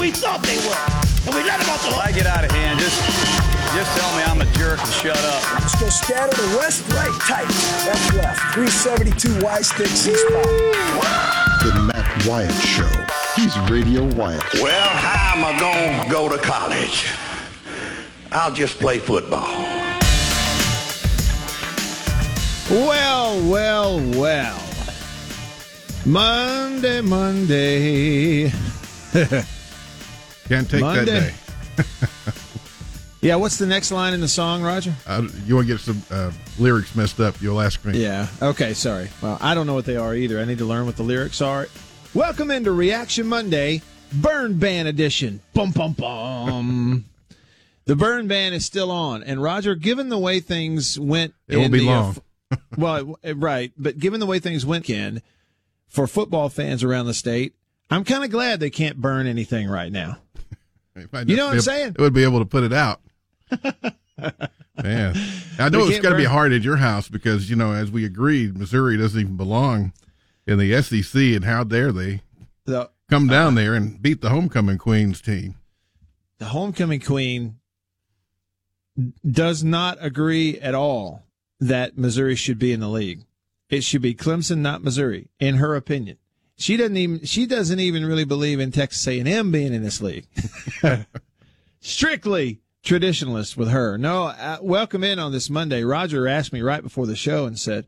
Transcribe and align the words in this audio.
They 0.00 0.06
are 0.06 0.08
who 0.08 0.08
we 0.08 0.10
thought 0.10 0.42
they 0.42 0.56
were. 0.64 0.80
And 1.26 1.34
we 1.36 1.44
let 1.44 1.60
them 1.60 1.68
off 1.68 1.82
the 1.84 1.90
If 1.90 1.98
I 1.98 2.12
get 2.12 2.26
out 2.26 2.44
of 2.44 2.50
hand, 2.50 2.80
just 2.80 2.96
just 3.76 3.96
tell 3.96 4.10
me 4.16 4.22
I'm 4.24 4.40
a 4.40 4.46
jerk 4.56 4.80
and 4.80 4.92
shut 4.94 5.16
up. 5.16 5.60
Let's 5.60 5.78
go 5.78 5.88
scatter 5.88 6.34
the 6.34 6.56
west, 6.56 6.88
right, 6.90 7.12
tight. 7.28 7.46
That's 7.84 8.14
left. 8.14 8.54
372 8.54 9.44
Y 9.44 9.60
stick 9.60 9.86
C 9.86 10.14
spot. 10.14 10.44
The 11.62 11.92
Matt 11.92 12.26
Wyatt 12.26 12.52
Show. 12.62 12.88
He's 13.36 13.56
Radio 13.70 14.04
Wyatt. 14.16 14.42
Well, 14.54 14.88
how 14.88 15.36
am 15.36 15.44
I 15.44 15.58
going 15.60 16.02
to 16.02 16.10
go 16.10 16.28
to 16.28 16.38
college? 16.38 17.06
I'll 18.32 18.52
just 18.52 18.78
play 18.78 18.98
football. 18.98 19.46
Well, 22.70 23.50
well, 23.50 24.00
well. 24.18 24.58
Monday, 26.06 27.00
Monday. 27.02 28.52
Can't 30.50 30.68
take 30.68 30.80
Monday. 30.80 31.04
that 31.04 31.34
day. 31.76 31.84
Yeah, 33.22 33.34
what's 33.34 33.58
the 33.58 33.66
next 33.66 33.92
line 33.92 34.14
in 34.14 34.22
the 34.22 34.28
song, 34.28 34.62
Roger? 34.62 34.94
Uh, 35.06 35.28
you 35.44 35.54
want 35.54 35.68
to 35.68 35.74
get 35.74 35.80
some 35.82 36.02
uh, 36.10 36.32
lyrics 36.58 36.96
messed 36.96 37.20
up? 37.20 37.38
You'll 37.42 37.60
ask 37.60 37.84
me. 37.84 38.02
Yeah. 38.02 38.28
Okay, 38.40 38.72
sorry. 38.72 39.10
Well, 39.20 39.36
I 39.42 39.54
don't 39.54 39.66
know 39.66 39.74
what 39.74 39.84
they 39.84 39.96
are 39.96 40.14
either. 40.14 40.40
I 40.40 40.46
need 40.46 40.56
to 40.56 40.64
learn 40.64 40.86
what 40.86 40.96
the 40.96 41.02
lyrics 41.02 41.42
are. 41.42 41.68
Welcome 42.14 42.50
into 42.50 42.72
Reaction 42.72 43.26
Monday, 43.26 43.82
Burn 44.10 44.58
Ban 44.58 44.86
Edition. 44.86 45.42
Bum, 45.52 45.70
bum, 45.70 45.92
bum. 45.92 47.04
the 47.84 47.94
Burn 47.94 48.26
Ban 48.26 48.54
is 48.54 48.64
still 48.64 48.90
on. 48.90 49.22
And, 49.22 49.42
Roger, 49.42 49.74
given 49.74 50.08
the 50.08 50.18
way 50.18 50.40
things 50.40 50.98
went. 50.98 51.34
It 51.46 51.58
won't 51.58 51.72
be 51.72 51.80
the, 51.80 51.90
uh, 51.90 52.00
long. 52.00 52.16
f- 52.52 52.58
well, 52.78 53.18
right. 53.34 53.70
But 53.76 53.98
given 53.98 54.18
the 54.18 54.26
way 54.26 54.38
things 54.38 54.64
went, 54.64 54.86
Ken, 54.86 55.20
for 55.88 56.06
football 56.06 56.48
fans 56.48 56.82
around 56.82 57.04
the 57.04 57.12
state, 57.12 57.52
I'm 57.90 58.04
kind 58.04 58.24
of 58.24 58.30
glad 58.30 58.60
they 58.60 58.70
can't 58.70 58.96
burn 58.96 59.26
anything 59.26 59.68
right 59.68 59.92
now. 59.92 60.16
You 60.96 61.36
know 61.36 61.44
what 61.46 61.50
I'm 61.50 61.54
able- 61.54 61.62
saying? 61.62 61.88
It 61.90 62.00
would 62.00 62.12
be 62.14 62.24
able 62.24 62.40
to 62.40 62.44
put 62.44 62.64
it 62.64 62.72
out. 62.72 63.00
Man, 64.82 65.14
I 65.58 65.68
know 65.68 65.86
it's 65.86 65.98
going 66.00 66.12
to 66.14 66.16
be 66.18 66.24
hard 66.24 66.52
at 66.52 66.62
your 66.62 66.76
house 66.76 67.08
because 67.08 67.50
you 67.50 67.56
know, 67.56 67.72
as 67.72 67.90
we 67.90 68.04
agreed, 68.04 68.56
Missouri 68.56 68.96
doesn't 68.96 69.18
even 69.20 69.36
belong 69.36 69.92
in 70.46 70.58
the 70.58 70.80
SEC, 70.82 71.14
and 71.14 71.44
how 71.44 71.64
dare 71.64 71.92
they 71.92 72.22
The, 72.64 72.90
come 73.10 73.28
uh, 73.28 73.32
down 73.32 73.54
there 73.56 73.74
and 73.74 74.00
beat 74.00 74.20
the 74.20 74.30
homecoming 74.30 74.78
queens 74.78 75.20
team? 75.20 75.56
the 76.38 76.46
homecoming 76.46 77.00
queen 77.00 77.56
does 79.30 79.62
not 79.62 79.98
agree 80.00 80.58
at 80.60 80.74
all 80.74 81.22
that 81.60 81.98
Missouri 81.98 82.34
should 82.34 82.58
be 82.58 82.72
in 82.72 82.80
the 82.80 82.88
league. 82.88 83.24
It 83.68 83.84
should 83.84 84.00
be 84.00 84.14
Clemson, 84.14 84.58
not 84.58 84.82
Missouri, 84.82 85.28
in 85.38 85.56
her 85.56 85.74
opinion. 85.76 86.16
She 86.60 86.76
doesn't 86.76 86.96
even 86.98 87.24
she 87.24 87.46
doesn't 87.46 87.80
even 87.80 88.04
really 88.04 88.26
believe 88.26 88.60
in 88.60 88.70
Texas 88.70 89.06
A&M 89.08 89.50
being 89.50 89.72
in 89.72 89.82
this 89.82 90.02
league. 90.02 90.26
Strictly 91.80 92.60
traditionalist 92.84 93.56
with 93.56 93.70
her. 93.70 93.96
No, 93.96 94.24
uh, 94.24 94.58
welcome 94.60 95.02
in 95.02 95.18
on 95.18 95.32
this 95.32 95.48
Monday. 95.48 95.84
Roger 95.84 96.28
asked 96.28 96.52
me 96.52 96.60
right 96.60 96.82
before 96.82 97.06
the 97.06 97.16
show 97.16 97.46
and 97.46 97.58
said, 97.58 97.86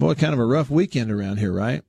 "Boy, 0.00 0.14
kind 0.14 0.32
of 0.32 0.40
a 0.40 0.44
rough 0.44 0.68
weekend 0.68 1.12
around 1.12 1.36
here, 1.36 1.52
right?" 1.52 1.84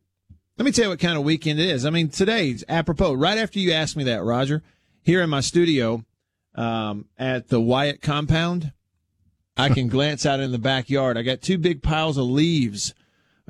Let 0.56 0.66
me 0.66 0.72
tell 0.72 0.86
you 0.86 0.90
what 0.92 1.00
kind 1.00 1.18
of 1.18 1.24
weekend 1.24 1.60
it 1.60 1.68
is. 1.68 1.84
I 1.84 1.90
mean, 1.90 2.10
today's 2.10 2.64
apropos. 2.70 3.14
Right 3.14 3.40
after 3.40 3.58
you 3.58 3.72
asked 3.72 3.98
me 3.98 4.04
that, 4.04 4.24
Roger, 4.24 4.62
here 5.02 5.24
in 5.24 5.32
my 5.32 5.42
studio 5.42 6.06
um, 6.54 7.06
at 7.18 7.48
the 7.48 7.60
Wyatt 7.60 8.04
compound, 8.04 8.72
I 9.58 9.70
can 9.70 9.88
glance 9.88 10.28
out 10.28 10.40
in 10.40 10.52
the 10.52 10.60
backyard. 10.60 11.18
I 11.18 11.24
got 11.24 11.42
two 11.42 11.58
big 11.58 11.82
piles 11.82 12.20
of 12.20 12.26
leaves 12.26 12.94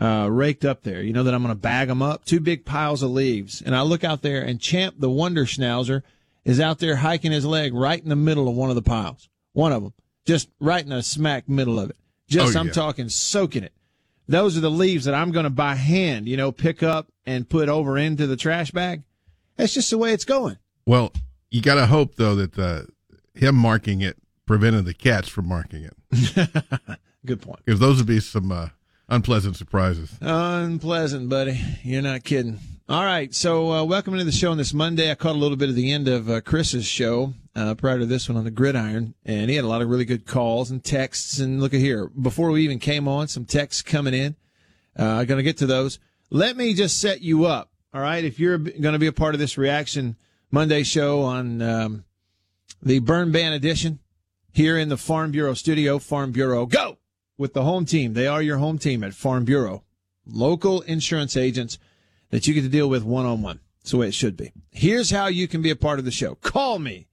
uh, 0.01 0.27
raked 0.31 0.65
up 0.65 0.81
there. 0.83 1.01
You 1.01 1.13
know 1.13 1.23
that 1.23 1.33
I'm 1.33 1.43
going 1.43 1.53
to 1.55 1.59
bag 1.61 1.87
them 1.87 2.01
up. 2.01 2.25
Two 2.25 2.39
big 2.39 2.65
piles 2.65 3.03
of 3.03 3.11
leaves, 3.11 3.61
and 3.61 3.75
I 3.75 3.81
look 3.83 4.03
out 4.03 4.21
there, 4.23 4.41
and 4.41 4.59
Champ 4.59 4.95
the 4.97 5.09
Wonder 5.09 5.45
Schnauzer 5.45 6.01
is 6.43 6.59
out 6.59 6.79
there 6.79 6.95
hiking 6.97 7.31
his 7.31 7.45
leg 7.45 7.73
right 7.73 8.01
in 8.01 8.09
the 8.09 8.15
middle 8.15 8.49
of 8.49 8.55
one 8.55 8.69
of 8.69 8.75
the 8.75 8.81
piles. 8.81 9.29
One 9.53 9.71
of 9.71 9.83
them, 9.83 9.93
just 10.25 10.49
right 10.59 10.83
in 10.83 10.89
the 10.89 11.03
smack 11.03 11.47
middle 11.47 11.79
of 11.79 11.89
it. 11.91 11.97
Just 12.27 12.55
Oh, 12.55 12.59
I'm 12.59 12.67
yeah. 12.67 12.73
talking 12.73 13.09
soaking 13.09 13.63
it. 13.63 13.73
Those 14.27 14.57
are 14.57 14.61
the 14.61 14.71
leaves 14.71 15.05
that 15.05 15.13
I'm 15.13 15.31
going 15.31 15.43
to 15.43 15.49
by 15.49 15.75
hand, 15.75 16.27
you 16.27 16.37
know, 16.37 16.51
pick 16.51 16.81
up 16.81 17.09
and 17.25 17.47
put 17.47 17.67
over 17.69 17.97
into 17.97 18.25
the 18.25 18.37
trash 18.37 18.71
bag. 18.71 19.03
That's 19.57 19.73
just 19.73 19.89
the 19.91 19.97
way 19.97 20.13
it's 20.13 20.23
going. 20.25 20.57
Well, 20.85 21.11
you 21.49 21.61
got 21.61 21.75
to 21.75 21.85
hope 21.85 22.15
though 22.15 22.35
that 22.35 22.57
uh, 22.57 22.83
him 23.35 23.55
marking 23.55 24.01
it 24.01 24.17
prevented 24.47 24.85
the 24.85 24.93
cats 24.93 25.27
from 25.27 25.47
marking 25.47 25.83
it 25.83 25.95
Good 27.25 27.41
point. 27.41 27.59
because 27.65 27.79
those 27.79 27.97
would 27.97 28.07
be 28.07 28.19
some 28.19 28.51
uh, 28.51 28.69
unpleasant 29.09 29.55
surprises. 29.55 30.17
Unpleasant, 30.21 31.29
buddy. 31.29 31.59
You're 31.83 32.01
not 32.01 32.23
kidding. 32.23 32.59
All 32.89 33.05
right. 33.05 33.33
So, 33.33 33.71
uh, 33.71 33.83
welcome 33.85 34.13
into 34.13 34.25
the 34.25 34.31
show 34.31 34.51
on 34.51 34.57
this 34.57 34.73
Monday. 34.73 35.11
I 35.11 35.15
caught 35.15 35.35
a 35.35 35.39
little 35.39 35.55
bit 35.55 35.69
of 35.69 35.75
the 35.75 35.91
end 35.91 36.07
of 36.07 36.29
uh, 36.29 36.41
Chris's 36.41 36.85
show 36.85 37.33
uh, 37.55 37.75
prior 37.75 37.99
to 37.99 38.05
this 38.05 38.27
one 38.27 38.37
on 38.37 38.43
the 38.43 38.51
gridiron, 38.51 39.13
and 39.25 39.49
he 39.49 39.55
had 39.55 39.63
a 39.63 39.69
lot 39.69 39.81
of 39.81 39.89
really 39.89 40.03
good 40.03 40.25
calls 40.25 40.71
and 40.71 40.83
texts. 40.83 41.39
And 41.39 41.61
look 41.61 41.73
at 41.73 41.79
here. 41.79 42.07
Before 42.07 42.51
we 42.51 42.63
even 42.63 42.79
came 42.79 43.07
on, 43.07 43.27
some 43.29 43.45
texts 43.45 43.81
coming 43.81 44.13
in. 44.13 44.35
Uh, 44.99 45.05
I'm 45.05 45.25
going 45.25 45.37
to 45.37 45.43
get 45.43 45.57
to 45.57 45.65
those. 45.65 45.99
Let 46.29 46.57
me 46.57 46.73
just 46.73 46.99
set 46.99 47.21
you 47.21 47.45
up. 47.45 47.71
All 47.93 48.01
right. 48.01 48.25
If 48.25 48.39
you're 48.39 48.57
going 48.57 48.93
to 48.93 48.99
be 48.99 49.07
a 49.07 49.13
part 49.13 49.35
of 49.35 49.39
this 49.39 49.57
reaction 49.57 50.17
Monday 50.49 50.83
show 50.83 51.21
on 51.21 51.61
um, 51.61 52.03
the 52.83 52.99
Burn 52.99 53.31
Ban 53.31 53.53
edition 53.53 53.99
here 54.51 54.77
in 54.77 54.89
the 54.89 54.97
Farm 54.97 55.31
Bureau 55.31 55.53
studio, 55.53 55.97
Farm 55.97 56.31
Bureau, 56.33 56.65
go 56.65 56.97
with 57.41 57.53
the 57.53 57.63
home 57.63 57.85
team. 57.85 58.13
They 58.13 58.27
are 58.27 58.41
your 58.41 58.59
home 58.59 58.77
team 58.77 59.03
at 59.03 59.13
Farm 59.15 59.43
Bureau. 59.43 59.83
Local 60.25 60.81
insurance 60.81 61.35
agents 61.35 61.79
that 62.29 62.47
you 62.47 62.53
get 62.53 62.61
to 62.61 62.69
deal 62.69 62.87
with 62.87 63.03
one 63.03 63.25
on 63.25 63.41
one. 63.41 63.59
That's 63.79 63.91
the 63.91 63.97
way 63.97 64.07
it 64.07 64.13
should 64.13 64.37
be. 64.37 64.53
Here's 64.69 65.09
how 65.09 65.25
you 65.27 65.47
can 65.47 65.61
be 65.61 65.71
a 65.71 65.75
part 65.75 65.97
of 65.97 66.05
the 66.05 66.11
show. 66.11 66.35
Call 66.35 66.77
me 66.77 67.07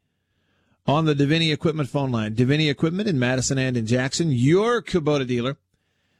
on 0.86 1.06
the 1.06 1.14
Davini 1.14 1.52
Equipment 1.52 1.88
phone 1.88 2.12
line. 2.12 2.34
Davini 2.34 2.70
Equipment 2.70 3.08
in 3.08 3.18
Madison 3.18 3.58
and 3.58 3.76
in 3.76 3.86
Jackson, 3.86 4.30
your 4.30 4.82
Kubota 4.82 5.26
dealer. 5.26 5.56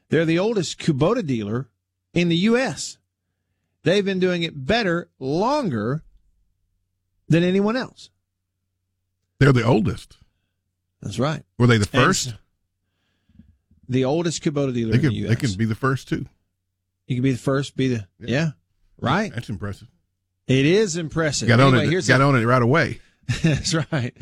They're 0.09 0.25
the 0.25 0.39
oldest 0.39 0.79
Kubota 0.79 1.25
dealer 1.25 1.69
in 2.13 2.29
the 2.29 2.35
U.S. 2.37 2.97
They've 3.83 4.03
been 4.03 4.19
doing 4.19 4.41
it 4.41 4.65
better, 4.65 5.09
longer 5.19 6.03
than 7.27 7.43
anyone 7.43 7.77
else. 7.77 8.09
They're 9.37 9.53
the 9.53 9.63
oldest. 9.63 10.17
That's 11.01 11.19
right. 11.19 11.43
Were 11.59 11.67
they 11.67 11.77
the 11.77 11.87
And 11.93 12.05
first? 12.05 12.33
The 13.89 14.05
oldest 14.05 14.43
Kubota 14.43 14.73
dealer 14.73 14.91
They 14.91 14.97
in 14.97 15.01
can 15.01 15.09
the 15.09 15.15
U.S. 15.15 15.29
they 15.29 15.35
can 15.47 15.57
be 15.57 15.65
the 15.65 15.75
first 15.75 16.07
too. 16.07 16.25
You 17.07 17.15
can 17.15 17.23
be 17.23 17.31
the 17.31 17.37
first, 17.39 17.75
be 17.75 17.87
the 17.87 18.07
yeah, 18.19 18.51
right. 19.01 19.33
That's 19.33 19.49
impressive. 19.49 19.87
It 20.47 20.65
is 20.65 20.95
impressive. 20.95 21.47
Got 21.47 21.59
Anyway, 21.59 21.87
on 21.87 21.93
it. 21.93 22.07
Got 22.07 22.17
the- 22.19 22.23
on 22.23 22.35
it 22.35 22.45
right 22.45 22.61
away. 22.61 22.99
That's 23.43 23.73
right. 23.73 24.15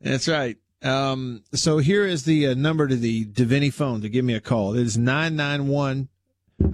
That's 0.00 0.28
right. 0.28 0.56
Um, 0.82 1.42
so 1.54 1.78
here 1.78 2.04
is 2.04 2.24
the 2.24 2.48
uh, 2.48 2.54
number 2.54 2.86
to 2.86 2.94
the 2.96 3.24
Davini 3.26 3.72
phone 3.72 4.00
to 4.02 4.08
give 4.08 4.24
me 4.24 4.34
a 4.34 4.40
call. 4.40 4.74
It 4.74 4.82
is 4.82 4.96
991. 4.98 6.08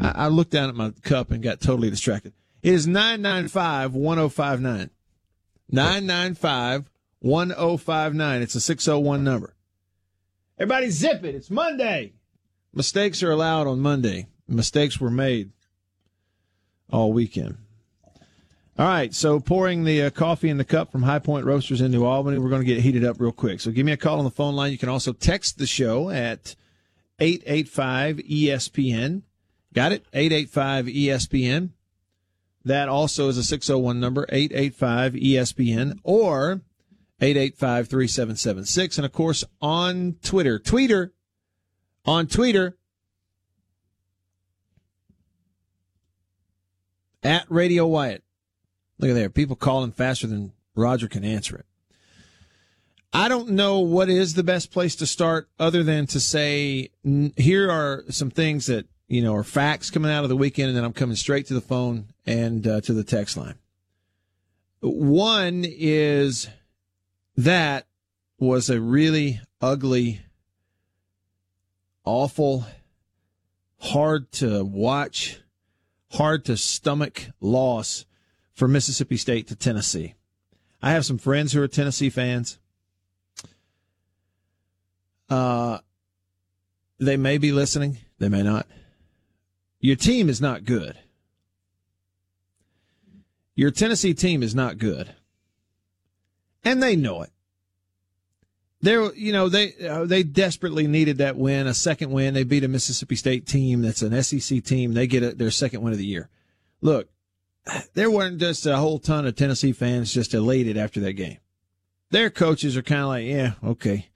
I, 0.01 0.09
I 0.09 0.29
looked 0.29 0.51
down 0.51 0.69
at 0.69 0.75
my 0.75 0.93
cup 1.03 1.31
and 1.31 1.43
got 1.43 1.61
totally 1.61 1.89
distracted. 1.89 2.35
It 2.63 2.73
is 2.75 2.87
995 2.87 3.95
1059. 3.95 4.91
995 5.71 6.91
1059. 7.21 8.43
It's 8.43 8.55
a 8.55 8.61
601 8.61 9.25
number. 9.25 9.54
Everybody 10.59 10.91
zip 10.91 11.25
it. 11.25 11.35
It's 11.35 11.51
Monday. 11.51 12.13
Mistakes 12.73 13.23
are 13.23 13.31
allowed 13.31 13.67
on 13.67 13.81
Monday. 13.81 14.29
Mistakes 14.47 15.01
were 15.01 15.11
made 15.11 15.51
all 16.91 17.13
weekend. 17.13 17.57
All 18.77 18.87
right, 18.87 19.15
so 19.15 19.39
pouring 19.39 19.85
the 19.85 20.03
uh, 20.03 20.11
coffee 20.11 20.49
in 20.49 20.59
the 20.59 20.65
cup 20.65 20.91
from 20.91 21.03
High 21.03 21.21
Point 21.21 21.47
Roasters 21.47 21.81
in 21.81 21.93
New 21.93 22.05
Albany. 22.05 22.39
We're 22.39 22.51
going 22.51 22.63
to 22.63 22.67
get 22.67 22.83
heated 22.83 23.05
up 23.05 23.21
real 23.21 23.33
quick. 23.33 23.61
So 23.61 23.71
give 23.71 23.87
me 23.87 23.93
a 23.93 23.97
call 23.97 24.19
on 24.19 24.25
the 24.25 24.31
phone 24.31 24.57
line. 24.57 24.73
You 24.73 24.79
can 24.79 24.89
also 24.89 25.13
text 25.13 25.59
the 25.59 25.67
show 25.67 26.11
at 26.11 26.57
885 27.21 28.17
ESPN. 28.17 29.23
Got 29.73 29.93
it? 29.93 30.05
885 30.13 30.87
ESPN. 30.87 31.71
That 32.65 32.89
also 32.89 33.29
is 33.29 33.39
a 33.39 33.45
601 33.45 34.01
number, 34.01 34.27
885 34.29 35.13
ESPN 35.13 35.99
or 36.03 36.63
885 37.21 37.89
3776. 37.89 38.99
And 38.99 39.05
of 39.05 39.13
course, 39.13 39.45
on 39.61 40.17
Twitter, 40.23 40.59
Twitter, 40.59 41.13
on 42.05 42.27
Twitter, 42.27 42.77
at 47.25 47.47
Radio 47.49 47.87
Wyatt. 47.87 48.23
Look 48.99 49.11
at 49.11 49.15
there. 49.15 49.31
People 49.31 49.57
calling 49.57 49.93
faster 49.93 50.27
than 50.27 50.53
Roger 50.75 51.09
can 51.09 51.25
answer 51.25 51.57
it. 51.57 51.67
I 53.13 53.29
don't 53.29 53.51
know 53.51 53.79
what 53.79 54.09
is 54.09 54.35
the 54.35 54.43
best 54.43 54.73
place 54.73 54.97
to 54.97 55.07
start 55.07 55.49
other 55.59 55.83
than 55.83 56.07
to 56.09 56.21
say, 56.21 56.91
here 57.37 57.71
are 57.71 58.05
some 58.11 58.31
things 58.31 58.67
that, 58.67 58.87
you 59.07 59.23
know, 59.23 59.35
are 59.35 59.45
facts 59.45 59.91
coming 59.91 60.11
out 60.11 60.25
of 60.25 60.29
the 60.29 60.37
weekend, 60.37 60.69
and 60.69 60.77
then 60.77 60.85
I'm 60.85 60.93
coming 60.93 61.15
straight 61.15 61.47
to 61.47 61.55
the 61.55 61.61
phone 61.61 62.09
and 62.27 62.67
uh, 62.67 62.81
to 62.83 62.93
the 62.93 63.05
text 63.05 63.37
line. 63.37 63.55
One 64.81 65.65
is 65.65 66.49
that 67.37 67.87
was 68.39 68.71
a 68.71 68.81
really 68.81 69.41
ugly, 69.61 70.21
awful, 72.05 72.67
hard 73.81 74.31
to 74.33 74.65
watch, 74.65 75.41
hard 76.13 76.45
to 76.47 76.57
stomach 76.57 77.27
loss 77.41 78.05
for 78.53 78.69
Mississippi 78.69 79.17
State 79.17 79.49
to 79.49 79.57
Tennessee. 79.57 80.15
I 80.83 80.93
have 80.93 81.07
some 81.07 81.19
friends 81.19 81.53
who 81.53 81.63
are 81.63 81.69
Tennessee 81.69 82.11
fans. 82.11 82.59
Uh, 85.29 85.79
they 86.99 87.17
may 87.17 87.39
be 87.39 87.53
listening, 87.53 87.99
they 88.19 88.29
may 88.29 88.43
not. 88.43 88.67
Your 89.81 89.97
team 89.97 90.29
is 90.29 90.41
not 90.41 90.65
good. 90.65 90.97
Your 93.55 93.71
Tennessee 93.71 94.15
team 94.15 94.43
is 94.43 94.55
not 94.55 94.79
good. 94.79 95.15
And 96.65 96.83
they 96.83 96.97
know 96.97 97.23
it. 97.23 97.31
They're, 98.81 99.15
you 99.15 99.33
know, 99.33 99.49
they 99.49 99.75
uh, 99.87 100.05
they 100.05 100.23
desperately 100.23 100.87
needed 100.87 101.19
that 101.19 101.37
win, 101.37 101.67
a 101.67 101.73
second 101.73 102.11
win. 102.11 102.35
They 102.35 102.45
beat 102.45 102.65
a 102.65 102.69
Mississippi 102.69 103.17
State 103.17 103.47
team 103.47 103.81
that's 103.81 104.03
an 104.03 104.23
SEC 104.23 104.63
team. 104.63 104.93
They 104.93 105.07
get 105.07 105.23
a, 105.23 105.35
their 105.35 105.51
second 105.51 105.81
win 105.81 105.95
of 105.95 105.99
the 105.99 106.05
year. 106.05 106.29
Look, 106.83 107.09
there 107.95 108.11
weren't 108.11 108.39
just 108.39 108.67
a 108.67 108.77
whole 108.77 108.99
ton 108.99 109.27
of 109.27 109.37
Tennessee 109.37 109.73
fans 109.73 110.13
just 110.13 110.35
elated 110.35 110.77
after 110.77 111.01
that 111.01 111.15
game. 111.15 111.39
Their 112.11 112.29
coaches 112.29 112.77
are 112.77 112.83
kind 112.83 113.01
of 113.01 113.09
like, 113.09 113.25
yeah, 113.25 113.53
okay. 113.65 114.09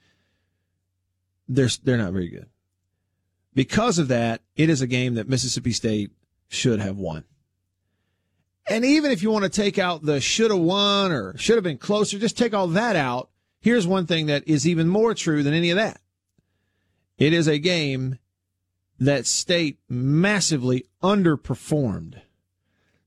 They're 1.49 1.71
they're 1.83 1.97
not 1.97 2.13
very 2.13 2.29
good. 2.29 2.47
Because 3.55 3.99
of 3.99 4.09
that, 4.09 4.43
it 4.55 4.69
is 4.69 4.83
a 4.83 4.87
game 4.87 5.15
that 5.15 5.29
Mississippi 5.29 5.73
State 5.73 6.11
should 6.49 6.81
have 6.81 6.99
won. 6.99 7.25
And 8.71 8.85
even 8.85 9.11
if 9.11 9.23
you 9.23 9.31
want 9.31 9.45
to 9.45 9.51
take 9.51 9.79
out 9.79 10.03
the 10.03 10.21
should 10.21 10.51
have 10.51 10.61
won 10.61 11.11
or 11.13 11.37
should 11.39 11.57
have 11.57 11.65
been 11.65 11.79
closer, 11.79 12.19
just 12.19 12.37
take 12.37 12.55
all 12.55 12.69
that 12.69 12.97
out. 12.97 13.31
Here's 13.61 13.87
one 13.87 14.07
thing 14.07 14.27
that 14.27 14.47
is 14.47 14.69
even 14.69 14.89
more 14.89 15.15
true 15.15 15.43
than 15.43 15.55
any 15.55 15.71
of 15.71 15.77
that. 15.77 16.01
It 17.17 17.33
is 17.33 17.49
a 17.49 17.59
game 17.59 18.19
that 19.01 19.27
State 19.27 19.79
massively 19.89 20.87
underperformed 21.03 22.21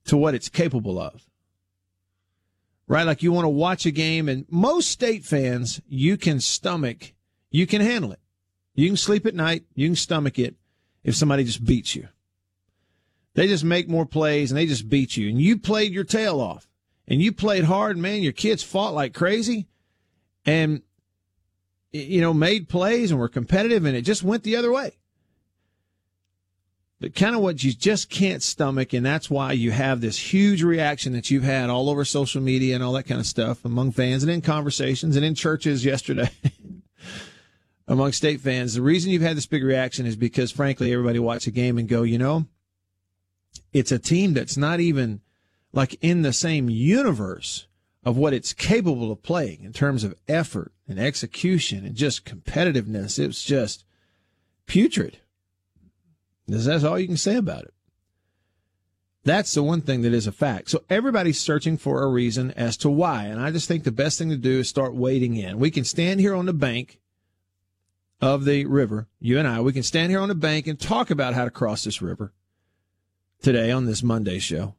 to 0.05 0.17
what 0.17 0.35
it's 0.35 0.49
capable 0.49 0.99
of. 0.99 1.27
Right? 2.87 3.03
Like 3.03 3.23
you 3.23 3.31
want 3.31 3.45
to 3.45 3.49
watch 3.49 3.85
a 3.85 3.91
game, 3.91 4.27
and 4.27 4.45
most 4.49 4.89
State 4.89 5.23
fans, 5.23 5.81
you 5.87 6.17
can 6.17 6.39
stomach, 6.39 7.13
you 7.49 7.65
can 7.65 7.81
handle 7.81 8.11
it. 8.11 8.19
You 8.73 8.87
can 8.87 8.97
sleep 8.97 9.25
at 9.25 9.35
night, 9.35 9.63
you 9.75 9.87
can 9.87 9.95
stomach 9.95 10.39
it 10.39 10.55
if 11.03 11.15
somebody 11.15 11.43
just 11.43 11.63
beats 11.63 11.95
you. 11.95 12.07
They 13.33 13.47
just 13.47 13.63
make 13.63 13.87
more 13.87 14.05
plays 14.05 14.51
and 14.51 14.57
they 14.57 14.65
just 14.65 14.89
beat 14.89 15.15
you. 15.15 15.29
And 15.29 15.41
you 15.41 15.57
played 15.57 15.93
your 15.93 16.03
tail 16.03 16.39
off 16.39 16.67
and 17.07 17.21
you 17.21 17.31
played 17.31 17.63
hard. 17.63 17.97
Man, 17.97 18.21
your 18.21 18.33
kids 18.33 18.63
fought 18.63 18.93
like 18.93 19.13
crazy 19.13 19.67
and, 20.45 20.81
you 21.91 22.21
know, 22.21 22.33
made 22.33 22.67
plays 22.67 23.11
and 23.11 23.19
were 23.19 23.29
competitive 23.29 23.85
and 23.85 23.95
it 23.95 24.01
just 24.01 24.23
went 24.23 24.43
the 24.43 24.55
other 24.55 24.71
way. 24.71 24.97
But 26.99 27.15
kind 27.15 27.35
of 27.35 27.41
what 27.41 27.63
you 27.63 27.73
just 27.73 28.09
can't 28.09 28.43
stomach. 28.43 28.93
And 28.93 29.03
that's 29.03 29.29
why 29.29 29.53
you 29.53 29.71
have 29.71 30.01
this 30.01 30.33
huge 30.33 30.61
reaction 30.61 31.13
that 31.13 31.31
you've 31.31 31.43
had 31.43 31.69
all 31.69 31.89
over 31.89 32.05
social 32.05 32.41
media 32.41 32.75
and 32.75 32.83
all 32.83 32.93
that 32.93 33.07
kind 33.07 33.19
of 33.19 33.25
stuff 33.25 33.65
among 33.65 33.93
fans 33.93 34.21
and 34.21 34.31
in 34.31 34.41
conversations 34.41 35.15
and 35.15 35.25
in 35.25 35.33
churches 35.33 35.83
yesterday. 35.83 36.29
among 37.87 38.13
state 38.13 38.39
fans. 38.39 38.73
The 38.73 38.81
reason 38.81 39.11
you've 39.11 39.21
had 39.21 39.35
this 39.35 39.45
big 39.45 39.63
reaction 39.63 40.05
is 40.05 40.15
because, 40.15 40.51
frankly, 40.51 40.93
everybody 40.93 41.19
watch 41.19 41.45
a 41.47 41.51
game 41.51 41.77
and 41.77 41.89
go, 41.89 42.03
you 42.03 42.17
know, 42.17 42.45
it's 43.73 43.91
a 43.91 43.99
team 43.99 44.33
that's 44.33 44.57
not 44.57 44.79
even 44.79 45.21
like 45.73 45.97
in 46.01 46.21
the 46.21 46.33
same 46.33 46.69
universe 46.69 47.67
of 48.03 48.17
what 48.17 48.33
it's 48.33 48.53
capable 48.53 49.11
of 49.11 49.23
playing 49.23 49.63
in 49.63 49.73
terms 49.73 50.03
of 50.03 50.15
effort 50.27 50.73
and 50.87 50.99
execution 50.99 51.85
and 51.85 51.95
just 51.95 52.25
competitiveness. 52.25 53.19
It's 53.19 53.43
just 53.43 53.85
putrid. 54.65 55.19
That's 56.47 56.83
all 56.83 56.99
you 56.99 57.07
can 57.07 57.17
say 57.17 57.35
about 57.35 57.63
it. 57.63 57.73
That's 59.23 59.53
the 59.53 59.61
one 59.61 59.81
thing 59.81 60.01
that 60.01 60.13
is 60.13 60.25
a 60.25 60.31
fact. 60.31 60.71
So 60.71 60.83
everybody's 60.89 61.39
searching 61.39 61.77
for 61.77 62.01
a 62.01 62.09
reason 62.09 62.51
as 62.51 62.75
to 62.77 62.89
why. 62.89 63.25
And 63.25 63.39
I 63.39 63.51
just 63.51 63.67
think 63.67 63.83
the 63.83 63.91
best 63.91 64.17
thing 64.17 64.29
to 64.29 64.35
do 64.35 64.59
is 64.59 64.67
start 64.67 64.95
wading 64.95 65.35
in. 65.35 65.59
We 65.59 65.69
can 65.69 65.83
stand 65.83 66.19
here 66.19 66.33
on 66.33 66.47
the 66.47 66.53
bank 66.53 66.99
of 68.19 68.45
the 68.45 68.65
river, 68.65 69.07
you 69.19 69.39
and 69.39 69.47
I, 69.47 69.61
we 69.61 69.73
can 69.73 69.81
stand 69.83 70.11
here 70.11 70.19
on 70.19 70.29
the 70.29 70.35
bank 70.35 70.67
and 70.67 70.79
talk 70.79 71.09
about 71.09 71.33
how 71.33 71.43
to 71.43 71.49
cross 71.49 71.83
this 71.83 72.01
river 72.01 72.33
today 73.41 73.71
on 73.71 73.85
this 73.85 74.03
Monday 74.03 74.39
show. 74.39 74.75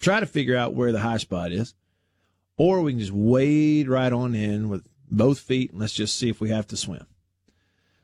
Try 0.00 0.20
to 0.20 0.26
figure 0.26 0.56
out 0.56 0.74
where 0.74 0.92
the 0.92 1.00
high 1.00 1.18
spot 1.18 1.52
is. 1.52 1.74
Or 2.56 2.82
we 2.82 2.92
can 2.92 3.00
just 3.00 3.12
wade 3.12 3.88
right 3.88 4.12
on 4.12 4.34
in 4.34 4.68
with 4.68 4.86
both 5.10 5.40
feet 5.40 5.72
and 5.72 5.80
let's 5.80 5.92
just 5.92 6.16
see 6.16 6.28
if 6.28 6.40
we 6.40 6.50
have 6.50 6.66
to 6.68 6.76
swim. 6.76 7.06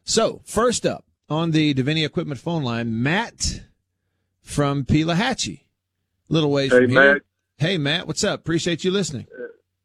So, 0.04 0.40
first 0.44 0.84
up 0.84 1.04
on 1.28 1.52
the 1.52 1.72
Davini 1.74 2.04
Equipment 2.04 2.40
phone 2.40 2.64
line, 2.64 3.02
Matt 3.02 3.62
from 4.42 4.84
Pelahatchie. 4.84 5.60
Little 6.28 6.50
ways 6.50 6.72
hey, 6.72 6.84
from 6.84 6.94
Matt. 6.94 7.04
here. 7.04 7.24
Hey, 7.58 7.78
Matt, 7.78 8.06
what's 8.06 8.24
up? 8.24 8.40
Appreciate 8.40 8.82
you 8.82 8.90
listening. 8.90 9.26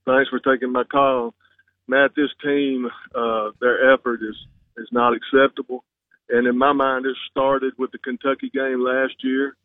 Thanks 0.05 0.29
for 0.29 0.39
taking 0.39 0.71
my 0.71 0.83
call. 0.83 1.33
Matt, 1.87 2.11
this 2.15 2.29
team, 2.43 2.89
uh, 3.13 3.51
their 3.59 3.93
effort 3.93 4.21
is, 4.23 4.35
is 4.77 4.87
not 4.91 5.13
acceptable. 5.13 5.83
And 6.29 6.47
in 6.47 6.57
my 6.57 6.73
mind, 6.73 7.05
it 7.05 7.15
started 7.29 7.73
with 7.77 7.91
the 7.91 7.99
Kentucky 7.99 8.49
game 8.49 8.83
last 8.83 9.13
year 9.23 9.55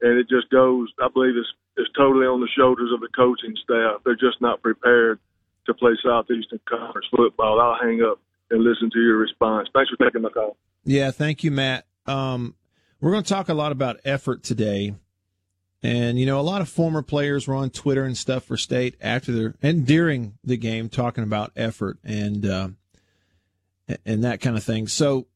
and 0.00 0.18
it 0.18 0.28
just 0.28 0.50
goes. 0.50 0.92
I 1.00 1.08
believe 1.12 1.36
it's 1.36 1.48
it's 1.76 1.90
totally 1.96 2.26
on 2.26 2.40
the 2.40 2.48
shoulders 2.56 2.90
of 2.92 3.00
the 3.00 3.08
coaching 3.14 3.54
staff. 3.62 4.00
They're 4.04 4.14
just 4.14 4.40
not 4.40 4.62
prepared 4.62 5.18
to 5.66 5.74
play 5.74 5.92
Southeastern 6.02 6.60
Conference 6.68 7.06
football. 7.14 7.60
I'll 7.60 7.78
hang 7.80 8.02
up 8.02 8.20
and 8.50 8.62
listen 8.62 8.90
to 8.90 8.98
your 8.98 9.18
response. 9.18 9.68
Thanks 9.74 9.90
for 9.90 10.02
taking 10.04 10.22
my 10.22 10.30
call. 10.30 10.56
Yeah, 10.84 11.10
thank 11.10 11.44
you, 11.44 11.50
Matt. 11.50 11.84
Um, 12.06 12.54
we're 13.00 13.10
going 13.10 13.24
to 13.24 13.28
talk 13.28 13.48
a 13.48 13.54
lot 13.54 13.72
about 13.72 14.00
effort 14.04 14.42
today. 14.42 14.94
And, 15.82 16.18
you 16.18 16.26
know, 16.26 16.40
a 16.40 16.42
lot 16.42 16.62
of 16.62 16.68
former 16.68 17.02
players 17.02 17.46
were 17.46 17.54
on 17.54 17.70
Twitter 17.70 18.04
and 18.04 18.16
stuff 18.16 18.44
for 18.44 18.56
state 18.56 18.96
after 19.00 19.32
their 19.32 19.54
and 19.62 19.86
during 19.86 20.38
the 20.42 20.56
game 20.56 20.88
talking 20.88 21.22
about 21.22 21.52
effort 21.54 21.98
and, 22.02 22.46
uh, 22.46 22.68
and 24.04 24.24
that 24.24 24.40
kind 24.40 24.56
of 24.56 24.64
thing. 24.64 24.88
So 24.88 25.26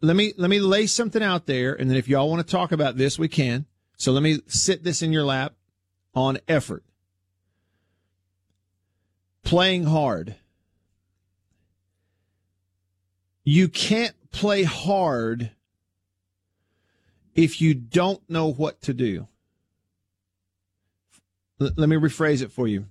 let 0.00 0.16
me, 0.16 0.32
let 0.36 0.48
me 0.48 0.58
lay 0.58 0.86
something 0.86 1.22
out 1.22 1.46
there. 1.46 1.74
And 1.74 1.90
then 1.90 1.96
if 1.96 2.08
y'all 2.08 2.30
want 2.30 2.44
to 2.44 2.50
talk 2.50 2.72
about 2.72 2.96
this, 2.96 3.18
we 3.18 3.28
can. 3.28 3.66
So 3.98 4.12
let 4.12 4.22
me 4.22 4.38
sit 4.46 4.84
this 4.84 5.02
in 5.02 5.12
your 5.12 5.24
lap 5.24 5.54
on 6.14 6.38
effort. 6.46 6.84
Playing 9.42 9.84
hard. 9.84 10.36
You 13.42 13.68
can't 13.68 14.14
play 14.30 14.62
hard 14.62 15.50
if 17.34 17.60
you 17.60 17.74
don't 17.74 18.20
know 18.30 18.52
what 18.52 18.80
to 18.82 18.94
do. 18.94 19.26
L- 21.60 21.70
let 21.76 21.88
me 21.88 21.96
rephrase 21.96 22.40
it 22.42 22.52
for 22.52 22.68
you. 22.68 22.86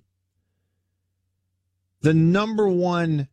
The 2.02 2.14
number 2.14 2.68
one 2.68 3.28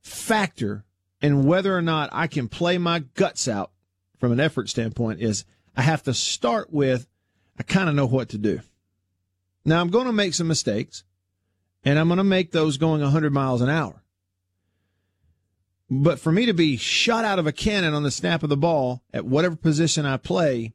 factor 0.00 0.84
in 1.20 1.46
whether 1.46 1.76
or 1.76 1.82
not 1.82 2.10
I 2.12 2.28
can 2.28 2.48
play 2.48 2.78
my 2.78 3.00
guts 3.00 3.48
out 3.48 3.72
from 4.18 4.30
an 4.30 4.40
effort 4.40 4.68
standpoint 4.68 5.20
is 5.20 5.44
I 5.76 5.82
have 5.82 6.02
to 6.04 6.14
start 6.14 6.72
with, 6.72 7.08
I 7.58 7.62
kind 7.62 7.88
of 7.88 7.94
know 7.94 8.06
what 8.06 8.28
to 8.30 8.38
do. 8.38 8.60
Now 9.64 9.80
I'm 9.80 9.90
going 9.90 10.06
to 10.06 10.12
make 10.12 10.34
some 10.34 10.48
mistakes 10.48 11.04
and 11.84 11.98
I'm 11.98 12.08
going 12.08 12.18
to 12.18 12.24
make 12.24 12.52
those 12.52 12.76
going 12.76 13.00
100 13.00 13.32
miles 13.32 13.60
an 13.60 13.68
hour. 13.68 14.02
But 15.90 16.18
for 16.18 16.32
me 16.32 16.46
to 16.46 16.54
be 16.54 16.76
shot 16.76 17.24
out 17.24 17.38
of 17.38 17.46
a 17.46 17.52
cannon 17.52 17.94
on 17.94 18.02
the 18.02 18.10
snap 18.10 18.42
of 18.42 18.48
the 18.48 18.56
ball 18.56 19.02
at 19.12 19.26
whatever 19.26 19.56
position 19.56 20.06
I 20.06 20.16
play, 20.16 20.72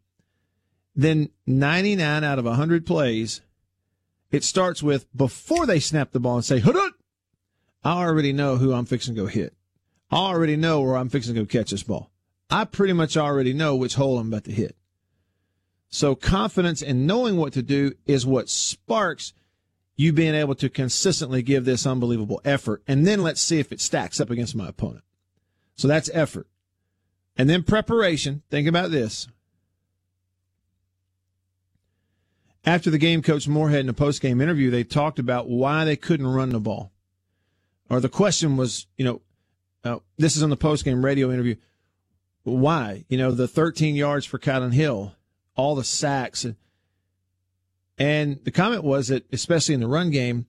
then 0.95 1.29
99 1.45 2.23
out 2.23 2.39
of 2.39 2.45
100 2.45 2.85
plays, 2.85 3.41
it 4.31 4.43
starts 4.43 4.83
with 4.83 5.07
before 5.15 5.65
they 5.65 5.79
snap 5.79 6.11
the 6.11 6.19
ball 6.19 6.35
and 6.35 6.45
say, 6.45 6.59
Hudut! 6.59 6.91
I 7.83 8.03
already 8.03 8.33
know 8.33 8.57
who 8.57 8.73
I'm 8.73 8.85
fixing 8.85 9.15
to 9.15 9.21
go 9.21 9.27
hit. 9.27 9.53
I 10.11 10.17
already 10.17 10.55
know 10.55 10.81
where 10.81 10.97
I'm 10.97 11.09
fixing 11.09 11.35
to 11.35 11.41
go 11.41 11.45
catch 11.45 11.71
this 11.71 11.83
ball. 11.83 12.11
I 12.49 12.65
pretty 12.65 12.93
much 12.93 13.17
already 13.17 13.53
know 13.53 13.75
which 13.75 13.95
hole 13.95 14.19
I'm 14.19 14.27
about 14.27 14.45
to 14.45 14.51
hit. 14.51 14.75
So 15.89 16.15
confidence 16.15 16.81
and 16.81 17.07
knowing 17.07 17.37
what 17.37 17.53
to 17.53 17.61
do 17.61 17.93
is 18.05 18.25
what 18.25 18.49
sparks 18.49 19.33
you 19.95 20.13
being 20.13 20.35
able 20.35 20.55
to 20.55 20.69
consistently 20.69 21.41
give 21.41 21.65
this 21.65 21.87
unbelievable 21.87 22.39
effort. 22.45 22.83
And 22.87 23.05
then 23.05 23.23
let's 23.23 23.41
see 23.41 23.59
if 23.59 23.71
it 23.71 23.81
stacks 23.81 24.19
up 24.19 24.29
against 24.29 24.55
my 24.55 24.67
opponent. 24.67 25.03
So 25.75 25.87
that's 25.87 26.09
effort. 26.13 26.47
And 27.37 27.49
then 27.49 27.63
preparation. 27.63 28.43
Think 28.49 28.67
about 28.67 28.91
this. 28.91 29.27
After 32.65 32.89
the 32.89 32.97
game, 32.97 33.21
Coach 33.21 33.47
Moorhead 33.47 33.81
in 33.81 33.89
a 33.89 33.93
post 33.93 34.21
game 34.21 34.41
interview, 34.41 34.69
they 34.69 34.83
talked 34.83 35.19
about 35.19 35.47
why 35.47 35.85
they 35.85 35.95
couldn't 35.95 36.27
run 36.27 36.49
the 36.49 36.59
ball. 36.59 36.91
Or 37.89 38.01
the 38.01 38.09
question 38.09 38.57
was, 38.57 38.87
you 38.97 39.05
know, 39.05 39.21
uh, 39.83 39.99
this 40.17 40.35
is 40.35 40.43
on 40.43 40.49
the 40.49 40.57
post 40.57 40.83
game 40.83 41.03
radio 41.03 41.31
interview. 41.31 41.55
Why? 42.43 43.05
You 43.07 43.17
know, 43.17 43.31
the 43.31 43.47
13 43.47 43.95
yards 43.95 44.25
for 44.25 44.37
Kylan 44.37 44.73
Hill, 44.73 45.13
all 45.57 45.75
the 45.75 45.83
sacks. 45.83 46.45
And, 47.97 48.39
the 48.43 48.51
comment 48.51 48.83
was 48.83 49.09
that, 49.09 49.25
especially 49.33 49.73
in 49.73 49.81
the 49.81 49.87
run 49.87 50.11
game, 50.11 50.45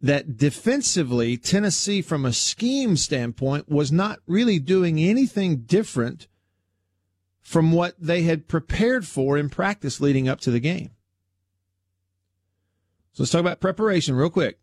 that 0.00 0.36
defensively, 0.36 1.36
Tennessee, 1.36 2.00
from 2.02 2.24
a 2.24 2.32
scheme 2.32 2.96
standpoint, 2.96 3.68
was 3.68 3.92
not 3.92 4.18
really 4.26 4.58
doing 4.58 4.98
anything 4.98 5.58
different 5.58 6.26
from 7.40 7.72
what 7.72 7.94
they 7.98 8.22
had 8.22 8.48
prepared 8.48 9.06
for 9.06 9.36
in 9.36 9.48
practice 9.48 10.00
leading 10.00 10.28
up 10.28 10.40
to 10.40 10.50
the 10.50 10.60
game. 10.60 10.90
So 13.12 13.22
let's 13.22 13.32
talk 13.32 13.40
about 13.40 13.60
preparation 13.60 14.14
real 14.14 14.30
quick. 14.30 14.58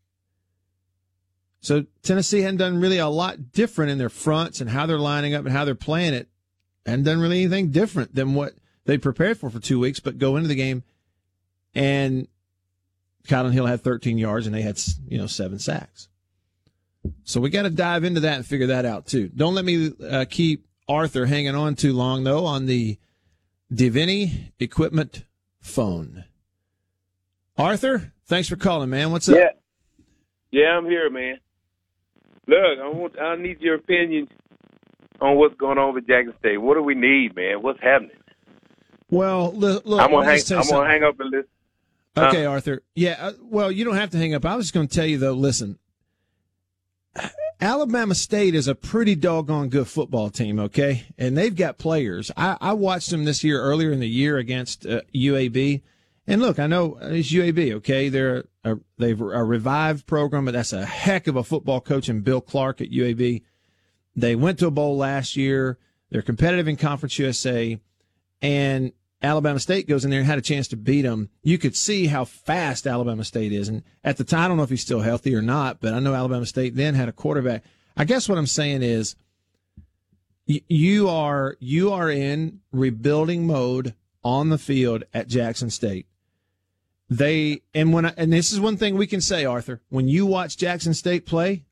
So 1.61 1.85
Tennessee 2.03 2.41
hadn't 2.41 2.57
done 2.57 2.79
really 2.79 2.97
a 2.97 3.07
lot 3.07 3.51
different 3.51 3.91
in 3.91 3.97
their 3.97 4.09
fronts 4.09 4.61
and 4.61 4.69
how 4.69 4.85
they're 4.85 4.97
lining 4.97 5.35
up 5.35 5.45
and 5.45 5.53
how 5.53 5.65
they're 5.65 5.75
playing 5.75 6.13
it. 6.13 6.29
Hadn't 6.85 7.03
done 7.03 7.19
really 7.19 7.41
anything 7.41 7.69
different 7.71 8.15
than 8.15 8.33
what 8.33 8.53
they 8.89 8.97
prepared 8.97 9.37
for 9.37 9.51
for 9.51 9.59
two 9.59 9.79
weeks, 9.79 9.99
but 9.99 10.17
go 10.17 10.35
into 10.35 10.47
the 10.47 10.55
game 10.55 10.83
and 11.75 12.27
Kylan 13.27 13.53
Hill 13.53 13.67
had 13.67 13.81
13 13.81 14.17
yards 14.17 14.47
and 14.47 14.55
they 14.55 14.63
had, 14.63 14.79
you 15.07 15.19
know, 15.19 15.27
seven 15.27 15.59
sacks. 15.59 16.09
So 17.23 17.39
we 17.39 17.51
got 17.51 17.63
to 17.63 17.69
dive 17.69 18.03
into 18.03 18.21
that 18.21 18.37
and 18.37 18.45
figure 18.45 18.65
that 18.67 18.85
out 18.85 19.05
too. 19.05 19.29
Don't 19.29 19.53
let 19.53 19.63
me 19.63 19.91
uh, 20.09 20.25
keep 20.27 20.65
Arthur 20.87 21.27
hanging 21.27 21.53
on 21.53 21.75
too 21.75 21.93
long 21.93 22.23
though 22.23 22.45
on 22.45 22.65
the 22.65 22.97
Davini 23.71 24.53
equipment 24.59 25.23
phone. 25.59 26.25
Arthur, 27.59 28.13
thanks 28.25 28.49
for 28.49 28.55
calling, 28.55 28.89
man. 28.89 29.11
What's 29.11 29.29
up? 29.29 29.35
Yeah, 29.35 29.49
yeah, 30.49 30.77
I'm 30.77 30.85
here, 30.85 31.11
man. 31.11 31.37
Look, 32.47 32.57
I 32.57 32.87
want, 32.87 33.19
I 33.19 33.35
need 33.35 33.61
your 33.61 33.75
opinion 33.75 34.29
on 35.21 35.37
what's 35.37 35.53
going 35.55 35.77
on 35.77 35.93
with 35.93 36.07
Jackson 36.07 36.33
State. 36.39 36.57
What 36.57 36.73
do 36.73 36.81
we 36.81 36.95
need, 36.95 37.35
man? 37.35 37.61
What's 37.61 37.81
happening? 37.81 38.18
Well, 39.09 39.53
look, 39.53 39.85
look 39.85 39.99
I'm 39.99 40.11
gonna 40.11 40.25
hang. 40.25 40.41
I'm 40.51 40.67
gonna 40.67 40.89
hang 40.89 41.03
up 41.03 41.19
and 41.19 41.31
listen. 41.31 41.49
Okay, 42.17 42.43
huh? 42.43 42.49
Arthur. 42.49 42.83
Yeah. 42.95 43.17
Uh, 43.19 43.33
well, 43.41 43.71
you 43.71 43.85
don't 43.85 43.95
have 43.95 44.11
to 44.11 44.17
hang 44.17 44.33
up. 44.33 44.45
I 44.45 44.55
was 44.55 44.65
just 44.65 44.73
going 44.73 44.87
to 44.87 44.95
tell 44.95 45.05
you 45.05 45.17
though. 45.17 45.33
Listen, 45.33 45.77
Alabama 47.61 48.15
State 48.15 48.55
is 48.55 48.67
a 48.67 48.75
pretty 48.75 49.15
doggone 49.15 49.69
good 49.69 49.87
football 49.87 50.29
team. 50.29 50.59
Okay, 50.59 51.05
and 51.17 51.37
they've 51.37 51.55
got 51.55 51.77
players. 51.77 52.31
I, 52.35 52.57
I 52.59 52.73
watched 52.73 53.09
them 53.09 53.25
this 53.25 53.43
year 53.43 53.61
earlier 53.61 53.91
in 53.91 53.99
the 53.99 54.09
year 54.09 54.37
against 54.37 54.85
uh, 54.85 55.01
UAB. 55.13 55.81
And 56.27 56.41
look, 56.41 56.59
I 56.59 56.67
know 56.67 56.97
it's 57.01 57.31
UAB. 57.31 57.73
Okay, 57.75 58.09
they're 58.09 58.45
a, 58.63 58.77
they've 58.97 59.19
a 59.19 59.43
revived 59.43 60.05
program, 60.05 60.45
but 60.45 60.53
that's 60.53 60.73
a 60.73 60.85
heck 60.85 61.27
of 61.27 61.35
a 61.35 61.43
football 61.43 61.81
coach 61.81 62.07
in 62.07 62.21
Bill 62.21 62.41
Clark 62.41 62.81
at 62.81 62.91
UAB. 62.91 63.41
They 64.15 64.35
went 64.35 64.59
to 64.59 64.67
a 64.67 64.71
bowl 64.71 64.97
last 64.97 65.35
year. 65.35 65.77
They're 66.09 66.21
competitive 66.21 66.67
in 66.67 66.75
Conference 66.75 67.17
USA, 67.19 67.79
and 68.41 68.91
Alabama 69.21 69.59
State 69.59 69.87
goes 69.87 70.05
in 70.05 70.11
there 70.11 70.19
and 70.19 70.27
had 70.27 70.37
a 70.37 70.41
chance 70.41 70.67
to 70.69 70.77
beat 70.77 71.01
them. 71.01 71.29
You 71.43 71.57
could 71.57 71.75
see 71.75 72.07
how 72.07 72.25
fast 72.25 72.87
Alabama 72.87 73.23
State 73.23 73.51
is, 73.51 73.67
and 73.67 73.83
at 74.03 74.17
the 74.17 74.23
time, 74.23 74.45
I 74.45 74.47
don't 74.47 74.57
know 74.57 74.63
if 74.63 74.69
he's 74.69 74.81
still 74.81 75.01
healthy 75.01 75.35
or 75.35 75.41
not, 75.41 75.81
but 75.81 75.93
I 75.93 75.99
know 75.99 76.13
Alabama 76.13 76.45
State 76.45 76.75
then 76.75 76.95
had 76.95 77.09
a 77.09 77.13
quarterback. 77.13 77.63
I 77.97 78.05
guess 78.05 78.29
what 78.29 78.37
I'm 78.37 78.47
saying 78.47 78.81
is, 78.81 79.15
you 80.45 81.09
are 81.09 81.57
you 81.59 81.91
are 81.91 82.09
in 82.09 82.61
rebuilding 82.71 83.45
mode 83.45 83.93
on 84.23 84.49
the 84.49 84.57
field 84.57 85.03
at 85.13 85.27
Jackson 85.27 85.69
State 85.69 86.07
they 87.09 87.61
and 87.73 87.91
when 87.91 88.05
I, 88.05 88.13
and 88.17 88.31
this 88.31 88.53
is 88.53 88.59
one 88.59 88.77
thing 88.77 88.95
we 88.95 89.07
can 89.07 89.21
say, 89.21 89.43
Arthur. 89.43 89.81
When 89.89 90.07
you 90.07 90.25
watch 90.25 90.57
Jackson 90.57 90.93
State 90.93 91.25
play 91.25 91.65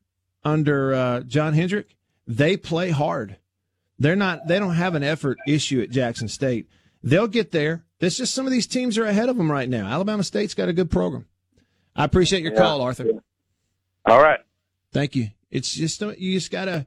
under 0.44 0.94
uh, 0.94 1.20
John 1.20 1.54
Hendrick, 1.54 1.94
they 2.26 2.56
play 2.56 2.90
hard. 2.90 3.36
They're 3.98 4.16
not. 4.16 4.48
They 4.48 4.58
don't 4.58 4.74
have 4.74 4.94
an 4.94 5.02
effort 5.02 5.38
issue 5.46 5.80
at 5.80 5.90
Jackson 5.90 6.28
State. 6.28 6.68
They'll 7.02 7.28
get 7.28 7.52
there. 7.52 7.84
It's 8.00 8.16
just 8.16 8.34
some 8.34 8.46
of 8.46 8.52
these 8.52 8.66
teams 8.66 8.98
are 8.98 9.04
ahead 9.04 9.28
of 9.28 9.36
them 9.36 9.50
right 9.50 9.68
now. 9.68 9.86
Alabama 9.86 10.22
State's 10.22 10.54
got 10.54 10.68
a 10.68 10.72
good 10.72 10.90
program. 10.90 11.26
I 11.96 12.04
appreciate 12.04 12.42
your 12.42 12.52
yeah. 12.52 12.60
call, 12.60 12.80
Arthur. 12.80 13.06
All 14.06 14.22
right. 14.22 14.40
Thank 14.92 15.16
you. 15.16 15.28
It's 15.50 15.72
just 15.72 16.00
you 16.00 16.38
just 16.38 16.50
gotta. 16.50 16.86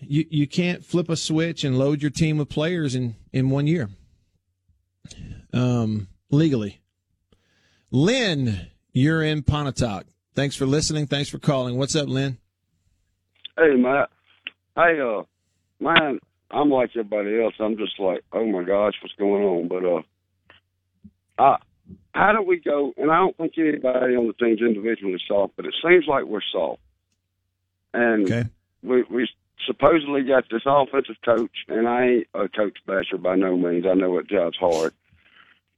You 0.00 0.26
you 0.28 0.46
can't 0.46 0.84
flip 0.84 1.08
a 1.08 1.16
switch 1.16 1.64
and 1.64 1.78
load 1.78 2.02
your 2.02 2.10
team 2.10 2.36
with 2.36 2.50
players 2.50 2.94
in 2.94 3.16
in 3.32 3.48
one 3.48 3.66
year. 3.66 3.88
Um, 5.54 6.08
legally. 6.30 6.82
Lynn, 7.90 8.68
you're 8.92 9.22
in 9.22 9.42
Pontotoc. 9.42 10.06
Thanks 10.34 10.56
for 10.56 10.66
listening. 10.66 11.06
Thanks 11.06 11.30
for 11.30 11.38
calling. 11.38 11.76
What's 11.76 11.96
up, 11.96 12.08
Lynn? 12.08 12.38
Hey, 13.56 13.76
Matt. 13.76 14.10
Hey, 14.74 14.98
uh, 15.00 15.22
man, 15.78 16.18
I'm 16.52 16.70
like 16.70 16.90
everybody 16.90 17.42
else. 17.42 17.54
I'm 17.58 17.76
just 17.76 17.98
like, 17.98 18.22
oh 18.32 18.46
my 18.46 18.62
gosh, 18.62 18.94
what's 19.02 19.14
going 19.14 19.42
on? 19.42 19.68
But 19.68 19.84
uh, 19.84 20.02
uh, 21.42 21.56
how 22.14 22.32
do 22.32 22.42
we 22.42 22.60
go? 22.60 22.92
And 22.96 23.10
I 23.10 23.16
don't 23.16 23.36
think 23.36 23.54
anybody 23.58 24.16
on 24.16 24.26
the 24.26 24.34
team's 24.34 24.60
individually 24.60 25.18
soft, 25.26 25.54
but 25.56 25.66
it 25.66 25.74
seems 25.82 26.06
like 26.06 26.24
we're 26.24 26.40
soft. 26.52 26.80
And 27.94 28.24
okay. 28.24 28.48
we 28.82 29.02
we 29.04 29.28
supposedly 29.66 30.22
got 30.22 30.44
this 30.50 30.62
offensive 30.66 31.16
coach, 31.24 31.64
and 31.68 31.88
I 31.88 32.04
ain't 32.04 32.26
a 32.34 32.48
coach 32.48 32.78
basher 32.86 33.18
by 33.18 33.36
no 33.36 33.56
means. 33.56 33.86
I 33.86 33.94
know 33.94 34.10
what 34.10 34.28
job's 34.28 34.58
hard, 34.58 34.92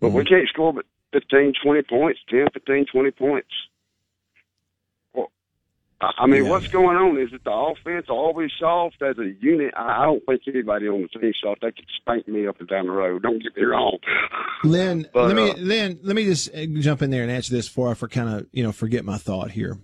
but 0.00 0.08
mm-hmm. 0.08 0.16
we 0.16 0.24
can't 0.24 0.48
score 0.48 0.72
but 0.72 0.86
15, 1.12 1.54
20 1.62 1.82
points, 1.82 2.20
10, 2.28 2.48
15, 2.52 2.86
20 2.92 3.10
points. 3.12 3.48
I 6.18 6.26
mean, 6.26 6.44
yeah. 6.44 6.50
what's 6.50 6.68
going 6.68 6.96
on? 6.96 7.18
Is 7.18 7.32
it 7.32 7.44
the 7.44 7.52
offense 7.52 8.06
always 8.08 8.50
soft 8.58 9.02
as 9.02 9.16
a 9.18 9.32
unit? 9.40 9.74
I 9.76 10.04
don't 10.04 10.24
think 10.26 10.42
anybody 10.46 10.88
on 10.88 11.02
the 11.02 11.20
team 11.20 11.32
soft. 11.42 11.60
They 11.62 11.72
could 11.72 11.86
spank 11.96 12.28
me 12.28 12.46
up 12.46 12.58
and 12.60 12.68
down 12.68 12.86
the 12.86 12.92
road. 12.92 13.22
Don't 13.22 13.42
get 13.42 13.56
me 13.56 13.62
wrong. 13.62 13.98
Lynn, 14.62 15.08
but, 15.14 15.26
let 15.26 15.36
me 15.36 15.50
uh, 15.50 15.54
Lynn, 15.56 16.00
let 16.02 16.16
me 16.16 16.24
just 16.24 16.54
uh, 16.54 16.66
jump 16.80 17.02
in 17.02 17.10
there 17.10 17.22
and 17.22 17.30
answer 17.30 17.52
this 17.52 17.68
before 17.68 17.90
I 17.90 17.94
for 17.94 18.08
kind 18.08 18.28
of 18.28 18.46
you 18.52 18.62
know 18.62 18.72
forget 18.72 19.04
my 19.04 19.18
thought 19.18 19.50
here. 19.50 19.78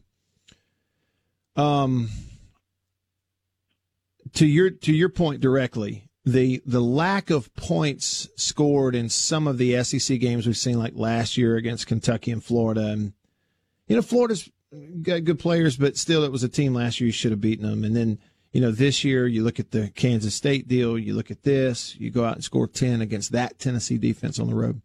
Um, 1.56 2.08
to 4.34 4.46
your 4.46 4.70
to 4.70 4.92
your 4.92 5.08
point 5.08 5.40
directly, 5.40 6.08
the 6.24 6.62
the 6.66 6.80
lack 6.80 7.30
of 7.30 7.54
points 7.54 8.28
scored 8.36 8.94
in 8.94 9.08
some 9.08 9.46
of 9.46 9.58
the 9.58 9.82
SEC 9.84 10.20
games 10.20 10.46
we've 10.46 10.56
seen, 10.56 10.78
like 10.78 10.92
last 10.94 11.36
year 11.36 11.56
against 11.56 11.86
Kentucky 11.86 12.30
and 12.30 12.42
Florida, 12.42 12.86
and 12.86 13.12
you 13.86 13.96
know 13.96 14.02
Florida's 14.02 14.48
got 15.02 15.24
good 15.24 15.38
players, 15.38 15.76
but 15.76 15.96
still, 15.96 16.24
it 16.24 16.32
was 16.32 16.42
a 16.42 16.48
team 16.48 16.74
last 16.74 17.00
year 17.00 17.06
you 17.06 17.12
should 17.12 17.32
have 17.32 17.40
beaten 17.40 17.68
them. 17.68 17.84
And 17.84 17.96
then 17.96 18.18
you 18.52 18.60
know 18.60 18.70
this 18.70 19.04
year, 19.04 19.26
you 19.26 19.42
look 19.42 19.60
at 19.60 19.70
the 19.70 19.90
Kansas 19.90 20.34
State 20.34 20.68
deal, 20.68 20.98
you 20.98 21.14
look 21.14 21.30
at 21.30 21.42
this, 21.42 21.96
you 21.96 22.10
go 22.10 22.24
out 22.24 22.34
and 22.34 22.44
score 22.44 22.66
ten 22.66 23.00
against 23.00 23.32
that 23.32 23.58
Tennessee 23.58 23.98
defense 23.98 24.38
on 24.38 24.48
the 24.48 24.54
road. 24.54 24.80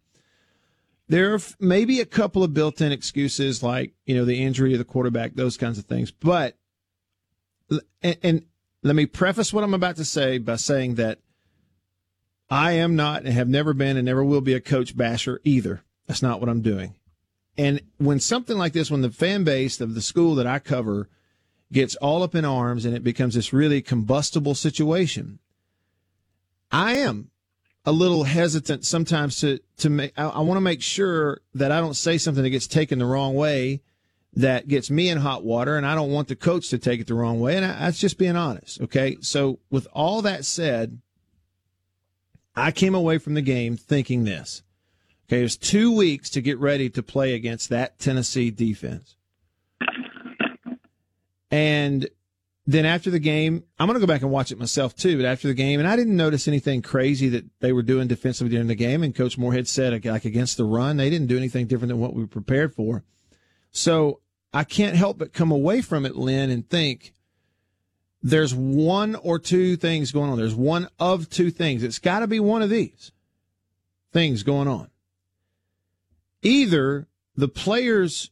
There 1.08 1.34
are 1.34 1.40
maybe 1.60 2.00
a 2.00 2.06
couple 2.06 2.42
of 2.42 2.52
built-in 2.52 2.90
excuses, 2.90 3.62
like 3.62 3.94
you 4.04 4.14
know 4.14 4.24
the 4.24 4.42
injury 4.42 4.72
of 4.72 4.78
the 4.78 4.84
quarterback, 4.84 5.34
those 5.34 5.56
kinds 5.56 5.78
of 5.78 5.84
things, 5.84 6.10
but 6.10 6.56
and, 8.02 8.16
and 8.22 8.44
let 8.82 8.94
me 8.94 9.06
preface 9.06 9.52
what 9.52 9.64
I'm 9.64 9.74
about 9.74 9.96
to 9.96 10.04
say 10.04 10.38
by 10.38 10.56
saying 10.56 10.94
that 10.96 11.18
I 12.48 12.72
am 12.72 12.94
not 12.94 13.24
and 13.24 13.32
have 13.32 13.48
never 13.48 13.74
been 13.74 13.96
and 13.96 14.06
never 14.06 14.24
will 14.24 14.40
be 14.40 14.54
a 14.54 14.60
coach 14.60 14.96
basher 14.96 15.40
either. 15.42 15.82
That's 16.06 16.22
not 16.22 16.38
what 16.38 16.48
I'm 16.48 16.62
doing. 16.62 16.94
And 17.58 17.80
when 17.98 18.20
something 18.20 18.58
like 18.58 18.72
this, 18.72 18.90
when 18.90 19.02
the 19.02 19.10
fan 19.10 19.44
base 19.44 19.80
of 19.80 19.94
the 19.94 20.02
school 20.02 20.34
that 20.34 20.46
I 20.46 20.58
cover 20.58 21.08
gets 21.72 21.96
all 21.96 22.22
up 22.22 22.34
in 22.34 22.44
arms 22.44 22.84
and 22.84 22.94
it 22.94 23.02
becomes 23.02 23.34
this 23.34 23.52
really 23.52 23.80
combustible 23.82 24.54
situation, 24.54 25.38
I 26.70 26.96
am 26.96 27.30
a 27.84 27.92
little 27.92 28.24
hesitant 28.24 28.84
sometimes 28.84 29.40
to 29.40 29.60
to 29.78 29.88
make. 29.88 30.12
I, 30.16 30.28
I 30.28 30.40
want 30.40 30.56
to 30.56 30.62
make 30.62 30.82
sure 30.82 31.40
that 31.54 31.72
I 31.72 31.80
don't 31.80 31.94
say 31.94 32.18
something 32.18 32.42
that 32.42 32.50
gets 32.50 32.66
taken 32.66 32.98
the 32.98 33.06
wrong 33.06 33.34
way, 33.34 33.80
that 34.34 34.68
gets 34.68 34.90
me 34.90 35.08
in 35.08 35.18
hot 35.18 35.44
water, 35.44 35.76
and 35.76 35.86
I 35.86 35.94
don't 35.94 36.10
want 36.10 36.28
the 36.28 36.36
coach 36.36 36.68
to 36.70 36.78
take 36.78 37.00
it 37.00 37.06
the 37.06 37.14
wrong 37.14 37.40
way. 37.40 37.56
And 37.56 37.64
I, 37.64 37.78
that's 37.78 38.00
just 38.00 38.18
being 38.18 38.36
honest. 38.36 38.80
Okay. 38.82 39.16
So 39.20 39.60
with 39.70 39.86
all 39.92 40.20
that 40.22 40.44
said, 40.44 41.00
I 42.54 42.72
came 42.72 42.94
away 42.94 43.18
from 43.18 43.34
the 43.34 43.42
game 43.42 43.76
thinking 43.76 44.24
this. 44.24 44.62
Okay, 45.28 45.42
was 45.42 45.56
two 45.56 45.94
weeks 45.94 46.30
to 46.30 46.40
get 46.40 46.58
ready 46.58 46.88
to 46.90 47.02
play 47.02 47.34
against 47.34 47.68
that 47.70 47.98
Tennessee 47.98 48.50
defense. 48.50 49.16
And 51.50 52.08
then 52.66 52.84
after 52.84 53.10
the 53.10 53.18
game, 53.18 53.64
I'm 53.78 53.86
going 53.86 53.94
to 53.94 54.04
go 54.04 54.12
back 54.12 54.22
and 54.22 54.30
watch 54.30 54.50
it 54.52 54.58
myself 54.58 54.94
too. 54.94 55.16
But 55.16 55.26
after 55.26 55.48
the 55.48 55.54
game, 55.54 55.80
and 55.80 55.88
I 55.88 55.96
didn't 55.96 56.16
notice 56.16 56.46
anything 56.46 56.82
crazy 56.82 57.28
that 57.30 57.44
they 57.60 57.72
were 57.72 57.82
doing 57.82 58.08
defensively 58.08 58.50
during 58.50 58.66
the 58.66 58.74
game. 58.74 59.02
And 59.02 59.14
Coach 59.14 59.36
Moorhead 59.38 59.68
said, 59.68 60.04
like 60.04 60.24
against 60.24 60.56
the 60.56 60.64
run, 60.64 60.96
they 60.96 61.10
didn't 61.10 61.28
do 61.28 61.36
anything 61.36 61.66
different 61.66 61.88
than 61.88 62.00
what 62.00 62.14
we 62.14 62.22
were 62.22 62.28
prepared 62.28 62.74
for. 62.74 63.04
So 63.70 64.20
I 64.52 64.64
can't 64.64 64.96
help 64.96 65.18
but 65.18 65.32
come 65.32 65.50
away 65.50 65.80
from 65.80 66.06
it, 66.06 66.16
Lynn, 66.16 66.50
and 66.50 66.68
think 66.68 67.14
there's 68.22 68.54
one 68.54 69.14
or 69.16 69.38
two 69.38 69.76
things 69.76 70.10
going 70.10 70.30
on. 70.30 70.38
There's 70.38 70.54
one 70.54 70.88
of 70.98 71.30
two 71.30 71.50
things. 71.50 71.82
It's 71.82 71.98
got 71.98 72.20
to 72.20 72.26
be 72.26 72.40
one 72.40 72.62
of 72.62 72.70
these 72.70 73.12
things 74.12 74.42
going 74.42 74.66
on. 74.66 74.88
Either 76.46 77.08
the 77.34 77.48
players 77.48 78.30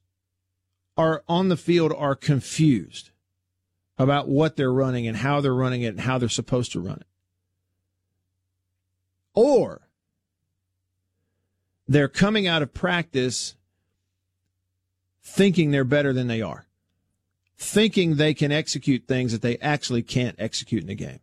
are 0.96 1.24
on 1.28 1.48
the 1.48 1.56
field 1.56 1.92
are 1.96 2.14
confused 2.14 3.10
about 3.98 4.28
what 4.28 4.56
they're 4.56 4.72
running 4.72 5.06
and 5.06 5.18
how 5.18 5.40
they're 5.40 5.54
running 5.54 5.82
it 5.82 5.88
and 5.88 6.00
how 6.00 6.18
they're 6.18 6.28
supposed 6.28 6.72
to 6.72 6.80
run 6.80 6.98
it. 6.98 7.06
Or 9.34 9.88
they're 11.88 12.08
coming 12.08 12.46
out 12.46 12.62
of 12.62 12.72
practice 12.72 13.56
thinking 15.22 15.70
they're 15.70 15.84
better 15.84 16.12
than 16.12 16.28
they 16.28 16.40
are, 16.40 16.66
thinking 17.56 18.14
they 18.14 18.34
can 18.34 18.52
execute 18.52 19.08
things 19.08 19.32
that 19.32 19.42
they 19.42 19.58
actually 19.58 20.02
can't 20.02 20.36
execute 20.38 20.82
in 20.82 20.88
the 20.88 20.94
game. 20.94 21.20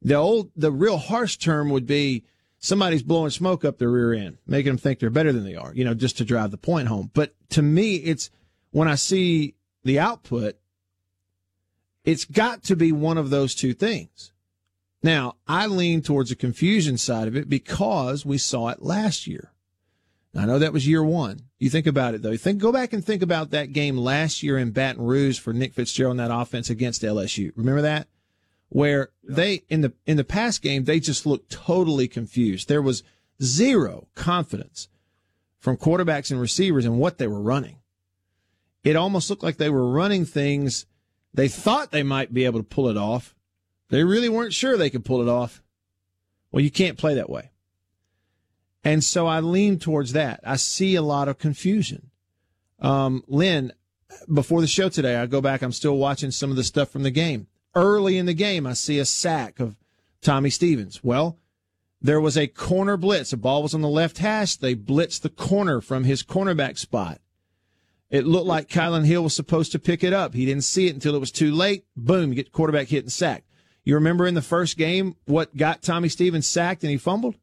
The 0.00 0.14
old, 0.14 0.50
the 0.56 0.72
real 0.72 0.98
harsh 0.98 1.36
term 1.36 1.70
would 1.70 1.86
be 1.86 2.24
somebody's 2.64 3.02
blowing 3.02 3.28
smoke 3.28 3.62
up 3.62 3.76
their 3.76 3.90
rear 3.90 4.14
end, 4.14 4.38
making 4.46 4.72
them 4.72 4.78
think 4.78 4.98
they're 4.98 5.10
better 5.10 5.32
than 5.32 5.44
they 5.44 5.54
are, 5.54 5.74
you 5.74 5.84
know, 5.84 5.92
just 5.92 6.16
to 6.16 6.24
drive 6.24 6.50
the 6.50 6.56
point 6.56 6.88
home. 6.88 7.10
But 7.12 7.34
to 7.50 7.60
me, 7.60 7.96
it's 7.96 8.30
when 8.70 8.88
I 8.88 8.94
see 8.94 9.54
the 9.84 9.98
output, 9.98 10.56
it's 12.04 12.24
got 12.24 12.62
to 12.64 12.74
be 12.74 12.90
one 12.90 13.18
of 13.18 13.28
those 13.28 13.54
two 13.54 13.74
things. 13.74 14.32
Now, 15.02 15.34
I 15.46 15.66
lean 15.66 16.00
towards 16.00 16.30
the 16.30 16.36
confusion 16.36 16.96
side 16.96 17.28
of 17.28 17.36
it 17.36 17.50
because 17.50 18.24
we 18.24 18.38
saw 18.38 18.68
it 18.68 18.82
last 18.82 19.26
year. 19.26 19.52
I 20.34 20.46
know 20.46 20.58
that 20.58 20.72
was 20.72 20.88
year 20.88 21.04
one. 21.04 21.42
You 21.58 21.68
think 21.68 21.86
about 21.86 22.14
it 22.14 22.22
though. 22.22 22.30
You 22.30 22.38
think, 22.38 22.60
go 22.60 22.72
back 22.72 22.94
and 22.94 23.04
think 23.04 23.22
about 23.22 23.50
that 23.50 23.74
game 23.74 23.98
last 23.98 24.42
year 24.42 24.56
in 24.56 24.70
Baton 24.70 25.04
Rouge 25.04 25.38
for 25.38 25.52
Nick 25.52 25.74
Fitzgerald 25.74 26.14
in 26.14 26.16
that 26.16 26.34
offense 26.34 26.70
against 26.70 27.02
LSU. 27.02 27.52
Remember 27.56 27.82
that? 27.82 28.08
Where 28.74 29.10
yeah. 29.22 29.34
they, 29.36 29.62
in 29.68 29.82
the, 29.82 29.92
in 30.04 30.16
the 30.16 30.24
past 30.24 30.60
game, 30.60 30.84
they 30.84 30.98
just 30.98 31.26
looked 31.26 31.50
totally 31.50 32.08
confused. 32.08 32.68
There 32.68 32.82
was 32.82 33.04
zero 33.40 34.08
confidence 34.16 34.88
from 35.60 35.76
quarterbacks 35.76 36.32
and 36.32 36.40
receivers 36.40 36.84
in 36.84 36.98
what 36.98 37.18
they 37.18 37.28
were 37.28 37.40
running. 37.40 37.76
It 38.82 38.96
almost 38.96 39.30
looked 39.30 39.44
like 39.44 39.58
they 39.58 39.70
were 39.70 39.88
running 39.88 40.24
things 40.24 40.86
they 41.34 41.48
thought 41.48 41.90
they 41.90 42.04
might 42.04 42.32
be 42.32 42.44
able 42.44 42.60
to 42.60 42.64
pull 42.64 42.88
it 42.88 42.96
off. 42.96 43.34
They 43.90 44.04
really 44.04 44.28
weren't 44.28 44.54
sure 44.54 44.76
they 44.76 44.90
could 44.90 45.04
pull 45.04 45.20
it 45.20 45.28
off. 45.28 45.62
Well, 46.52 46.62
you 46.62 46.70
can't 46.70 46.96
play 46.96 47.14
that 47.14 47.28
way. 47.28 47.50
And 48.84 49.02
so 49.02 49.26
I 49.26 49.40
lean 49.40 49.78
towards 49.78 50.12
that. 50.12 50.40
I 50.44 50.56
see 50.56 50.94
a 50.94 51.02
lot 51.02 51.28
of 51.28 51.38
confusion. 51.38 52.10
Um, 52.78 53.24
Lynn, 53.26 53.72
before 54.32 54.60
the 54.60 54.66
show 54.66 54.88
today, 54.88 55.16
I 55.16 55.26
go 55.26 55.40
back, 55.40 55.62
I'm 55.62 55.72
still 55.72 55.96
watching 55.96 56.30
some 56.30 56.50
of 56.50 56.56
the 56.56 56.64
stuff 56.64 56.90
from 56.90 57.02
the 57.02 57.10
game. 57.10 57.48
Early 57.74 58.18
in 58.18 58.26
the 58.26 58.34
game, 58.34 58.66
I 58.66 58.74
see 58.74 58.98
a 58.98 59.04
sack 59.04 59.58
of 59.60 59.76
Tommy 60.20 60.50
Stevens. 60.50 61.02
Well, 61.02 61.38
there 62.00 62.20
was 62.20 62.36
a 62.36 62.46
corner 62.46 62.96
blitz. 62.96 63.30
The 63.30 63.36
ball 63.36 63.62
was 63.62 63.74
on 63.74 63.80
the 63.80 63.88
left 63.88 64.18
hash. 64.18 64.56
They 64.56 64.74
blitzed 64.74 65.22
the 65.22 65.30
corner 65.30 65.80
from 65.80 66.04
his 66.04 66.22
cornerback 66.22 66.78
spot. 66.78 67.20
It 68.10 68.26
looked 68.26 68.46
like 68.46 68.68
Kylan 68.68 69.06
Hill 69.06 69.24
was 69.24 69.34
supposed 69.34 69.72
to 69.72 69.78
pick 69.78 70.04
it 70.04 70.12
up. 70.12 70.34
He 70.34 70.46
didn't 70.46 70.64
see 70.64 70.86
it 70.86 70.94
until 70.94 71.16
it 71.16 71.20
was 71.20 71.32
too 71.32 71.52
late. 71.52 71.84
Boom, 71.96 72.30
you 72.30 72.36
get 72.36 72.52
quarterback 72.52 72.88
hit 72.88 73.04
and 73.04 73.12
sacked. 73.12 73.48
You 73.84 73.94
remember 73.94 74.26
in 74.26 74.34
the 74.34 74.42
first 74.42 74.76
game 74.76 75.16
what 75.24 75.56
got 75.56 75.82
Tommy 75.82 76.08
Stevens 76.08 76.46
sacked 76.46 76.82
and 76.84 76.90
he 76.90 76.96
fumbled? 76.96 77.36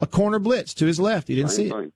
A 0.00 0.06
corner 0.06 0.38
blitz 0.38 0.74
to 0.74 0.86
his 0.86 1.00
left. 1.00 1.28
He 1.28 1.36
didn't 1.36 1.50
see 1.50 1.68
it. 1.68 1.92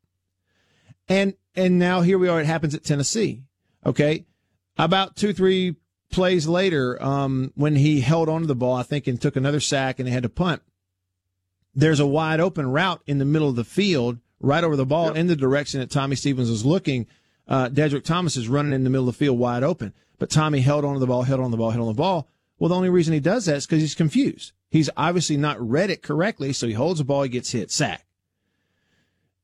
And 1.08 1.34
and 1.54 1.78
now 1.78 2.00
here 2.00 2.18
we 2.18 2.28
are. 2.28 2.40
It 2.40 2.46
happens 2.46 2.74
at 2.74 2.84
Tennessee. 2.84 3.42
Okay, 3.84 4.24
about 4.78 5.16
two 5.16 5.32
three 5.32 5.76
plays 6.14 6.46
later, 6.46 7.02
um, 7.02 7.52
when 7.54 7.76
he 7.76 8.00
held 8.00 8.28
onto 8.28 8.46
the 8.46 8.54
ball, 8.54 8.74
I 8.74 8.82
think, 8.82 9.06
and 9.06 9.20
took 9.20 9.36
another 9.36 9.60
sack, 9.60 9.98
and 9.98 10.08
they 10.08 10.12
had 10.12 10.22
to 10.22 10.28
punt. 10.28 10.62
There's 11.74 12.00
a 12.00 12.06
wide 12.06 12.40
open 12.40 12.70
route 12.70 13.02
in 13.06 13.18
the 13.18 13.24
middle 13.24 13.48
of 13.48 13.56
the 13.56 13.64
field, 13.64 14.18
right 14.40 14.64
over 14.64 14.76
the 14.76 14.86
ball, 14.86 15.08
yep. 15.08 15.16
in 15.16 15.26
the 15.26 15.36
direction 15.36 15.80
that 15.80 15.90
Tommy 15.90 16.16
Stevens 16.16 16.50
was 16.50 16.64
looking 16.64 17.06
uh, 17.46 17.68
Deddrick 17.68 18.04
Thomas 18.04 18.36
is 18.36 18.48
running 18.48 18.72
in 18.72 18.84
the 18.84 18.90
middle 18.90 19.08
of 19.08 19.14
the 19.14 19.24
field 19.24 19.38
wide 19.38 19.62
open. 19.62 19.92
But 20.18 20.30
Tommy 20.30 20.60
held 20.60 20.84
on 20.84 20.94
to 20.94 21.00
the 21.00 21.06
ball, 21.06 21.22
held 21.22 21.40
on 21.40 21.50
the 21.50 21.56
ball, 21.56 21.70
held 21.70 21.88
on 21.88 21.94
the 21.94 21.98
ball. 21.98 22.28
Well, 22.58 22.68
the 22.68 22.76
only 22.76 22.88
reason 22.88 23.12
he 23.12 23.20
does 23.20 23.46
that 23.46 23.56
is 23.56 23.66
because 23.66 23.80
he's 23.80 23.94
confused. 23.94 24.52
He's 24.70 24.90
obviously 24.96 25.36
not 25.36 25.60
read 25.60 25.90
it 25.90 26.02
correctly, 26.02 26.52
so 26.52 26.66
he 26.66 26.72
holds 26.72 26.98
the 26.98 27.04
ball, 27.04 27.22
he 27.22 27.28
gets 27.28 27.50
hit, 27.50 27.70
sack. 27.70 28.06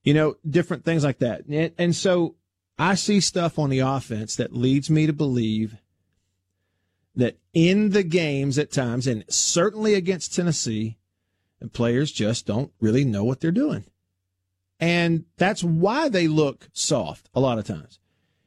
You 0.02 0.14
know, 0.14 0.36
different 0.48 0.84
things 0.84 1.04
like 1.04 1.18
that. 1.18 1.44
And, 1.46 1.72
and 1.76 1.94
so 1.94 2.36
I 2.78 2.94
see 2.94 3.20
stuff 3.20 3.58
on 3.58 3.68
the 3.68 3.80
offense 3.80 4.36
that 4.36 4.54
leads 4.54 4.88
me 4.88 5.06
to 5.06 5.12
believe 5.12 5.76
that 7.16 7.38
in 7.52 7.90
the 7.90 8.02
games 8.02 8.58
at 8.58 8.70
times, 8.70 9.06
and 9.06 9.24
certainly 9.28 9.94
against 9.94 10.34
Tennessee, 10.34 10.96
the 11.60 11.68
players 11.68 12.12
just 12.12 12.46
don't 12.46 12.72
really 12.80 13.04
know 13.04 13.24
what 13.24 13.40
they're 13.40 13.50
doing. 13.50 13.84
And 14.78 15.24
that's 15.36 15.62
why 15.62 16.08
they 16.08 16.26
look 16.26 16.68
soft 16.72 17.28
a 17.34 17.40
lot 17.40 17.58
of 17.58 17.66
times. 17.66 17.98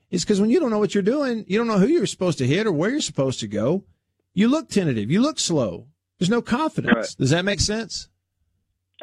It's 0.10 0.24
because 0.24 0.42
when 0.42 0.50
you 0.50 0.60
don't 0.60 0.72
know 0.72 0.80
what 0.80 0.94
you're 0.94 1.04
doing, 1.04 1.46
you 1.48 1.58
don't 1.58 1.68
know 1.68 1.78
who 1.80 1.88
you're 1.88 2.06
supposed 2.06 2.38
to 2.40 2.48
hit 2.48 2.68
or 2.68 2.72
where 2.72 2.90
you're 2.90 3.02
supposed 3.02 3.40
to 3.42 3.48
go. 3.48 3.84
You 4.34 4.48
look 4.48 4.70
tentative. 4.70 5.12
You 5.12 5.22
look 5.22 5.40
slow. 5.40 5.88
There's 6.18 6.30
no 6.30 6.42
confidence. 6.42 6.96
Right. 6.96 7.16
Does 7.18 7.30
that 7.32 7.46
make 7.46 7.60
sense? 7.60 8.10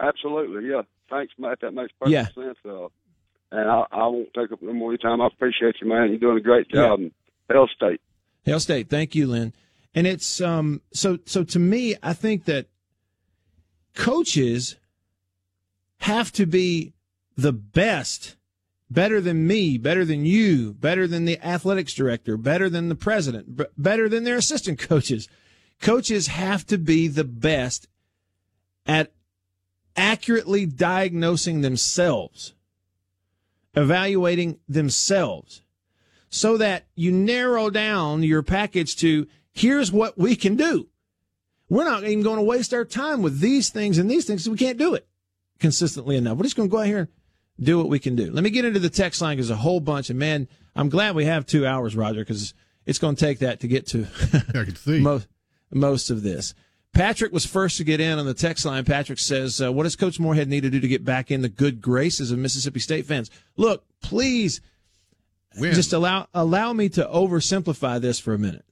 Absolutely. 0.01 0.69
Yeah. 0.69 0.83
Thanks, 1.09 1.33
Matt. 1.39 1.61
That 1.61 1.73
makes 1.73 1.93
perfect 2.01 2.13
yeah. 2.13 2.27
sense. 2.45 2.59
Uh, 2.65 2.89
and 3.53 3.69
I, 3.69 3.85
I, 3.91 4.07
won't 4.07 4.33
take 4.35 4.53
up 4.53 4.63
no 4.63 4.73
more 4.73 4.93
of 4.93 5.01
your 5.01 5.11
time. 5.11 5.21
I 5.21 5.27
appreciate 5.27 5.77
you, 5.81 5.89
man. 5.89 6.11
You're 6.11 6.19
doing 6.19 6.39
a 6.39 6.41
great 6.41 6.69
job. 6.69 7.01
Yeah. 7.01 7.09
Hail 7.49 7.69
State. 7.75 8.01
Hail 8.45 8.61
State. 8.61 8.89
Thank 8.89 9.15
you, 9.15 9.27
Lynn. 9.27 9.53
And 9.95 10.07
it's 10.07 10.41
um 10.41 10.83
so 10.93 11.19
so 11.27 11.45
to 11.45 11.59
me, 11.59 11.97
I 12.03 12.13
think 12.13 12.45
that 12.45 12.67
coaches 13.95 14.77
have 15.99 16.33
to 16.33 16.47
be 16.47 16.95
the 17.37 17.53
best, 17.53 18.37
better 18.89 19.21
than 19.21 19.47
me, 19.47 19.79
better 19.79 20.05
than 20.05 20.25
you, 20.25 20.75
better 20.75 21.07
than 21.07 21.25
the 21.25 21.39
athletics 21.45 21.95
director, 21.95 22.37
better 22.37 22.69
than 22.71 22.89
the 22.89 22.95
president, 22.95 23.61
better 23.77 24.09
than 24.09 24.25
their 24.25 24.37
assistant 24.37 24.79
coaches. 24.89 25.29
Coaches 25.81 26.27
have 26.29 26.67
to 26.67 26.79
be 26.79 27.09
the 27.09 27.25
best 27.25 27.89
at 28.87 29.13
accurately 29.97 30.67
diagnosing 30.67 31.61
themselves, 31.61 32.55
evaluating 33.75 34.59
themselves, 34.69 35.63
so 36.31 36.57
that 36.57 36.87
you 36.95 37.13
narrow 37.13 37.71
down 37.71 38.23
your 38.23 38.43
package 38.43 38.97
to 38.97 39.27
here's 39.53 39.93
what 39.93 40.17
we 40.17 40.37
can 40.37 40.57
do. 40.57 40.89
We're 41.69 41.85
not 41.85 42.05
even 42.05 42.23
going 42.25 42.39
to 42.39 42.43
waste 42.43 42.73
our 42.73 42.85
time 42.85 43.23
with 43.23 43.41
these 43.41 43.71
things 43.71 43.99
and 43.99 44.11
these 44.11 44.25
things. 44.25 44.49
We 44.49 44.57
can't 44.57 44.79
do 44.79 44.95
it 44.95 45.07
consistently 45.59 46.17
enough. 46.17 46.37
We're 46.37 46.45
just 46.45 46.57
going 46.57 46.69
to 46.69 46.73
go 46.73 46.81
out 46.81 46.87
here 46.87 46.99
and 46.99 47.09
do 47.61 47.79
what 47.79 47.89
we 47.89 47.99
can 47.99 48.17
do. 48.17 48.31
Let 48.33 48.43
me 48.43 48.51
get 48.51 48.65
into 48.65 48.81
the 48.81 48.91
text 48.91 49.21
line 49.21 49.37
because 49.37 49.51
a 49.51 49.57
whole 49.57 49.81
bunch. 49.81 50.11
And 50.11 50.19
man, 50.19 50.49
I'm 50.75 50.89
glad 50.89 51.15
we 51.15 51.27
have 51.27 51.47
two 51.47 51.67
hours, 51.67 51.95
Roger, 51.95 52.21
because 52.21 52.55
it's 52.87 52.99
going 52.99 53.15
to 53.15 53.25
take 53.25 53.41
that 53.41 53.61
to 53.61 53.69
get 53.69 53.87
to 53.89 54.07
I 54.33 54.65
can 54.65 54.77
see. 54.77 55.01
most, 55.03 55.29
most 55.71 56.11
of 56.11 56.23
this. 56.23 56.55
Patrick 56.93 57.33
was 57.33 57.47
first 57.47 57.77
to 57.77 57.85
get 57.85 58.01
in 58.01 58.19
on 58.19 58.27
the 58.27 58.35
text 58.35 58.65
line. 58.65 58.85
Patrick 58.85 59.21
says, 59.21 59.63
uh, 59.63 59.73
"What 59.73 59.85
does 59.85 59.95
Coach 59.95 60.19
Moorhead 60.19 60.49
need 60.49 60.63
to 60.63 60.71
do 60.71 60.81
to 60.81 60.89
get 60.89 61.05
back 61.05 61.31
in 61.31 61.41
the 61.41 61.49
good 61.49 61.81
graces 61.81 62.33
of 62.33 62.39
Mississippi 62.41 62.81
State 62.81 63.07
fans?" 63.07 63.31
Look, 63.57 63.85
please, 64.03 64.61
Win. 65.59 65.75
just 65.75 65.93
allow 65.93 66.29
allow 66.33 66.73
me 66.73 66.89
to 66.91 67.05
oversimplify 67.05 68.01
this 68.01 68.19
for 68.19 68.35
a 68.35 68.39
minute. 68.39 68.65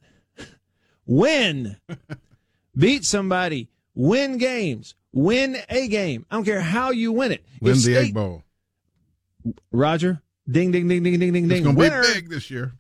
Win, 1.06 1.76
beat 2.76 3.04
somebody, 3.04 3.68
win 3.94 4.38
games, 4.38 4.94
win 5.12 5.56
a 5.68 5.88
game. 5.88 6.26
I 6.30 6.36
don't 6.36 6.44
care 6.44 6.60
how 6.60 6.90
you 6.90 7.12
win 7.12 7.32
it. 7.32 7.44
Win 7.60 7.72
if 7.72 7.78
the 7.78 7.82
State, 7.82 7.96
Egg 8.08 8.14
Bowl. 8.14 8.44
Roger, 9.72 10.22
ding, 10.48 10.70
ding, 10.70 10.86
ding, 10.88 11.02
ding, 11.02 11.18
ding, 11.18 11.32
ding, 11.32 11.48
ding. 11.48 11.50
It's 11.50 11.64
going 11.64 11.76
to 11.76 12.02
be 12.02 12.14
big 12.14 12.28
this 12.28 12.50
year. 12.50 12.74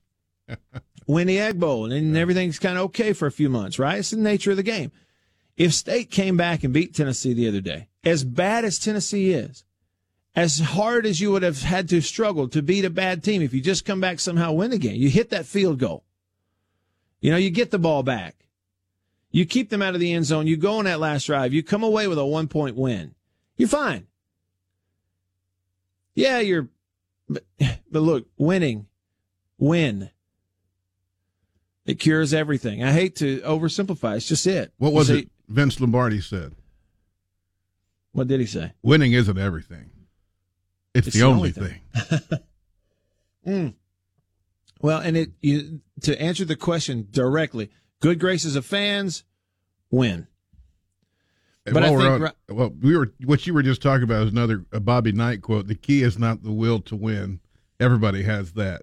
win 1.06 1.26
the 1.26 1.40
Egg 1.40 1.58
Bowl, 1.58 1.90
and 1.90 2.16
everything's 2.16 2.58
kind 2.58 2.76
of 2.76 2.84
okay 2.84 3.12
for 3.12 3.26
a 3.26 3.32
few 3.32 3.48
months, 3.48 3.78
right? 3.78 3.98
It's 3.98 4.10
the 4.10 4.18
nature 4.18 4.52
of 4.52 4.56
the 4.56 4.62
game. 4.62 4.92
If 5.56 5.74
State 5.74 6.10
came 6.10 6.36
back 6.36 6.62
and 6.62 6.72
beat 6.72 6.94
Tennessee 6.94 7.32
the 7.32 7.48
other 7.48 7.60
day, 7.60 7.88
as 8.04 8.22
bad 8.22 8.64
as 8.64 8.78
Tennessee 8.78 9.32
is, 9.32 9.64
as 10.38 10.60
hard 10.60 11.04
as 11.04 11.20
you 11.20 11.32
would 11.32 11.42
have 11.42 11.62
had 11.62 11.88
to 11.88 12.00
struggle 12.00 12.46
to 12.46 12.62
beat 12.62 12.84
a 12.84 12.90
bad 12.90 13.24
team, 13.24 13.42
if 13.42 13.52
you 13.52 13.60
just 13.60 13.84
come 13.84 14.00
back 14.00 14.20
somehow 14.20 14.52
win 14.52 14.70
the 14.70 14.78
game, 14.78 14.94
you 14.94 15.10
hit 15.10 15.30
that 15.30 15.46
field 15.46 15.80
goal. 15.80 16.04
You 17.20 17.32
know, 17.32 17.36
you 17.36 17.50
get 17.50 17.72
the 17.72 17.78
ball 17.78 18.04
back. 18.04 18.36
You 19.32 19.44
keep 19.44 19.68
them 19.68 19.82
out 19.82 19.94
of 19.94 20.00
the 20.00 20.12
end 20.12 20.26
zone. 20.26 20.46
You 20.46 20.56
go 20.56 20.78
on 20.78 20.84
that 20.84 21.00
last 21.00 21.24
drive. 21.24 21.52
You 21.52 21.64
come 21.64 21.82
away 21.82 22.06
with 22.06 22.18
a 22.18 22.24
one 22.24 22.46
point 22.46 22.76
win. 22.76 23.16
You're 23.56 23.68
fine. 23.68 24.06
Yeah, 26.14 26.38
you're, 26.38 26.68
but, 27.28 27.42
but 27.90 28.00
look, 28.00 28.28
winning, 28.36 28.86
win. 29.58 30.08
It 31.84 31.98
cures 31.98 32.32
everything. 32.32 32.84
I 32.84 32.92
hate 32.92 33.16
to 33.16 33.40
oversimplify. 33.40 34.18
It's 34.18 34.28
just 34.28 34.46
it. 34.46 34.72
What 34.78 34.92
was 34.92 35.10
it 35.10 35.30
Vince 35.48 35.80
Lombardi 35.80 36.20
said? 36.20 36.54
What 38.12 38.28
did 38.28 38.38
he 38.38 38.46
say? 38.46 38.74
Winning 38.82 39.14
isn't 39.14 39.36
everything. 39.36 39.90
It's, 40.94 41.08
it's 41.08 41.16
the, 41.16 41.22
the, 41.22 41.26
only, 41.26 41.50
thing. 41.50 41.80
thing. 41.94 42.38
mm. 43.46 43.74
Well, 44.80 45.00
and 45.00 45.16
it 45.16 45.30
you, 45.40 45.80
to 46.02 46.20
answer 46.20 46.44
the 46.44 46.56
question 46.56 47.08
directly, 47.10 47.70
good 48.00 48.18
graces 48.18 48.56
of 48.56 48.64
fans, 48.64 49.24
win. 49.90 50.26
But 51.64 51.82
I 51.84 51.88
think 51.88 52.00
on- 52.00 52.32
well, 52.56 52.72
we 52.80 52.96
were 52.96 53.12
what 53.24 53.46
you 53.46 53.54
were 53.54 53.62
just 53.62 53.82
talking 53.82 54.04
about 54.04 54.26
is 54.26 54.32
another 54.32 54.64
a 54.72 54.80
Bobby 54.80 55.12
Knight 55.12 55.42
quote. 55.42 55.66
The 55.66 55.74
key 55.74 56.02
is 56.02 56.18
not 56.18 56.42
the 56.42 56.52
will 56.52 56.80
to 56.80 56.96
win. 56.96 57.40
Everybody 57.80 58.22
has 58.22 58.52
that. 58.52 58.82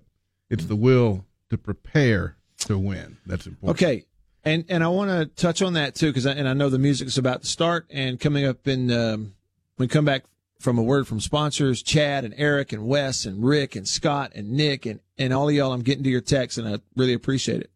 It's 0.50 0.66
the 0.66 0.76
will 0.76 1.26
to 1.50 1.58
prepare 1.58 2.38
to 2.60 2.78
win. 2.78 3.18
That's 3.26 3.48
important. 3.48 3.78
Okay, 3.78 4.06
and 4.44 4.66
and 4.70 4.84
I 4.84 4.88
want 4.90 5.10
to 5.10 5.26
touch 5.26 5.62
on 5.62 5.74
that 5.74 5.96
too 5.96 6.08
because 6.08 6.26
and 6.26 6.48
I 6.48 6.54
know 6.54 6.70
the 6.70 6.80
music's 6.80 7.18
about 7.18 7.42
to 7.42 7.48
start 7.48 7.88
and 7.90 8.20
coming 8.20 8.46
up 8.46 8.68
in 8.68 8.92
um, 8.92 9.34
we 9.78 9.88
come 9.88 10.06
back 10.06 10.24
from 10.60 10.78
a 10.78 10.84
word 10.84 11.08
from 11.08 11.20
sponsors 11.20 11.84
Chad 11.84 12.26
and 12.26 12.34
Eric 12.38 12.72
and 12.72 12.88
Wes 12.88 13.26
and 13.26 13.44
Rick 13.44 13.76
and 13.76 13.88
Scott 13.88 14.32
and 14.36 14.52
Nick 14.52 14.86
and 14.86 15.00
and 15.18 15.34
all 15.34 15.52
y'all. 15.52 15.74
I'm 15.74 15.82
getting 15.82 16.04
to 16.04 16.10
your 16.10 16.22
text 16.22 16.58
and 16.58 16.68
I 16.68 16.80
really 16.96 17.14
appreciate 17.14 17.62
it. 17.62 17.72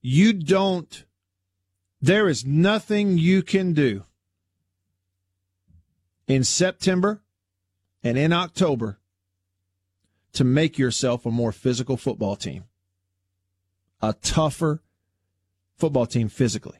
You 0.00 0.32
don't. 0.32 1.04
There 2.00 2.28
is 2.28 2.44
nothing 2.44 3.16
you 3.16 3.42
can 3.42 3.72
do 3.72 4.04
in 6.26 6.44
September 6.44 7.22
and 8.02 8.18
in 8.18 8.32
October 8.32 8.98
to 10.34 10.44
make 10.44 10.78
yourself 10.78 11.24
a 11.24 11.30
more 11.30 11.52
physical 11.52 11.96
football 11.96 12.36
team 12.36 12.64
a 14.04 14.12
tougher 14.12 14.82
football 15.76 16.06
team 16.06 16.28
physically. 16.28 16.78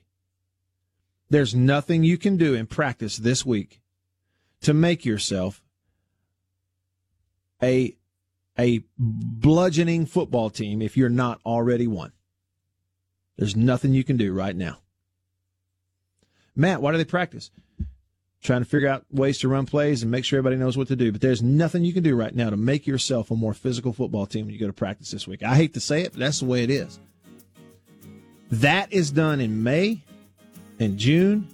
There's 1.31 1.55
nothing 1.55 2.05
you 2.05 2.19
can 2.19 2.37
do 2.37 2.55
in 2.55 2.67
practice 2.67 3.17
this 3.17 3.45
week 3.45 3.81
to 4.63 4.75
make 4.75 5.05
yourself 5.05 5.63
a 7.63 7.97
a 8.59 8.85
bludgeoning 8.99 10.07
football 10.07 10.49
team 10.49 10.81
if 10.81 10.97
you're 10.97 11.09
not 11.09 11.41
already 11.45 11.87
one. 11.87 12.13
There's 13.37 13.57
nothing 13.57 13.95
you 13.95 14.05
can 14.05 14.17
do 14.17 14.33
right 14.33 14.55
now. 14.55 14.79
Matt, 16.55 16.81
why 16.81 16.93
do 16.93 16.99
they 16.99 17.05
practice? 17.05 17.51
Trying 18.43 18.63
to 18.63 18.69
figure 18.69 18.89
out 18.89 19.07
ways 19.11 19.39
to 19.39 19.49
run 19.49 19.67
plays 19.67 20.03
and 20.03 20.11
make 20.11 20.25
sure 20.25 20.39
everybody 20.39 20.57
knows 20.57 20.77
what 20.77 20.87
to 20.89 20.97
do. 20.97 21.11
But 21.11 21.21
there's 21.21 21.43
nothing 21.43 21.85
you 21.85 21.93
can 21.93 22.05
do 22.05 22.15
right 22.15 22.35
now 22.35 22.51
to 22.51 22.57
make 22.57 22.87
yourself 22.87 23.31
a 23.31 23.35
more 23.35 23.55
physical 23.55 23.93
football 23.93 24.27
team 24.27 24.47
when 24.47 24.55
you 24.55 24.61
go 24.61 24.67
to 24.69 24.73
practice 24.73 25.11
this 25.11 25.27
week. 25.27 25.43
I 25.43 25.57
hate 25.57 25.75
to 25.75 25.81
say 25.81 26.03
it, 26.03 26.13
but 26.13 26.21
that's 26.21 26.41
the 26.41 26.47
way 26.47 26.63
it 26.63 26.71
is. 26.71 27.01
That 28.51 28.93
is 28.93 29.11
done 29.11 29.41
in 29.41 29.65
May 29.65 30.03
and 30.85 30.99
June 30.99 31.49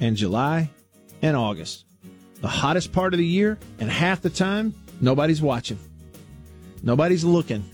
and 0.00 0.16
July 0.16 0.70
and 1.20 1.36
August. 1.36 1.84
The 2.40 2.48
hottest 2.48 2.92
part 2.92 3.12
of 3.12 3.18
the 3.18 3.26
year, 3.26 3.58
and 3.78 3.90
half 3.90 4.22
the 4.22 4.30
time, 4.30 4.74
nobody's 5.00 5.42
watching. 5.42 5.78
Nobody's 6.82 7.24
looking. 7.24 7.64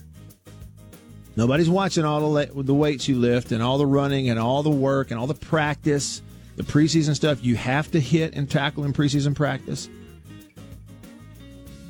Nobody's 1.37 1.71
watching 1.71 2.05
all 2.05 2.33
the, 2.33 2.47
the 2.55 2.75
weights 2.75 3.09
you 3.09 3.17
lift 3.17 3.53
and 3.53 3.63
all 3.63 3.79
the 3.79 3.87
running 3.87 4.29
and 4.29 4.39
all 4.39 4.63
the 4.63 4.71
work 4.71 5.11
and 5.11 5.19
all 5.19 5.27
the 5.27 5.35
practice, 5.35 6.23
the 6.57 6.63
preseason 6.63 7.15
stuff 7.15 7.45
you 7.45 7.57
have 7.57 7.91
to 7.93 8.01
hit 8.01 8.35
and 8.35 8.51
tackle 8.51 8.85
in 8.85 8.93
preseason 8.93 9.35
practice. 9.35 9.89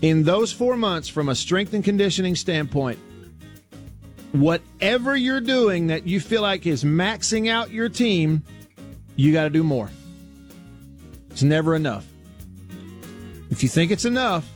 In 0.00 0.24
those 0.24 0.52
four 0.52 0.76
months, 0.76 1.08
from 1.08 1.28
a 1.28 1.34
strength 1.34 1.74
and 1.74 1.84
conditioning 1.84 2.34
standpoint, 2.34 2.98
whatever 4.32 5.14
you're 5.14 5.40
doing 5.40 5.88
that 5.88 6.06
you 6.06 6.18
feel 6.18 6.42
like 6.42 6.66
is 6.66 6.82
maxing 6.82 7.48
out 7.48 7.70
your 7.70 7.88
team, 7.88 8.42
you 9.16 9.32
got 9.32 9.44
to 9.44 9.50
do 9.50 9.62
more. 9.62 9.90
It's 11.30 11.42
never 11.42 11.74
enough. 11.74 12.06
If 13.50 13.62
you 13.62 13.68
think 13.68 13.90
it's 13.90 14.04
enough, 14.04 14.48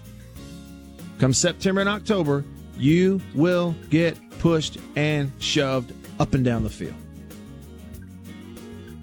come 1.19 1.33
September 1.33 1.81
and 1.81 1.89
October, 1.89 2.45
you 2.77 3.21
will 3.35 3.75
get 3.91 4.17
pushed 4.39 4.79
and 4.97 5.33
shoved 5.39 5.93
up 6.19 6.35
and 6.35 6.45
down 6.45 6.63
the 6.63 6.71
field. 6.71 6.95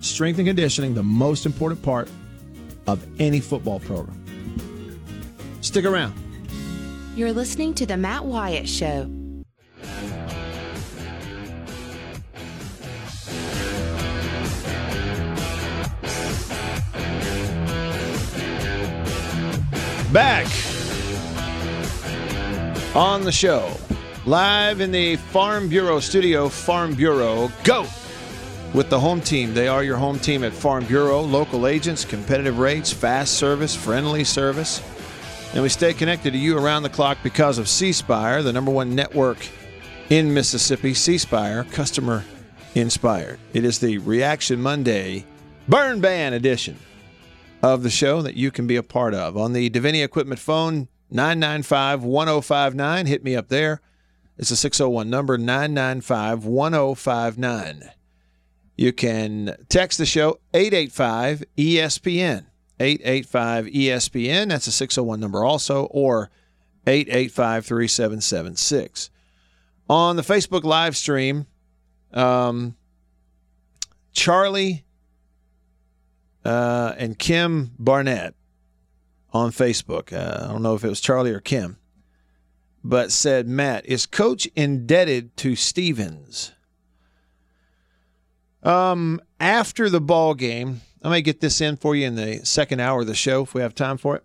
Strength 0.02 0.40
and 0.40 0.48
conditioning, 0.48 0.94
the 0.94 1.04
most 1.04 1.46
important 1.46 1.82
part 1.82 2.10
of 2.88 3.06
any 3.20 3.40
football 3.40 3.80
program. 3.80 4.20
Stick 5.62 5.86
around. 5.86 6.14
You're 7.16 7.32
listening 7.32 7.74
to 7.76 7.86
The 7.86 7.96
Matt 7.96 8.26
Wyatt 8.26 8.68
Show. 8.68 9.10
Back 20.14 20.46
on 22.96 23.24
the 23.24 23.32
show, 23.32 23.76
live 24.28 24.80
in 24.80 24.92
the 24.92 25.16
Farm 25.16 25.68
Bureau 25.68 26.00
studio, 26.00 26.50
Farm 26.50 26.94
Bureau, 26.94 27.52
go 27.64 27.88
with 28.76 28.92
the 28.92 29.00
home 29.00 29.22
team. 29.22 29.56
They 29.56 29.68
are 29.68 29.84
your 29.84 29.98
home 29.98 30.20
team 30.20 30.44
at 30.44 30.54
Farm 30.54 30.86
Bureau, 30.86 31.22
local 31.22 31.66
agents, 31.66 32.06
competitive 32.06 32.60
rates, 32.60 32.94
fast 32.94 33.34
service, 33.40 33.76
friendly 33.76 34.24
service. 34.24 34.84
And 35.56 35.64
we 35.64 35.70
stay 35.70 35.96
connected 35.96 36.34
to 36.34 36.38
you 36.38 36.60
around 36.60 36.84
the 36.84 36.90
clock 36.90 37.18
because 37.24 37.58
of 37.58 37.68
C 37.68 37.92
Spire, 37.92 38.44
the 38.44 38.54
number 38.54 38.70
one 38.70 38.94
network 38.94 39.40
in 40.12 40.32
Mississippi. 40.32 40.94
C 40.94 41.18
Spire, 41.18 41.64
customer 41.72 42.24
inspired. 42.76 43.40
It 43.54 43.66
is 43.66 43.80
the 43.80 43.98
Reaction 43.98 44.62
Monday 44.62 45.26
Burn 45.68 46.02
Ban 46.02 46.34
edition 46.34 46.78
of 47.64 47.82
the 47.82 47.90
show 47.90 48.22
that 48.22 48.36
you 48.36 48.52
can 48.52 48.68
be 48.68 48.76
a 48.76 48.84
part 48.84 49.14
of. 49.14 49.38
On 49.38 49.54
the 49.54 49.70
Divinity 49.70 50.04
Equipment 50.04 50.40
phone, 50.40 50.90
995 51.10 52.04
1059. 52.04 53.06
Hit 53.06 53.24
me 53.24 53.36
up 53.38 53.48
there. 53.48 53.82
It's 54.38 54.52
a 54.52 54.58
601 54.58 55.10
number, 55.10 55.38
995 55.38 56.46
1059. 56.46 57.90
You 58.76 58.92
can 58.92 59.56
text 59.70 59.98
the 59.98 60.06
show, 60.06 60.40
885 60.54 61.44
ESPN. 61.58 62.46
885 62.80 63.66
ESPN. 63.68 64.50
That's 64.50 64.68
a 64.68 64.72
601 64.72 65.20
number 65.20 65.46
also, 65.46 65.86
or 65.86 66.32
885 66.86 67.66
3776. 67.66 69.10
On 69.90 70.16
the 70.18 70.22
Facebook 70.22 70.64
live 70.64 70.98
stream, 70.98 71.46
um, 72.14 72.76
Charlie 74.12 74.83
uh, 76.46 76.94
and 76.98 77.18
Kim 77.18 77.72
Barnett 77.80 78.36
on 79.32 79.52
Facebook. 79.52 80.14
Uh, 80.14 80.46
I 80.46 80.52
don't 80.52 80.64
know 80.64 80.76
if 80.76 80.84
it 80.84 80.90
was 80.90 81.02
Charlie 81.02 81.32
or 81.32 81.40
Kim, 81.40 81.78
but 82.84 83.12
said, 83.12 83.48
Matt, 83.48 83.86
is 83.86 84.06
coach 84.06 84.48
indebted 84.56 85.36
to 85.38 85.56
Stevens? 85.56 86.52
Um, 88.62 89.22
after 89.40 89.90
the 89.90 90.02
ball 90.02 90.36
game, 90.36 90.82
I 91.04 91.10
may 91.10 91.22
get 91.22 91.42
this 91.42 91.60
in 91.60 91.76
for 91.76 91.96
you 91.96 92.08
in 92.08 92.16
the 92.16 92.46
second 92.46 92.80
hour 92.80 93.02
of 93.02 93.08
the 93.08 93.16
show 93.16 93.44
if 93.44 93.54
we 93.54 93.62
have 93.62 93.76
time 93.76 93.98
for 93.98 94.16
it, 94.16 94.24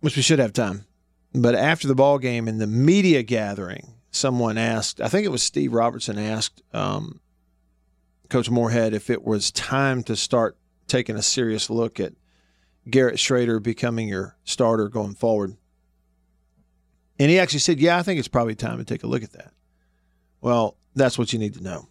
which 0.00 0.16
we 0.16 0.22
should 0.22 0.38
have 0.38 0.52
time. 0.52 0.86
But 1.34 1.54
after 1.54 1.88
the 1.88 1.94
ball 1.94 2.18
game 2.18 2.46
in 2.46 2.58
the 2.58 2.66
media 2.66 3.22
gathering, 3.22 3.94
someone 4.10 4.58
asked, 4.58 5.00
I 5.00 5.08
think 5.08 5.24
it 5.24 5.30
was 5.30 5.42
Steve 5.42 5.72
Robertson 5.72 6.18
asked 6.18 6.62
um, 6.72 7.20
Coach 8.28 8.50
Moorhead 8.50 8.94
if 8.94 9.10
it 9.10 9.24
was 9.24 9.50
time 9.50 10.02
to 10.04 10.14
start 10.14 10.56
taking 10.92 11.16
a 11.16 11.22
serious 11.22 11.70
look 11.70 11.98
at 11.98 12.12
Garrett 12.88 13.16
Shrader 13.16 13.62
becoming 13.62 14.08
your 14.08 14.36
starter 14.44 14.88
going 14.88 15.14
forward. 15.14 15.56
And 17.18 17.30
he 17.30 17.38
actually 17.38 17.60
said, 17.60 17.80
Yeah, 17.80 17.96
I 17.98 18.02
think 18.02 18.18
it's 18.18 18.28
probably 18.28 18.54
time 18.54 18.78
to 18.78 18.84
take 18.84 19.02
a 19.02 19.06
look 19.06 19.22
at 19.22 19.32
that. 19.32 19.52
Well, 20.42 20.76
that's 20.94 21.18
what 21.18 21.32
you 21.32 21.38
need 21.38 21.54
to 21.54 21.62
know. 21.62 21.88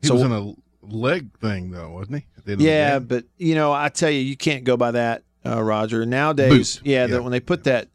He 0.00 0.10
was 0.10 0.22
in 0.22 0.30
a 0.32 0.54
leg 0.82 1.36
thing 1.38 1.72
though, 1.72 1.90
wasn't 1.90 2.18
he? 2.18 2.26
At 2.36 2.44
the 2.44 2.52
end 2.52 2.60
of 2.60 2.64
the 2.64 2.64
Yeah, 2.64 2.98
but 3.00 3.24
you 3.36 3.54
know, 3.56 3.72
I 3.72 3.88
tell 3.88 4.10
you, 4.10 4.20
you 4.20 4.36
can't 4.36 4.62
go 4.62 4.76
by 4.76 4.92
that, 4.92 5.24
uh, 5.44 5.60
Roger. 5.60 6.06
Nowadays, 6.06 6.80
yeah, 6.84 7.00
Yeah. 7.00 7.06
That 7.08 7.22
when 7.24 7.32
they 7.32 7.40
put 7.40 7.64
that 7.64 7.88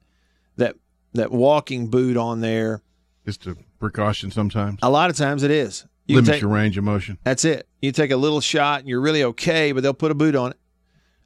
that 0.58 0.76
that 1.14 1.32
walking 1.32 1.88
boot 1.88 2.18
on 2.18 2.42
there, 2.42 2.82
just 3.26 3.48
a 3.48 3.56
precaution 3.80 4.32
sometimes. 4.32 4.80
a 4.82 4.90
lot 4.90 5.10
of 5.10 5.16
times 5.16 5.44
it 5.44 5.52
is. 5.52 5.86
You 6.06 6.16
Limits 6.16 6.32
take- 6.32 6.42
your 6.42 6.50
range 6.50 6.78
of 6.78 6.84
motion. 6.84 7.18
That's 7.24 7.46
it. 7.46 7.68
You 7.82 7.92
take 7.92 8.12
a 8.12 8.18
little 8.18 8.42
shot 8.42 8.82
and 8.82 8.90
you're 8.90 9.02
really 9.02 9.24
okay, 9.24 9.72
but 9.72 9.84
they'll 9.84 9.94
put 9.94 10.12
a 10.12 10.16
boot 10.16 10.36
on 10.36 10.52
it 10.52 10.58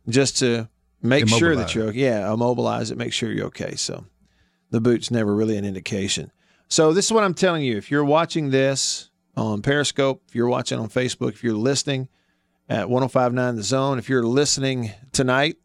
just 0.08 0.38
to 0.40 0.70
make 1.02 1.28
sure 1.28 1.56
that 1.56 1.74
you're 1.74 1.92
yeah, 1.92 2.32
immobilize 2.32 2.92
it, 2.92 2.98
make 2.98 3.14
sure 3.14 3.32
you're 3.32 3.48
okay. 3.48 3.76
So 3.76 4.06
the 4.70 4.80
boot's 4.80 5.10
never 5.12 5.34
really 5.34 5.58
an 5.58 5.66
indication. 5.66 6.32
So 6.68 6.94
this 6.94 7.06
is 7.06 7.12
what 7.12 7.24
I'm 7.24 7.34
telling 7.34 7.64
you. 7.64 7.78
If 7.78 7.90
you're 7.90 8.06
watching 8.06 8.52
this 8.52 9.10
on 9.36 9.62
Periscope, 9.62 10.24
if 10.28 10.36
you're 10.36 10.48
watching 10.48 10.80
on 10.80 10.90
Facebook, 10.90 11.30
if 11.30 11.44
you're 11.44 11.54
listening 11.54 12.10
at 12.70 12.90
1059 12.90 13.56
The 13.56 13.64
Zone, 13.64 13.98
if 13.98 14.10
you're 14.10 14.26
listening 14.26 14.92
tonight, 15.12 15.58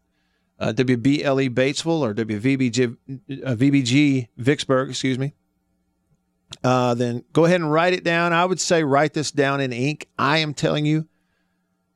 uh, 0.59 0.71
WBLE 0.71 1.49
Batesville 1.49 1.99
or 1.99 2.13
WVBG 2.13 2.97
uh, 3.43 3.55
VBG 3.55 4.29
Vicksburg, 4.37 4.89
excuse 4.89 5.19
me, 5.19 5.33
uh, 6.63 6.93
then 6.93 7.23
go 7.33 7.45
ahead 7.45 7.61
and 7.61 7.71
write 7.71 7.93
it 7.93 8.03
down. 8.03 8.33
I 8.33 8.45
would 8.45 8.59
say 8.59 8.83
write 8.83 9.13
this 9.13 9.31
down 9.31 9.61
in 9.61 9.73
ink. 9.73 10.07
I 10.17 10.39
am 10.39 10.53
telling 10.53 10.85
you, 10.85 11.07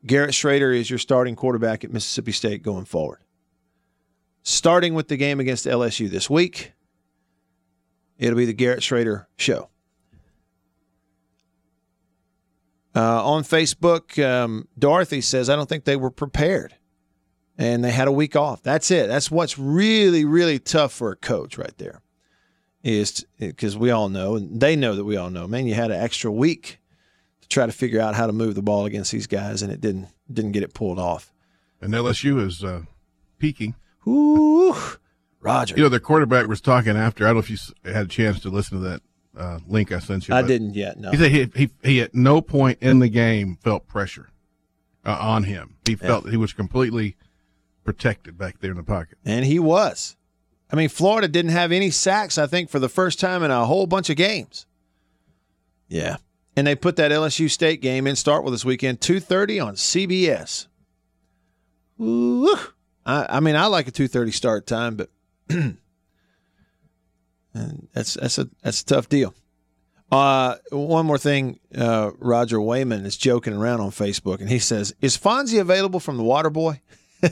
Garrett 0.06 0.32
Shrader 0.32 0.76
is 0.76 0.90
your 0.90 1.00
starting 1.00 1.36
quarterback 1.36 1.84
at 1.84 1.92
Mississippi 1.92 2.32
State 2.32 2.64
going 2.64 2.86
forward. 2.86 3.20
Starting 4.44 4.94
with 4.94 5.10
the 5.10 5.18
game 5.18 5.40
against 5.40 5.66
LSU 5.66 6.10
this 6.10 6.30
week, 6.30 6.74
it'll 8.18 8.38
be 8.38 8.46
the 8.46 8.54
Garrett 8.54 8.80
Shrader 8.80 9.26
show. 9.36 9.70
Uh, 12.96 13.24
on 13.24 13.44
Facebook, 13.44 14.24
um, 14.26 14.68
Dorothy 14.80 15.22
says, 15.22 15.50
I 15.50 15.56
don't 15.56 15.70
think 15.70 15.84
they 15.84 15.98
were 15.98 16.10
prepared 16.10 16.74
and 17.58 17.84
they 17.84 17.92
had 17.92 18.08
a 18.08 18.12
week 18.12 18.36
off. 18.36 18.64
That's 18.64 18.90
it. 18.90 19.08
That's 19.08 19.30
what's 19.30 19.60
really, 19.60 20.26
really 20.26 20.58
tough 20.58 20.94
for 20.94 21.12
a 21.12 21.16
coach 21.16 21.58
right 21.58 21.78
there 21.78 22.02
is 22.84 23.26
because 23.40 23.78
we 23.78 23.92
all 23.92 24.10
know, 24.10 24.36
and 24.36 24.60
they 24.60 24.76
know 24.76 24.96
that 24.96 25.04
we 25.04 25.18
all 25.18 25.30
know, 25.30 25.48
man, 25.48 25.68
you 25.68 25.74
had 25.74 25.92
an 25.92 26.00
extra 26.00 26.32
week 26.32 26.80
to 27.42 27.48
try 27.48 27.66
to 27.66 27.72
figure 27.72 28.00
out 28.00 28.16
how 28.16 28.28
to 28.28 28.34
move 28.34 28.56
the 28.56 28.62
ball 28.62 28.86
against 28.86 29.12
these 29.12 29.28
guys, 29.28 29.62
and 29.62 29.72
it 29.72 29.82
didn't 29.82 30.08
didn't 30.32 30.52
get 30.52 30.64
it 30.64 30.74
pulled 30.74 31.00
off. 31.00 31.34
And 31.82 31.94
LSU 31.94 32.46
is 32.46 32.64
uh, 32.64 32.84
peaking. 33.40 33.76
Ooh, 34.08 34.76
Roger. 35.40 35.76
You 35.76 35.84
know, 35.84 35.90
the 35.90 36.00
quarterback 36.00 36.48
was 36.48 36.62
talking 36.62 36.96
after. 36.96 37.26
I 37.26 37.30
don't 37.30 37.36
know 37.36 37.40
if 37.40 37.50
you 37.50 37.58
had 37.86 38.06
a 38.06 38.10
chance 38.10 38.40
to 38.42 38.50
listen 38.50 38.82
to 38.82 38.90
that 38.90 39.02
uh, 39.38 39.60
link 39.68 39.92
I 39.92 40.00
sent 40.00 40.28
you. 40.28 40.36
I 40.36 40.42
didn't 40.42 40.74
yet, 40.74 41.00
no. 41.00 41.12
He 41.12 41.18
said 41.18 41.32
he, 41.32 41.52
he, 41.56 41.70
he 41.84 42.02
at 42.02 42.16
no 42.16 42.42
point 42.42 42.80
in 42.82 43.00
the 43.00 43.10
game 43.10 43.58
felt 43.62 43.88
pressure 43.88 44.30
uh, 45.06 45.18
on 45.20 45.44
him. 45.44 45.76
He 45.86 45.96
felt 45.96 46.24
that 46.24 46.32
he 46.32 46.38
was 46.38 46.54
completely 46.54 47.16
protected 47.84 48.38
back 48.38 48.60
there 48.60 48.72
in 48.72 48.78
the 48.78 48.84
pocket. 48.84 49.18
And 49.26 49.46
he 49.46 49.60
was. 49.60 50.16
I 50.72 50.76
mean, 50.76 50.90
Florida 50.90 51.28
didn't 51.28 51.52
have 51.52 51.72
any 51.72 51.90
sacks, 51.90 52.38
I 52.38 52.48
think, 52.48 52.70
for 52.70 52.80
the 52.80 52.90
first 52.90 53.20
time 53.20 53.44
in 53.44 53.52
a 53.52 53.66
whole 53.66 53.88
bunch 53.88 54.10
of 54.10 54.18
games. 54.18 54.66
Yeah. 55.88 56.18
And 56.56 56.68
they 56.68 56.76
put 56.76 56.96
that 56.98 57.12
LSU 57.12 57.50
State 57.50 57.82
game 57.82 58.08
in 58.08 58.16
start 58.16 58.44
with 58.44 58.54
this 58.54 58.66
weekend, 58.66 59.00
2.30 59.00 59.66
on 59.66 59.76
CBS. 59.76 60.68
Ooh. 62.02 62.56
I, 63.06 63.26
I 63.30 63.40
mean, 63.40 63.56
I 63.56 63.68
like 63.68 63.88
a 63.88 63.92
2.30 63.92 64.34
start 64.34 64.68
time, 64.68 64.96
but 64.96 65.10
and 65.50 65.78
that's 67.94 68.16
that's 68.16 68.38
a 68.38 68.50
that's 68.62 68.82
a 68.82 68.86
tough 68.86 69.10
deal. 69.10 69.34
Uh, 70.12 70.56
one 70.72 71.06
more 71.06 71.18
thing, 71.18 71.60
uh, 71.78 72.12
Roger 72.18 72.62
Wayman 72.62 73.06
is 73.06 73.18
joking 73.18 73.54
around 73.54 73.82
on 73.82 73.92
Facebook, 73.92 74.40
and 74.40 74.50
he 74.50 74.60
says, 74.60 74.94
"Is 75.02 75.18
Fonzie 75.18 75.60
available 75.60 76.00
from 76.00 76.18
the 76.18 76.24
Water 76.24 76.50
Boy?" 76.50 76.82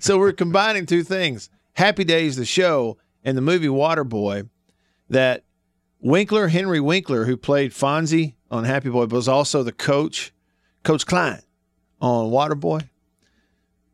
so 0.00 0.18
we're 0.18 0.32
combining 0.32 0.86
two 0.86 1.02
things: 1.02 1.50
Happy 1.76 2.04
Days, 2.04 2.36
the 2.36 2.44
show, 2.44 2.98
and 3.24 3.36
the 3.36 3.42
movie 3.42 3.68
Waterboy. 3.68 4.48
That 5.08 5.44
Winkler, 6.00 6.48
Henry 6.48 6.80
Winkler, 6.80 7.26
who 7.26 7.36
played 7.36 7.70
Fonzie 7.70 8.34
on 8.50 8.64
Happy 8.64 8.88
Boy, 8.88 9.06
was 9.06 9.28
also 9.28 9.62
the 9.62 9.72
coach, 9.72 10.32
Coach 10.82 11.06
Klein, 11.06 11.42
on 12.00 12.30
Waterboy. 12.30 12.88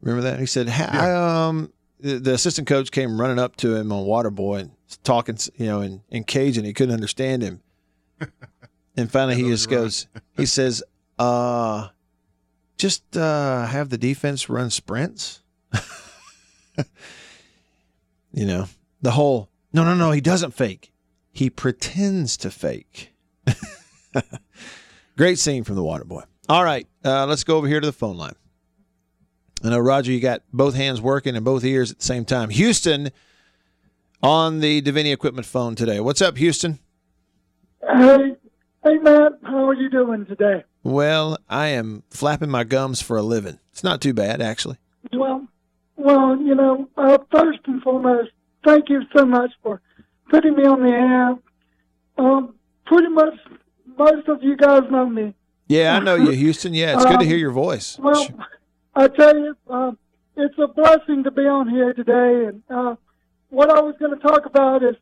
Remember 0.01 0.23
that? 0.23 0.41
He 0.41 0.47
said, 0.47 0.69
ha- 0.69 1.49
um, 1.49 1.73
the, 2.01 2.19
the 2.19 2.33
assistant 2.35 2.67
coach 2.67 2.91
came 2.91 3.21
running 3.21 3.39
up 3.39 3.57
to 3.57 3.75
him 3.77 3.93
on 3.93 4.07
Waterboy 4.07 4.61
and 4.61 4.71
talking, 5.05 5.37
you 5.57 5.67
know, 5.67 5.81
in, 5.83 6.03
in 6.11 6.25
Cajun. 6.25 6.65
He 6.65 6.73
couldn't 6.73 6.95
understand 6.95 7.43
him. 7.43 7.61
And 8.95 9.11
finally, 9.11 9.37
he 9.37 9.45
just 9.45 9.71
goes, 9.71 10.07
he 10.37 10.45
says, 10.45 10.83
uh, 11.19 11.89
just 12.77 13.17
uh, 13.17 13.65
have 13.67 13.89
the 13.89 13.97
defense 13.97 14.51
run 14.51 14.69
sprints. 14.69 15.43
you 18.33 18.47
know, 18.47 18.67
the 19.01 19.13
whole, 19.13 19.51
no, 19.73 19.85
no, 19.85 19.95
no, 19.95 20.11
he 20.11 20.21
doesn't 20.21 20.53
fake. 20.53 20.93
He 21.33 21.51
pretends 21.51 22.37
to 22.39 22.51
fake. 22.51 23.15
Great 25.17 25.39
scene 25.39 25.65
from 25.65 25.77
the 25.77 25.83
Waterboy. 25.83 26.25
All 26.49 26.65
right, 26.65 26.87
uh, 27.05 27.27
let's 27.27 27.45
go 27.45 27.57
over 27.57 27.69
here 27.69 27.81
to 27.81 27.87
the 27.87 27.93
phone 27.93 28.17
line. 28.17 28.35
I 29.65 29.71
know, 29.71 29.79
Roger, 29.79 30.11
you 30.11 30.21
got 30.21 30.43
both 30.53 30.75
hands 30.75 31.01
working 31.01 31.37
and 31.37 31.45
both 31.45 31.65
ears 31.65 31.93
at 31.93 31.99
the 31.99 32.05
same 32.05 32.25
time. 32.25 32.51
Houston 32.51 33.11
on 34.23 34.61
the 34.61 34.83
Davini 34.83 35.13
Equipment 35.13 35.47
phone 35.47 35.75
today. 35.75 36.01
What's 36.01 36.21
up, 36.21 36.37
Houston? 36.37 36.81
Hey, 37.81 38.37
hey, 38.83 38.99
Matt, 38.99 39.33
how 39.45 39.69
are 39.69 39.75
you 39.75 39.89
doing 39.89 40.27
today? 40.27 40.65
Well, 40.83 41.39
I 41.49 41.69
am 41.69 42.03
flapping 42.11 42.51
my 42.51 42.65
gums 42.65 43.01
for 43.01 43.17
a 43.17 43.23
living. 43.23 43.61
It's 43.71 43.85
not 43.85 44.01
too 44.01 44.13
bad, 44.13 44.43
actually. 44.43 44.79
Well, 46.05 46.37
you 46.37 46.57
know, 46.57 46.89
uh, 46.97 47.19
first 47.31 47.61
and 47.67 47.81
foremost, 47.81 48.31
thank 48.65 48.89
you 48.89 49.03
so 49.17 49.25
much 49.25 49.53
for 49.63 49.81
putting 50.31 50.57
me 50.57 50.65
on 50.65 50.83
the 50.83 50.89
air. 50.89 51.37
Um, 52.19 52.55
pretty 52.87 53.07
much 53.09 53.35
most 53.97 54.27
of 54.27 54.43
you 54.43 54.57
guys 54.57 54.83
know 54.91 55.07
me. 55.09 55.33
Yeah, 55.69 55.95
I 55.97 56.01
know 56.01 56.17
you, 56.17 56.33
Houston. 56.33 56.75
Yeah, 56.75 56.95
it's 56.95 57.05
good 57.05 57.21
to 57.21 57.25
Um, 57.25 57.27
hear 57.27 57.37
your 57.37 57.53
voice. 57.53 58.01
Well, 58.01 58.27
I 58.97 59.07
tell 59.07 59.39
you, 59.39 59.57
uh, 59.71 59.93
it's 60.37 60.59
a 60.59 60.67
blessing 60.67 61.23
to 61.23 61.31
be 61.31 61.43
on 61.43 61.69
here 61.69 61.93
today. 61.95 62.47
And 62.47 62.63
uh, 62.69 62.97
what 63.51 63.71
I 63.71 63.81
was 63.81 63.95
going 64.01 64.19
to 64.19 64.21
talk 64.21 64.45
about 64.45 64.83
is 64.83 64.97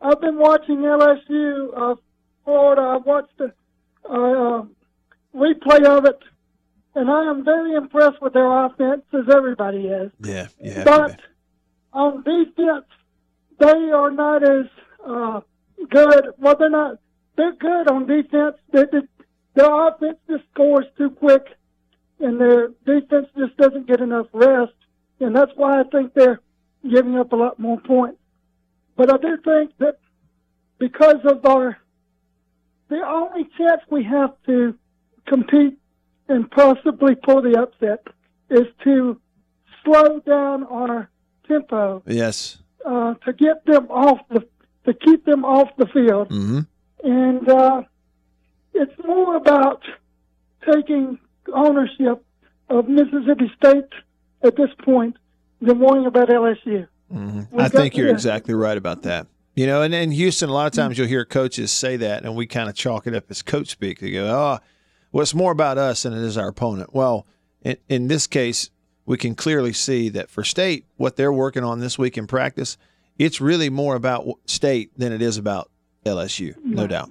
I've 0.00 0.20
been 0.20 0.38
watching 0.38 0.78
LSU, 0.78 1.68
uh, 1.76 1.94
Florida. 2.44 2.82
I 2.82 2.96
watched 2.96 3.38
the 3.38 3.52
uh, 4.10 4.12
uh, 4.12 4.62
replay 5.36 5.84
of 5.86 6.04
it, 6.04 6.18
and 6.94 7.10
I 7.10 7.30
am 7.30 7.44
very 7.44 7.74
impressed 7.74 8.20
with 8.20 8.32
their 8.34 8.50
offense, 8.64 9.02
as 9.12 9.28
everybody 9.34 9.86
is. 9.86 10.12
Yeah, 10.22 10.48
yeah. 10.60 10.84
But 10.84 11.20
on 11.92 12.22
defense, 12.22 12.86
they 13.58 13.90
are 13.90 14.10
not 14.10 14.42
as 14.42 14.66
uh, 15.06 15.40
good. 15.90 16.26
Well, 16.38 16.56
they're 16.58 16.70
not. 16.70 16.98
They're 17.36 17.54
good 17.54 17.88
on 17.88 18.06
defense. 18.06 18.56
They, 18.72 18.84
they, 18.92 19.00
their 19.54 19.88
offense 19.88 20.18
just 20.28 20.44
scores 20.52 20.84
too 20.98 21.10
quick, 21.10 21.46
and 22.20 22.40
their 22.40 22.68
defense 22.84 23.28
just 23.36 23.56
doesn't 23.56 23.86
get 23.86 24.00
enough 24.00 24.26
rest, 24.32 24.74
and 25.20 25.34
that's 25.34 25.52
why 25.56 25.80
I 25.80 25.84
think 25.84 26.12
they're 26.14 26.40
giving 26.88 27.16
up 27.16 27.32
a 27.32 27.36
lot 27.36 27.58
more 27.58 27.80
points. 27.80 28.18
But 28.96 29.12
I 29.12 29.16
do 29.16 29.38
think 29.42 29.72
that 29.78 29.98
because 30.78 31.24
of 31.24 31.44
our, 31.46 31.78
the 32.88 33.00
only 33.06 33.48
chance 33.56 33.80
we 33.90 34.04
have 34.04 34.34
to 34.46 34.74
compete 35.26 35.78
and 36.32 36.50
possibly 36.50 37.14
pull 37.14 37.42
the 37.42 37.58
upset 37.60 38.06
is 38.50 38.66
to 38.84 39.20
slow 39.84 40.20
down 40.20 40.64
on 40.64 40.90
our 40.90 41.10
tempo 41.48 42.02
Yes. 42.06 42.58
uh, 42.84 43.14
to 43.24 43.32
get 43.32 43.64
them 43.66 43.86
off 43.90 44.20
the 44.30 44.46
to 44.86 44.92
keep 44.94 45.24
them 45.24 45.44
off 45.44 45.68
the 45.78 45.86
field, 45.86 46.28
Mm-hmm. 46.30 46.60
and 47.04 47.48
uh, 47.48 47.82
it's 48.74 48.92
more 49.06 49.36
about 49.36 49.82
taking 50.72 51.18
ownership 51.54 52.24
of 52.68 52.88
Mississippi 52.88 53.50
State 53.56 53.84
at 54.42 54.56
this 54.56 54.70
point 54.84 55.16
than 55.60 55.78
worrying 55.78 56.06
about 56.06 56.28
LSU. 56.28 56.88
Mm-hmm. 57.14 57.60
I 57.60 57.68
think 57.68 57.96
you're 57.96 58.08
exactly 58.08 58.54
right 58.54 58.76
about 58.76 59.02
that. 59.02 59.26
You 59.54 59.66
know, 59.66 59.82
and 59.82 59.92
in 59.94 60.10
Houston, 60.12 60.48
a 60.48 60.52
lot 60.52 60.66
of 60.66 60.72
times 60.72 60.96
you'll 60.98 61.06
hear 61.08 61.24
coaches 61.26 61.70
say 61.70 61.96
that, 61.98 62.24
and 62.24 62.34
we 62.34 62.46
kind 62.46 62.68
of 62.70 62.74
chalk 62.74 63.06
it 63.06 63.14
up 63.14 63.24
as 63.30 63.42
coach 63.42 63.68
speak. 63.68 64.00
They 64.00 64.10
go, 64.10 64.26
"Oh, 64.28 64.58
well, 65.12 65.22
it's 65.22 65.34
more 65.34 65.52
about 65.52 65.78
us 65.78 66.02
than 66.02 66.12
it 66.12 66.22
is 66.22 66.36
our 66.36 66.48
opponent." 66.48 66.94
Well, 66.94 67.26
in, 67.62 67.76
in 67.88 68.08
this 68.08 68.26
case, 68.26 68.70
we 69.06 69.16
can 69.16 69.34
clearly 69.34 69.72
see 69.72 70.08
that 70.10 70.30
for 70.30 70.42
State, 70.42 70.86
what 70.96 71.16
they're 71.16 71.32
working 71.32 71.64
on 71.64 71.80
this 71.80 71.98
week 71.98 72.16
in 72.18 72.26
practice, 72.26 72.76
it's 73.18 73.40
really 73.40 73.70
more 73.70 73.94
about 73.94 74.26
State 74.46 74.90
than 74.96 75.12
it 75.12 75.22
is 75.22 75.36
about 75.36 75.70
LSU, 76.04 76.54
no 76.64 76.86
doubt. 76.86 77.10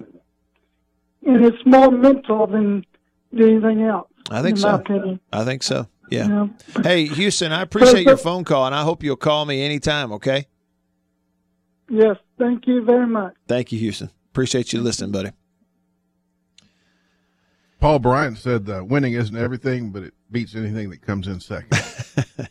and 1.26 1.44
it's 1.44 1.64
more 1.64 1.90
mental 1.90 2.46
than 2.46 2.84
anything 3.32 3.82
else. 3.82 4.08
I 4.30 4.42
think 4.42 4.56
in 4.56 4.62
so. 4.62 4.74
Opinion. 4.74 5.20
I 5.32 5.44
think 5.44 5.62
so. 5.62 5.88
Yeah. 6.10 6.28
Yeah. 6.74 6.82
Hey, 6.82 7.06
Houston, 7.06 7.52
I 7.52 7.62
appreciate 7.62 8.04
your 8.04 8.18
phone 8.18 8.44
call, 8.44 8.66
and 8.66 8.74
I 8.74 8.82
hope 8.82 9.02
you'll 9.02 9.16
call 9.16 9.46
me 9.46 9.62
anytime. 9.62 10.12
Okay. 10.12 10.46
Yes, 11.88 12.16
thank 12.38 12.66
you 12.66 12.84
very 12.84 13.06
much. 13.06 13.34
Thank 13.48 13.72
you, 13.72 13.78
Houston. 13.78 14.10
Appreciate 14.30 14.72
you 14.72 14.80
listening, 14.80 15.10
buddy. 15.10 15.30
Paul 17.82 17.98
Bryant 17.98 18.38
said 18.38 18.70
uh, 18.70 18.84
winning 18.84 19.14
isn't 19.14 19.36
everything, 19.36 19.90
but 19.90 20.04
it 20.04 20.14
beats 20.30 20.54
anything 20.54 20.88
that 20.90 21.02
comes 21.02 21.26
in 21.26 21.40
second. 21.40 21.78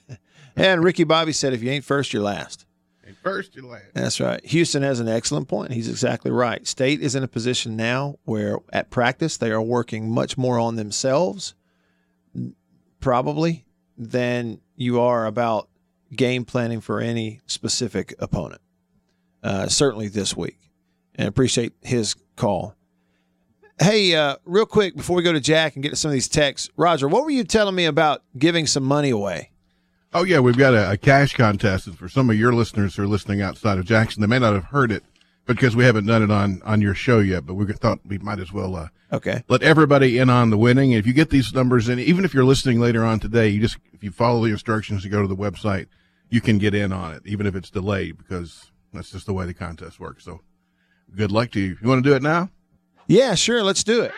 And 0.57 0.83
Ricky 0.83 1.05
Bobby 1.05 1.31
said, 1.31 1.53
if 1.53 1.63
you 1.63 1.71
ain't 1.71 1.85
first, 1.85 2.11
you're 2.11 2.21
last. 2.21 2.65
And 3.05 3.17
first, 3.17 3.55
you're 3.55 3.65
last. 3.65 3.93
That's 3.93 4.19
right. 4.19 4.45
Houston 4.45 4.83
has 4.83 4.99
an 4.99 5.07
excellent 5.07 5.47
point. 5.47 5.71
He's 5.71 5.87
exactly 5.87 6.29
right. 6.29 6.67
State 6.67 7.01
is 7.01 7.15
in 7.15 7.23
a 7.23 7.27
position 7.27 7.77
now 7.77 8.17
where 8.25 8.59
at 8.73 8.89
practice 8.89 9.37
they 9.37 9.49
are 9.51 9.61
working 9.61 10.11
much 10.11 10.37
more 10.37 10.59
on 10.59 10.75
themselves, 10.75 11.55
probably, 12.99 13.65
than 13.97 14.59
you 14.75 14.99
are 14.99 15.25
about 15.25 15.69
game 16.13 16.43
planning 16.43 16.81
for 16.81 16.99
any 16.99 17.39
specific 17.47 18.13
opponent. 18.19 18.61
Uh, 19.41 19.67
certainly 19.67 20.09
this 20.09 20.35
week. 20.35 20.59
And 21.15 21.27
appreciate 21.27 21.73
his 21.81 22.15
call. 22.35 22.75
Hey, 23.81 24.13
uh, 24.13 24.35
real 24.45 24.67
quick 24.67 24.95
before 24.95 25.15
we 25.15 25.23
go 25.23 25.33
to 25.33 25.39
Jack 25.39 25.73
and 25.75 25.81
get 25.81 25.89
to 25.89 25.95
some 25.95 26.09
of 26.09 26.13
these 26.13 26.27
texts, 26.27 26.69
Roger, 26.77 27.07
what 27.07 27.23
were 27.23 27.31
you 27.31 27.43
telling 27.43 27.73
me 27.73 27.85
about 27.85 28.21
giving 28.37 28.67
some 28.67 28.83
money 28.83 29.09
away? 29.09 29.49
Oh 30.13 30.23
yeah, 30.23 30.37
we've 30.39 30.55
got 30.57 30.75
a, 30.75 30.91
a 30.91 30.97
cash 30.97 31.33
contest, 31.33 31.87
and 31.87 31.97
for 31.97 32.07
some 32.07 32.29
of 32.29 32.35
your 32.35 32.53
listeners 32.53 32.95
who 32.95 33.01
are 33.03 33.07
listening 33.07 33.41
outside 33.41 33.79
of 33.79 33.85
Jackson, 33.85 34.21
they 34.21 34.27
may 34.27 34.37
not 34.37 34.53
have 34.53 34.65
heard 34.65 34.91
it 34.91 35.03
because 35.47 35.75
we 35.75 35.83
haven't 35.83 36.05
done 36.05 36.21
it 36.21 36.29
on 36.29 36.61
on 36.63 36.79
your 36.79 36.93
show 36.93 37.17
yet. 37.17 37.47
But 37.47 37.55
we 37.55 37.65
thought 37.73 37.99
we 38.05 38.19
might 38.19 38.39
as 38.39 38.53
well 38.53 38.75
uh, 38.75 38.89
Okay. 39.11 39.43
let 39.47 39.63
everybody 39.63 40.19
in 40.19 40.29
on 40.29 40.51
the 40.51 40.59
winning. 40.59 40.91
If 40.91 41.07
you 41.07 41.13
get 41.13 41.31
these 41.31 41.51
numbers, 41.51 41.89
in, 41.89 41.97
even 41.97 42.23
if 42.23 42.35
you're 42.35 42.45
listening 42.45 42.79
later 42.79 43.03
on 43.03 43.19
today, 43.19 43.47
you 43.47 43.61
just 43.61 43.77
if 43.93 44.03
you 44.03 44.11
follow 44.11 44.45
the 44.45 44.51
instructions 44.51 45.01
to 45.01 45.09
go 45.09 45.23
to 45.23 45.27
the 45.27 45.35
website, 45.35 45.87
you 46.29 46.39
can 46.39 46.59
get 46.59 46.75
in 46.75 46.93
on 46.93 47.13
it, 47.15 47.23
even 47.25 47.47
if 47.47 47.55
it's 47.55 47.71
delayed, 47.71 48.19
because 48.19 48.69
that's 48.93 49.09
just 49.09 49.25
the 49.25 49.33
way 49.33 49.47
the 49.47 49.55
contest 49.55 49.99
works. 49.99 50.23
So, 50.25 50.41
good 51.15 51.31
luck 51.31 51.49
to 51.51 51.59
you. 51.59 51.77
You 51.81 51.87
want 51.87 52.03
to 52.03 52.07
do 52.09 52.15
it 52.15 52.21
now? 52.21 52.49
Yeah, 53.07 53.35
sure. 53.35 53.63
Let's 53.63 53.83
do 53.83 54.01
it. 54.01 54.11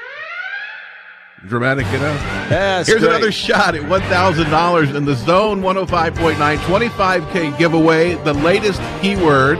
Dramatic, 1.47 1.85
you 1.87 1.99
know? 1.99 2.13
That's 2.47 2.87
Here's 2.87 3.01
great. 3.01 3.09
another 3.11 3.31
shot 3.31 3.75
at 3.75 3.81
$1,000 3.81 4.95
in 4.95 5.03
the 5.05 5.15
Zone 5.15 5.61
105.9 5.61 6.57
25K 6.57 7.57
giveaway. 7.57 8.15
The 8.23 8.33
latest 8.33 8.79
keyword 9.01 9.57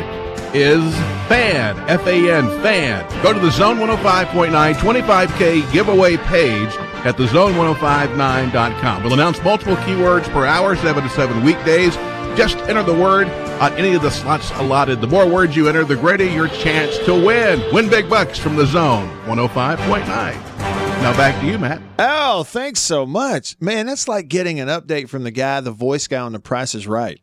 is 0.55 0.93
fan, 1.27 1.77
F 1.89 2.05
A 2.07 2.31
N, 2.31 2.47
fan. 2.61 3.23
Go 3.23 3.33
to 3.33 3.39
the 3.39 3.51
Zone 3.51 3.77
105.9 3.79 4.73
25K 4.75 5.73
giveaway 5.73 6.15
page 6.17 6.69
at 7.05 7.17
thezone1059.com. 7.17 9.03
We'll 9.03 9.13
announce 9.13 9.41
multiple 9.43 9.75
keywords 9.77 10.29
per 10.31 10.45
hour, 10.45 10.75
7 10.77 11.03
to 11.03 11.09
7 11.09 11.43
weekdays. 11.43 11.97
Just 12.35 12.57
enter 12.69 12.81
the 12.83 12.93
word 12.93 13.27
on 13.61 13.73
any 13.73 13.93
of 13.93 14.01
the 14.01 14.09
slots 14.09 14.49
allotted. 14.55 15.01
The 15.01 15.07
more 15.07 15.27
words 15.27 15.55
you 15.55 15.67
enter, 15.69 15.83
the 15.83 15.95
greater 15.95 16.25
your 16.25 16.47
chance 16.47 16.97
to 17.05 17.13
win. 17.13 17.61
Win 17.73 17.89
big 17.89 18.09
bucks 18.09 18.39
from 18.39 18.55
the 18.55 18.65
Zone 18.65 19.07
105.9. 19.25 20.07
Now 20.07 21.15
back 21.15 21.39
to 21.41 21.47
you, 21.47 21.59
Matt. 21.59 21.81
Oh, 21.99 22.43
thanks 22.43 22.79
so 22.79 23.05
much. 23.05 23.55
Man, 23.59 23.85
that's 23.85 24.07
like 24.07 24.29
getting 24.29 24.59
an 24.59 24.67
update 24.67 25.09
from 25.09 25.23
the 25.23 25.31
guy, 25.31 25.59
the 25.61 25.71
voice 25.71 26.07
guy 26.07 26.19
on 26.19 26.31
The 26.31 26.39
Price 26.39 26.73
is 26.73 26.87
Right. 26.87 27.21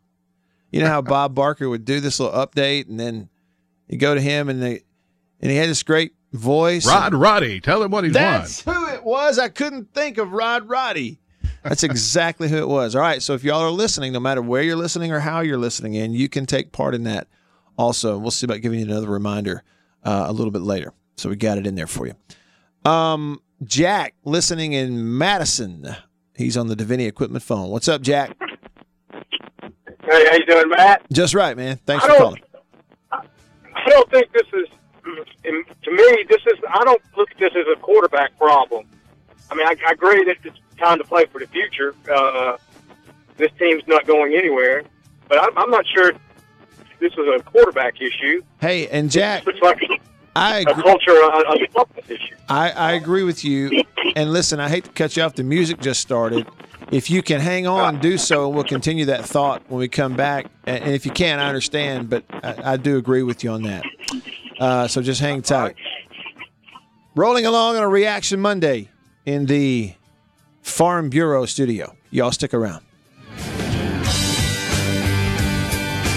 You 0.71 0.79
know 0.81 0.87
how 0.87 1.01
Bob 1.01 1.35
Barker 1.35 1.67
would 1.67 1.83
do 1.83 1.99
this 1.99 2.19
little 2.19 2.37
update 2.45 2.87
and 2.87 2.99
then 2.99 3.29
you 3.87 3.97
go 3.97 4.15
to 4.15 4.21
him 4.21 4.47
and 4.49 4.61
they 4.61 4.83
and 5.41 5.51
he 5.51 5.57
had 5.57 5.67
this 5.69 5.83
great 5.83 6.13
voice. 6.31 6.87
Rod 6.87 7.13
Roddy, 7.13 7.59
tell 7.59 7.83
him 7.83 7.91
what 7.91 8.03
he's 8.05 8.13
That's 8.13 8.65
won. 8.65 8.75
who 8.75 8.87
it 8.93 9.03
was. 9.03 9.37
I 9.39 9.49
couldn't 9.49 9.93
think 9.93 10.17
of 10.17 10.31
Rod 10.31 10.69
Roddy. 10.69 11.19
That's 11.63 11.83
exactly 11.83 12.49
who 12.49 12.57
it 12.57 12.67
was. 12.67 12.95
All 12.95 13.01
right. 13.01 13.21
So 13.21 13.33
if 13.33 13.43
y'all 13.43 13.61
are 13.61 13.71
listening, 13.71 14.13
no 14.13 14.19
matter 14.19 14.41
where 14.41 14.63
you're 14.63 14.75
listening 14.75 15.11
or 15.11 15.19
how 15.19 15.41
you're 15.41 15.57
listening 15.57 15.93
in, 15.93 16.13
you 16.13 16.27
can 16.27 16.45
take 16.45 16.71
part 16.71 16.95
in 16.95 17.03
that 17.03 17.27
also. 17.77 18.17
We'll 18.17 18.31
see 18.31 18.45
about 18.45 18.61
giving 18.61 18.79
you 18.79 18.85
another 18.85 19.07
reminder 19.07 19.63
uh, 20.03 20.25
a 20.27 20.33
little 20.33 20.51
bit 20.51 20.63
later. 20.63 20.93
So 21.17 21.29
we 21.29 21.35
got 21.35 21.57
it 21.57 21.67
in 21.67 21.75
there 21.75 21.87
for 21.87 22.07
you. 22.07 22.89
Um, 22.89 23.41
Jack, 23.63 24.15
listening 24.23 24.73
in 24.73 25.17
Madison. 25.17 25.95
He's 26.35 26.57
on 26.57 26.67
the 26.67 26.75
Davini 26.75 27.07
equipment 27.07 27.43
phone. 27.43 27.69
What's 27.69 27.87
up, 27.87 28.01
Jack? 28.01 28.35
Hey, 30.03 30.25
how 30.27 30.33
you 30.33 30.45
doing, 30.45 30.69
Matt? 30.69 31.05
Just 31.13 31.35
right, 31.35 31.55
man. 31.55 31.77
Thanks 31.85 32.03
I 32.03 32.07
for 32.07 32.17
calling. 32.17 32.41
I 33.11 33.89
don't 33.89 34.09
think 34.09 34.31
this 34.33 34.47
is, 34.53 34.67
to 35.43 35.91
me, 35.91 36.25
this 36.27 36.41
is. 36.47 36.59
I 36.73 36.83
don't 36.83 37.01
look 37.15 37.29
at 37.31 37.37
this 37.39 37.51
as 37.55 37.65
a 37.75 37.79
quarterback 37.79 38.35
problem. 38.37 38.87
I 39.51 39.55
mean, 39.55 39.67
I, 39.67 39.75
I 39.87 39.91
agree 39.91 40.23
that 40.25 40.37
it's 40.43 40.57
time 40.77 40.97
to 40.97 41.03
play 41.03 41.25
for 41.25 41.39
the 41.39 41.47
future. 41.47 41.93
Uh, 42.11 42.57
this 43.37 43.51
team's 43.59 43.83
not 43.85 44.07
going 44.07 44.33
anywhere, 44.33 44.83
but 45.27 45.39
I'm, 45.43 45.57
I'm 45.57 45.69
not 45.69 45.85
sure 45.93 46.13
this 46.99 47.15
was 47.17 47.39
a 47.39 47.43
quarterback 47.43 47.95
issue. 48.01 48.41
Hey, 48.59 48.87
and 48.87 49.11
Jack, 49.11 49.43
It's 49.47 49.59
like 49.61 49.81
I 50.35 50.59
a 50.59 50.61
agree. 50.61 50.83
culture, 50.83 51.11
a, 51.11 51.51
a 51.51 51.67
toughness 51.67 52.09
issue. 52.09 52.35
I, 52.47 52.69
I 52.71 52.91
agree 52.93 53.23
with 53.23 53.43
you. 53.43 53.83
And 54.15 54.31
listen, 54.31 54.59
I 54.59 54.69
hate 54.69 54.85
to 54.85 54.91
cut 54.91 55.17
you 55.17 55.23
off. 55.23 55.35
The 55.35 55.43
music 55.43 55.79
just 55.81 55.99
started. 56.01 56.47
If 56.91 57.09
you 57.09 57.21
can 57.21 57.39
hang 57.39 57.67
on, 57.67 57.99
do 57.99 58.17
so, 58.17 58.45
and 58.47 58.55
we'll 58.55 58.63
continue 58.65 59.05
that 59.05 59.25
thought 59.25 59.61
when 59.69 59.79
we 59.79 59.87
come 59.87 60.15
back. 60.15 60.47
And 60.65 60.83
and 60.83 60.93
if 60.93 61.05
you 61.05 61.11
can't, 61.11 61.41
I 61.41 61.47
understand, 61.47 62.09
but 62.09 62.23
I, 62.43 62.73
I 62.73 62.77
do 62.77 62.97
agree 62.97 63.23
with 63.23 63.43
you 63.43 63.51
on 63.51 63.63
that. 63.63 63.85
Uh, 64.59 64.87
so 64.87 65.01
just 65.01 65.21
hang 65.21 65.41
tight. 65.41 65.75
Rolling 67.15 67.45
along 67.45 67.77
on 67.77 67.83
a 67.83 67.87
Reaction 67.89 68.39
Monday 68.39 68.89
in 69.25 69.45
the 69.45 69.93
Farm 70.61 71.09
Bureau 71.09 71.45
studio. 71.45 71.95
Y'all 72.09 72.31
stick 72.31 72.53
around. 72.53 72.85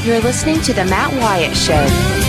You're 0.05 0.21
listening 0.21 0.61
to 0.63 0.75
The 0.75 0.85
Matt 0.85 1.13
Wyatt 1.15 1.57
Show. 1.57 2.24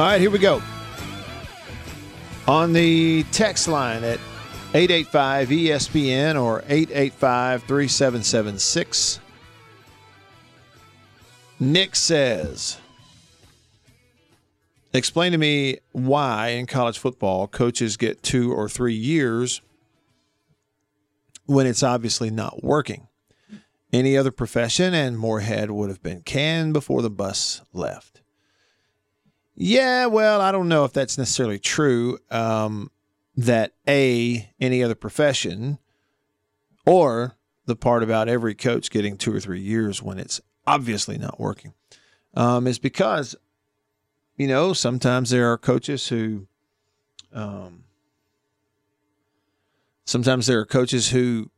All 0.00 0.06
right, 0.06 0.18
here 0.18 0.30
we 0.30 0.38
go. 0.38 0.62
On 2.48 2.72
the 2.72 3.22
text 3.32 3.68
line 3.68 4.02
at 4.02 4.18
885 4.72 5.48
ESPN 5.50 6.42
or 6.42 6.64
885 6.66 7.64
3776, 7.64 9.20
Nick 11.60 11.94
says, 11.94 12.78
Explain 14.94 15.32
to 15.32 15.38
me 15.38 15.80
why 15.92 16.48
in 16.48 16.64
college 16.64 16.98
football 16.98 17.46
coaches 17.46 17.98
get 17.98 18.22
two 18.22 18.54
or 18.54 18.70
three 18.70 18.94
years 18.94 19.60
when 21.44 21.66
it's 21.66 21.82
obviously 21.82 22.30
not 22.30 22.64
working. 22.64 23.06
Any 23.92 24.16
other 24.16 24.30
profession 24.30 24.94
and 24.94 25.18
Moorhead 25.18 25.70
would 25.70 25.90
have 25.90 26.02
been 26.02 26.22
canned 26.22 26.72
before 26.72 27.02
the 27.02 27.10
bus 27.10 27.60
left. 27.74 28.09
Yeah, 29.62 30.06
well, 30.06 30.40
I 30.40 30.52
don't 30.52 30.68
know 30.68 30.86
if 30.86 30.94
that's 30.94 31.18
necessarily 31.18 31.58
true. 31.58 32.18
Um, 32.30 32.90
that 33.36 33.74
a 33.86 34.50
any 34.58 34.82
other 34.82 34.94
profession, 34.94 35.78
or 36.86 37.36
the 37.66 37.76
part 37.76 38.02
about 38.02 38.26
every 38.26 38.54
coach 38.54 38.90
getting 38.90 39.18
two 39.18 39.34
or 39.34 39.38
three 39.38 39.60
years 39.60 40.02
when 40.02 40.18
it's 40.18 40.40
obviously 40.66 41.18
not 41.18 41.38
working, 41.38 41.74
um, 42.32 42.66
is 42.66 42.78
because 42.78 43.36
you 44.38 44.48
know 44.48 44.72
sometimes 44.72 45.28
there 45.28 45.52
are 45.52 45.58
coaches 45.58 46.08
who, 46.08 46.46
um, 47.34 47.84
sometimes 50.06 50.46
there 50.46 50.60
are 50.60 50.66
coaches 50.66 51.10
who 51.10 51.50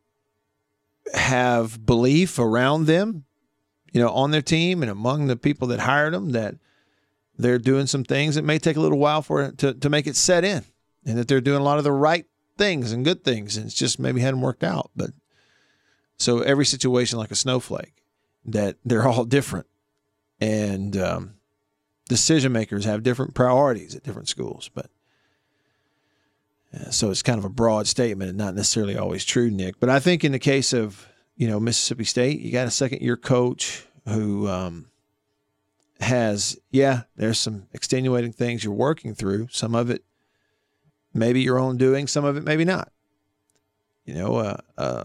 have 1.14 1.86
belief 1.86 2.36
around 2.40 2.86
them, 2.86 3.26
you 3.92 4.00
know, 4.00 4.10
on 4.10 4.32
their 4.32 4.42
team 4.42 4.82
and 4.82 4.90
among 4.90 5.28
the 5.28 5.36
people 5.36 5.68
that 5.68 5.78
hired 5.78 6.14
them 6.14 6.30
that 6.30 6.56
they're 7.42 7.58
doing 7.58 7.86
some 7.86 8.04
things 8.04 8.34
that 8.34 8.44
may 8.44 8.58
take 8.58 8.76
a 8.76 8.80
little 8.80 8.98
while 8.98 9.22
for 9.22 9.42
it 9.42 9.58
to, 9.58 9.74
to 9.74 9.90
make 9.90 10.06
it 10.06 10.16
set 10.16 10.44
in 10.44 10.64
and 11.04 11.18
that 11.18 11.28
they're 11.28 11.40
doing 11.40 11.60
a 11.60 11.64
lot 11.64 11.78
of 11.78 11.84
the 11.84 11.92
right 11.92 12.26
things 12.56 12.92
and 12.92 13.04
good 13.04 13.24
things 13.24 13.56
and 13.56 13.66
it's 13.66 13.74
just 13.74 13.98
maybe 13.98 14.20
hadn't 14.20 14.40
worked 14.40 14.64
out. 14.64 14.90
But 14.94 15.10
so 16.16 16.40
every 16.40 16.66
situation 16.66 17.18
like 17.18 17.30
a 17.30 17.36
snowflake 17.36 18.02
that 18.44 18.76
they're 18.84 19.06
all 19.08 19.24
different 19.24 19.66
and 20.40 20.96
um, 20.96 21.34
decision 22.08 22.52
makers 22.52 22.84
have 22.84 23.02
different 23.02 23.34
priorities 23.34 23.94
at 23.94 24.02
different 24.02 24.28
schools 24.28 24.70
but 24.74 24.90
uh, 26.74 26.90
so 26.90 27.10
it's 27.10 27.22
kind 27.22 27.38
of 27.38 27.44
a 27.44 27.50
broad 27.50 27.86
statement 27.86 28.28
and 28.28 28.38
not 28.38 28.54
necessarily 28.54 28.96
always 28.96 29.24
true 29.24 29.50
nick. 29.50 29.78
But 29.78 29.88
i 29.88 30.00
think 30.00 30.24
in 30.24 30.32
the 30.32 30.38
case 30.38 30.72
of 30.72 31.08
you 31.36 31.48
know 31.48 31.60
mississippi 31.60 32.04
state 32.04 32.40
you 32.40 32.50
got 32.50 32.66
a 32.66 32.72
second 32.72 33.02
year 33.02 33.16
coach 33.16 33.86
who 34.06 34.48
um, 34.48 34.86
has, 36.02 36.58
yeah, 36.70 37.02
there's 37.16 37.38
some 37.38 37.66
extenuating 37.72 38.32
things 38.32 38.64
you're 38.64 38.72
working 38.72 39.14
through. 39.14 39.48
Some 39.50 39.74
of 39.74 39.90
it 39.90 40.04
maybe 41.14 41.42
your 41.42 41.58
own 41.58 41.76
doing, 41.76 42.06
some 42.06 42.24
of 42.24 42.36
it 42.36 42.44
maybe 42.44 42.64
not. 42.64 42.92
You 44.04 44.14
know, 44.14 44.36
uh, 44.36 44.56
uh, 44.76 45.04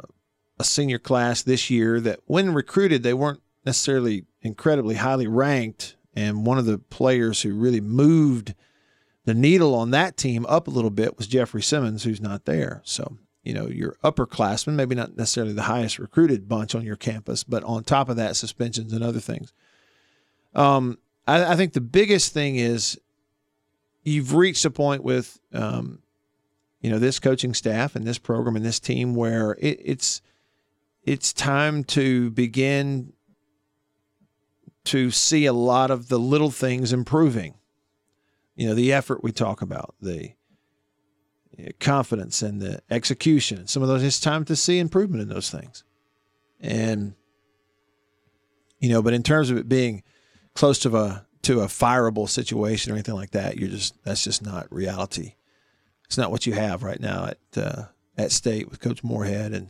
a 0.60 0.64
senior 0.64 1.00
class 1.00 1.44
this 1.44 1.70
year 1.70 2.00
that 2.02 2.20
when 2.26 2.54
recruited, 2.54 3.04
they 3.04 3.14
weren't 3.14 3.42
necessarily 3.66 4.26
incredibly 4.42 4.96
highly 4.96 5.28
ranked. 5.28 5.96
And 6.16 6.46
one 6.46 6.58
of 6.58 6.66
the 6.66 6.80
players 6.80 7.42
who 7.42 7.54
really 7.54 7.82
moved 7.82 8.56
the 9.26 9.34
needle 9.34 9.76
on 9.76 9.92
that 9.92 10.18
team 10.18 10.46
up 10.48 10.68
a 10.68 10.72
little 10.72 10.90
bit 10.90 11.18
was 11.18 11.28
Jeffrey 11.28 11.62
Simmons, 11.62 12.04
who's 12.04 12.22
not 12.22 12.46
there. 12.46 12.82
So, 12.86 13.18
you 13.44 13.54
know, 13.54 13.68
your 13.68 13.98
upperclassmen, 14.04 14.74
maybe 14.74 14.96
not 14.96 15.16
necessarily 15.18 15.54
the 15.54 15.64
highest 15.64 16.00
recruited 16.00 16.50
bunch 16.50 16.74
on 16.74 16.86
your 16.86 16.96
campus, 16.96 17.44
but 17.44 17.64
on 17.66 17.84
top 17.84 18.10
of 18.10 18.16
that, 18.16 18.36
suspensions 18.36 18.94
and 18.94 19.04
other 19.04 19.20
things. 19.20 19.54
Um, 20.58 20.98
I, 21.26 21.54
I 21.54 21.56
think 21.56 21.72
the 21.72 21.82
biggest 21.82 22.34
thing 22.34 22.58
is 22.58 23.00
you've 24.04 24.34
reached 24.34 24.66
a 24.66 24.72
point 24.72 25.04
with, 25.04 25.40
um, 25.54 26.00
you 26.82 26.90
know, 26.90 27.00
this 27.00 27.20
coaching 27.20 27.54
staff 27.54 27.96
and 27.96 28.06
this 28.06 28.18
program 28.18 28.56
and 28.56 28.66
this 28.66 28.80
team 28.80 29.16
where 29.16 29.54
it, 29.60 29.80
it's 29.84 30.22
it's 31.04 31.32
time 31.32 31.84
to 31.86 32.32
begin 32.32 33.14
to 34.86 35.12
see 35.12 35.46
a 35.46 35.54
lot 35.54 35.92
of 35.92 36.10
the 36.10 36.20
little 36.20 36.52
things 36.52 36.92
improving. 36.92 37.54
You 38.56 38.68
know, 38.68 38.74
the 38.74 38.92
effort 38.92 39.24
we 39.24 39.32
talk 39.32 39.62
about, 39.62 39.96
the 40.02 40.34
confidence 41.80 42.42
and 42.42 42.62
the 42.62 42.82
execution. 42.90 43.68
Some 43.68 43.84
of 43.84 43.90
those, 43.90 44.04
it's 44.04 44.20
time 44.20 44.46
to 44.46 44.56
see 44.56 44.80
improvement 44.80 45.22
in 45.22 45.30
those 45.30 45.50
things. 45.50 45.84
And, 46.60 47.16
you 48.80 48.90
know, 48.90 49.02
but 49.02 49.14
in 49.14 49.24
terms 49.24 49.50
of 49.50 49.58
it 49.58 49.70
being 49.70 50.04
close 50.58 50.80
to 50.80 50.98
a 50.98 51.26
to 51.44 51.62
a 51.62 51.68
fireable 51.68 52.28
situation 52.28 52.92
or 52.92 52.96
anything 52.96 53.16
like 53.16 53.32
that, 53.32 53.58
you're 53.58 53.70
just 53.70 54.04
that's 54.04 54.24
just 54.24 54.44
not 54.44 54.72
reality. 54.72 55.36
It's 56.06 56.18
not 56.18 56.32
what 56.32 56.46
you 56.46 56.54
have 56.54 56.84
right 56.84 57.00
now 57.00 57.26
at 57.26 57.40
uh, 57.56 57.84
at 58.18 58.32
state 58.32 58.70
with 58.70 58.82
Coach 58.82 59.04
Moorhead 59.04 59.54
and 59.54 59.70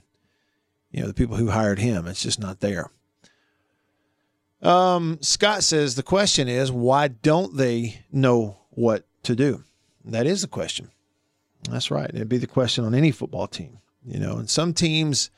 you 0.90 1.02
know 1.02 1.08
the 1.08 1.14
people 1.14 1.36
who 1.36 1.50
hired 1.50 1.80
him. 1.80 2.08
It's 2.08 2.24
just 2.24 2.40
not 2.40 2.62
there. 2.62 2.90
Um, 4.62 5.20
Scott 5.22 5.64
says 5.64 5.96
the 5.96 6.04
question 6.04 6.48
is 6.48 6.72
why 6.72 7.10
don't 7.10 7.58
they 7.58 8.02
know 8.12 8.58
what 8.72 9.06
to 9.24 9.36
do? 9.36 9.64
That 10.06 10.26
is 10.26 10.42
the 10.42 10.48
question. 10.48 10.90
That's 11.70 11.92
right. 11.92 12.10
It'd 12.10 12.30
be 12.30 12.38
the 12.38 12.48
question 12.48 12.86
on 12.86 12.96
any 12.96 13.12
football 13.12 13.48
team, 13.48 13.80
you 14.06 14.20
know. 14.20 14.38
And 14.38 14.50
some 14.50 14.74
teams, 14.74 15.30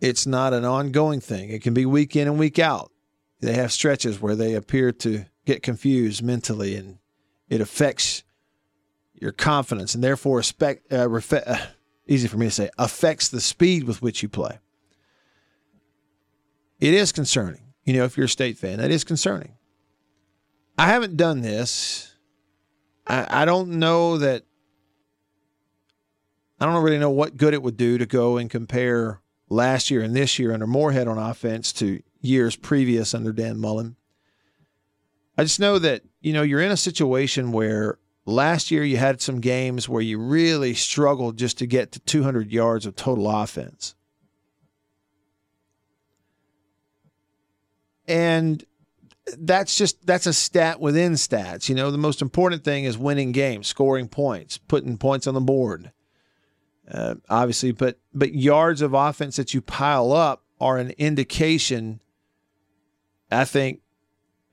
it's 0.00 0.26
not 0.26 0.52
an 0.52 0.64
ongoing 0.64 1.20
thing. 1.20 1.48
It 1.50 1.62
can 1.62 1.72
be 1.72 1.86
week 1.86 2.14
in 2.14 2.28
and 2.28 2.38
week 2.38 2.58
out. 2.58 2.92
They 3.40 3.54
have 3.54 3.72
stretches 3.72 4.20
where 4.20 4.34
they 4.34 4.54
appear 4.54 4.92
to 4.92 5.26
get 5.44 5.62
confused 5.62 6.22
mentally, 6.22 6.76
and 6.76 6.98
it 7.48 7.60
affects 7.60 8.24
your 9.14 9.32
confidence, 9.32 9.94
and 9.94 10.02
therefore, 10.02 10.40
uh, 10.40 10.42
refe- 10.42 11.42
uh, 11.46 11.66
easy 12.06 12.28
for 12.28 12.36
me 12.36 12.46
to 12.46 12.52
say, 12.52 12.70
affects 12.78 13.28
the 13.28 13.40
speed 13.40 13.84
with 13.84 14.02
which 14.02 14.22
you 14.22 14.28
play. 14.28 14.58
It 16.80 16.94
is 16.94 17.12
concerning. 17.12 17.72
You 17.84 17.94
know, 17.94 18.04
if 18.04 18.16
you're 18.16 18.26
a 18.26 18.28
state 18.28 18.58
fan, 18.58 18.78
that 18.78 18.90
is 18.90 19.04
concerning. 19.04 19.54
I 20.78 20.86
haven't 20.86 21.16
done 21.16 21.40
this. 21.40 22.14
I, 23.06 23.42
I 23.42 23.44
don't 23.44 23.78
know 23.78 24.18
that. 24.18 24.42
I 26.60 26.66
don't 26.66 26.82
really 26.82 26.98
know 26.98 27.10
what 27.10 27.36
good 27.36 27.54
it 27.54 27.62
would 27.62 27.76
do 27.76 27.98
to 27.98 28.06
go 28.06 28.38
and 28.38 28.50
compare 28.50 29.20
last 29.48 29.90
year 29.90 30.02
and 30.02 30.16
this 30.16 30.38
year 30.38 30.52
under 30.52 30.66
Moorhead 30.66 31.06
on 31.06 31.18
offense 31.18 31.72
to 31.74 32.02
years 32.20 32.56
previous 32.56 33.14
under 33.14 33.32
Dan 33.32 33.58
Mullen. 33.58 33.96
I 35.38 35.42
just 35.42 35.60
know 35.60 35.78
that, 35.78 36.02
you 36.20 36.32
know, 36.32 36.42
you're 36.42 36.62
in 36.62 36.72
a 36.72 36.76
situation 36.76 37.52
where 37.52 37.98
last 38.24 38.70
year 38.70 38.84
you 38.84 38.96
had 38.96 39.20
some 39.20 39.40
games 39.40 39.88
where 39.88 40.02
you 40.02 40.18
really 40.18 40.74
struggled 40.74 41.36
just 41.36 41.58
to 41.58 41.66
get 41.66 41.92
to 41.92 42.00
200 42.00 42.50
yards 42.50 42.86
of 42.86 42.96
total 42.96 43.30
offense. 43.30 43.94
And 48.08 48.64
that's 49.38 49.76
just 49.76 50.06
that's 50.06 50.26
a 50.26 50.32
stat 50.32 50.80
within 50.80 51.12
stats. 51.12 51.68
You 51.68 51.74
know, 51.74 51.90
the 51.90 51.98
most 51.98 52.22
important 52.22 52.64
thing 52.64 52.84
is 52.84 52.96
winning 52.96 53.32
games, 53.32 53.66
scoring 53.66 54.08
points, 54.08 54.58
putting 54.58 54.96
points 54.98 55.26
on 55.26 55.34
the 55.34 55.40
board. 55.40 55.92
Uh, 56.88 57.16
obviously, 57.28 57.72
but 57.72 57.98
but 58.14 58.34
yards 58.34 58.80
of 58.80 58.94
offense 58.94 59.36
that 59.36 59.52
you 59.52 59.60
pile 59.60 60.12
up 60.12 60.44
are 60.60 60.78
an 60.78 60.90
indication, 60.98 62.00
I 63.30 63.44
think, 63.44 63.80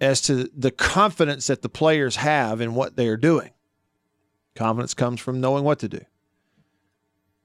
as 0.01 0.21
to 0.21 0.49
the 0.55 0.71
confidence 0.71 1.47
that 1.47 1.61
the 1.61 1.69
players 1.69 2.17
have 2.17 2.61
in 2.61 2.75
what 2.75 2.95
they 2.95 3.07
are 3.07 3.17
doing. 3.17 3.51
Confidence 4.55 4.93
comes 4.93 5.19
from 5.19 5.41
knowing 5.41 5.63
what 5.63 5.79
to 5.79 5.89
do. 5.89 6.01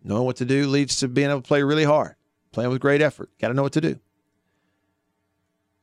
Knowing 0.02 0.24
what 0.24 0.36
to 0.36 0.44
do 0.44 0.66
leads 0.66 0.96
to 0.96 1.08
being 1.08 1.30
able 1.30 1.40
to 1.40 1.46
play 1.46 1.62
really 1.62 1.84
hard, 1.84 2.16
playing 2.52 2.70
with 2.70 2.80
great 2.80 3.02
effort. 3.02 3.30
Got 3.40 3.48
to 3.48 3.54
know 3.54 3.62
what 3.62 3.72
to 3.72 3.80
do. 3.80 4.00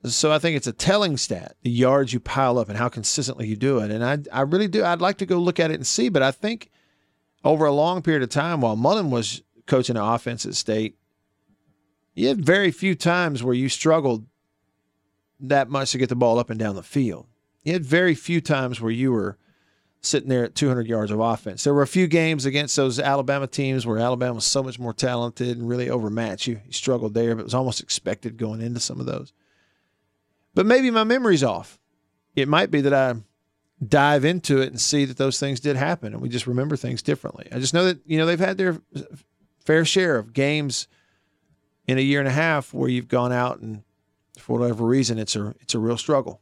So 0.04 0.32
I 0.32 0.40
think 0.40 0.56
it's 0.56 0.68
a 0.68 0.74
telling 0.74 1.18
stat, 1.18 1.56
the 1.64 1.70
yards 1.70 2.14
you 2.14 2.20
pile 2.20 2.60
up 2.60 2.70
and 2.70 2.78
how 2.78 2.90
consistently 2.90 3.48
you 3.48 3.56
do 3.56 3.80
it. 3.80 3.90
And 3.90 4.04
I, 4.04 4.20
I 4.32 4.42
really 4.42 4.68
do. 4.68 4.84
I'd 4.84 5.02
like 5.02 5.18
to 5.18 5.26
go 5.26 5.40
look 5.40 5.60
at 5.60 5.72
it 5.72 5.76
and 5.76 5.88
see, 5.88 6.10
but 6.10 6.22
I 6.22 6.32
think 6.32 6.70
over 7.44 7.66
a 7.66 7.72
long 7.72 8.02
period 8.02 8.22
of 8.22 8.30
time, 8.30 8.62
while 8.62 8.76
Mullen 8.76 9.10
was 9.10 9.42
coaching 9.66 9.96
the 9.96 10.04
offense 10.04 10.46
at 10.46 10.56
State, 10.56 10.98
you 12.14 12.28
had 12.28 12.46
very 12.46 12.72
few 12.72 12.96
times 12.96 13.44
where 13.44 13.56
you 13.56 13.68
struggled 13.68 14.26
that 15.40 15.70
much 15.70 15.92
to 15.92 15.98
get 15.98 16.10
the 16.10 16.16
ball 16.16 16.40
up 16.40 16.50
and 16.50 16.60
down 16.60 16.76
the 16.76 16.84
field. 16.84 17.28
You 17.64 17.74
had 17.74 17.86
very 17.86 18.16
few 18.16 18.42
times 18.42 18.80
where 18.80 18.92
you 18.92 19.12
were 19.12 19.38
sitting 20.02 20.30
there 20.30 20.46
at 20.46 20.56
200 20.56 20.88
yards 20.88 21.12
of 21.12 21.20
offense. 21.20 21.64
There 21.64 21.74
were 21.74 21.82
a 21.82 21.88
few 21.88 22.08
games 22.08 22.46
against 22.46 22.76
those 22.76 23.00
Alabama 23.00 23.48
teams 23.48 23.86
where 23.86 23.98
Alabama 23.98 24.36
was 24.36 24.46
so 24.46 24.62
much 24.62 24.78
more 24.78 24.94
talented 24.94 25.58
and 25.58 25.68
really 25.68 25.90
overmatched 25.90 26.48
you. 26.48 26.62
You 26.66 26.72
struggled 26.72 27.14
there, 27.14 27.36
but 27.36 27.42
it 27.42 27.46
was 27.46 27.54
almost 27.54 27.82
expected 27.82 28.38
going 28.38 28.62
into 28.62 28.80
some 28.80 29.00
of 29.00 29.08
those. 29.08 29.34
But 30.54 30.66
maybe 30.66 30.92
my 30.92 31.04
memory's 31.04 31.44
off. 31.44 31.80
It 32.36 32.48
might 32.48 32.72
be 32.72 32.82
that 32.82 32.94
I 32.94 33.16
dive 33.86 34.24
into 34.24 34.62
it 34.62 34.70
and 34.70 34.80
see 34.80 35.06
that 35.06 35.18
those 35.18 35.40
things 35.40 35.60
did 35.60 35.76
happen 35.76 36.14
and 36.14 36.22
we 36.22 36.30
just 36.30 36.48
remember 36.48 36.78
things 36.78 37.02
differently. 37.02 37.48
I 37.52 37.60
just 37.60 37.74
know 37.74 37.86
that, 37.86 38.00
you 38.06 38.18
know, 38.18 38.26
they've 38.26 38.40
had 38.40 38.58
their 38.58 38.80
fair 39.66 39.84
share 39.86 40.18
of 40.18 40.34
games 40.34 40.88
in 41.88 41.98
a 41.98 42.02
year 42.02 42.20
and 42.20 42.28
a 42.28 42.32
half 42.32 42.74
where 42.74 42.90
you've 42.90 43.08
gone 43.08 43.32
out 43.32 43.60
and 43.60 43.84
for 44.40 44.60
whatever 44.60 44.86
reason 44.86 45.18
it's 45.18 45.36
a 45.36 45.56
it's 45.62 45.76
a 45.76 45.80
real 45.80 45.98
struggle 45.98 46.42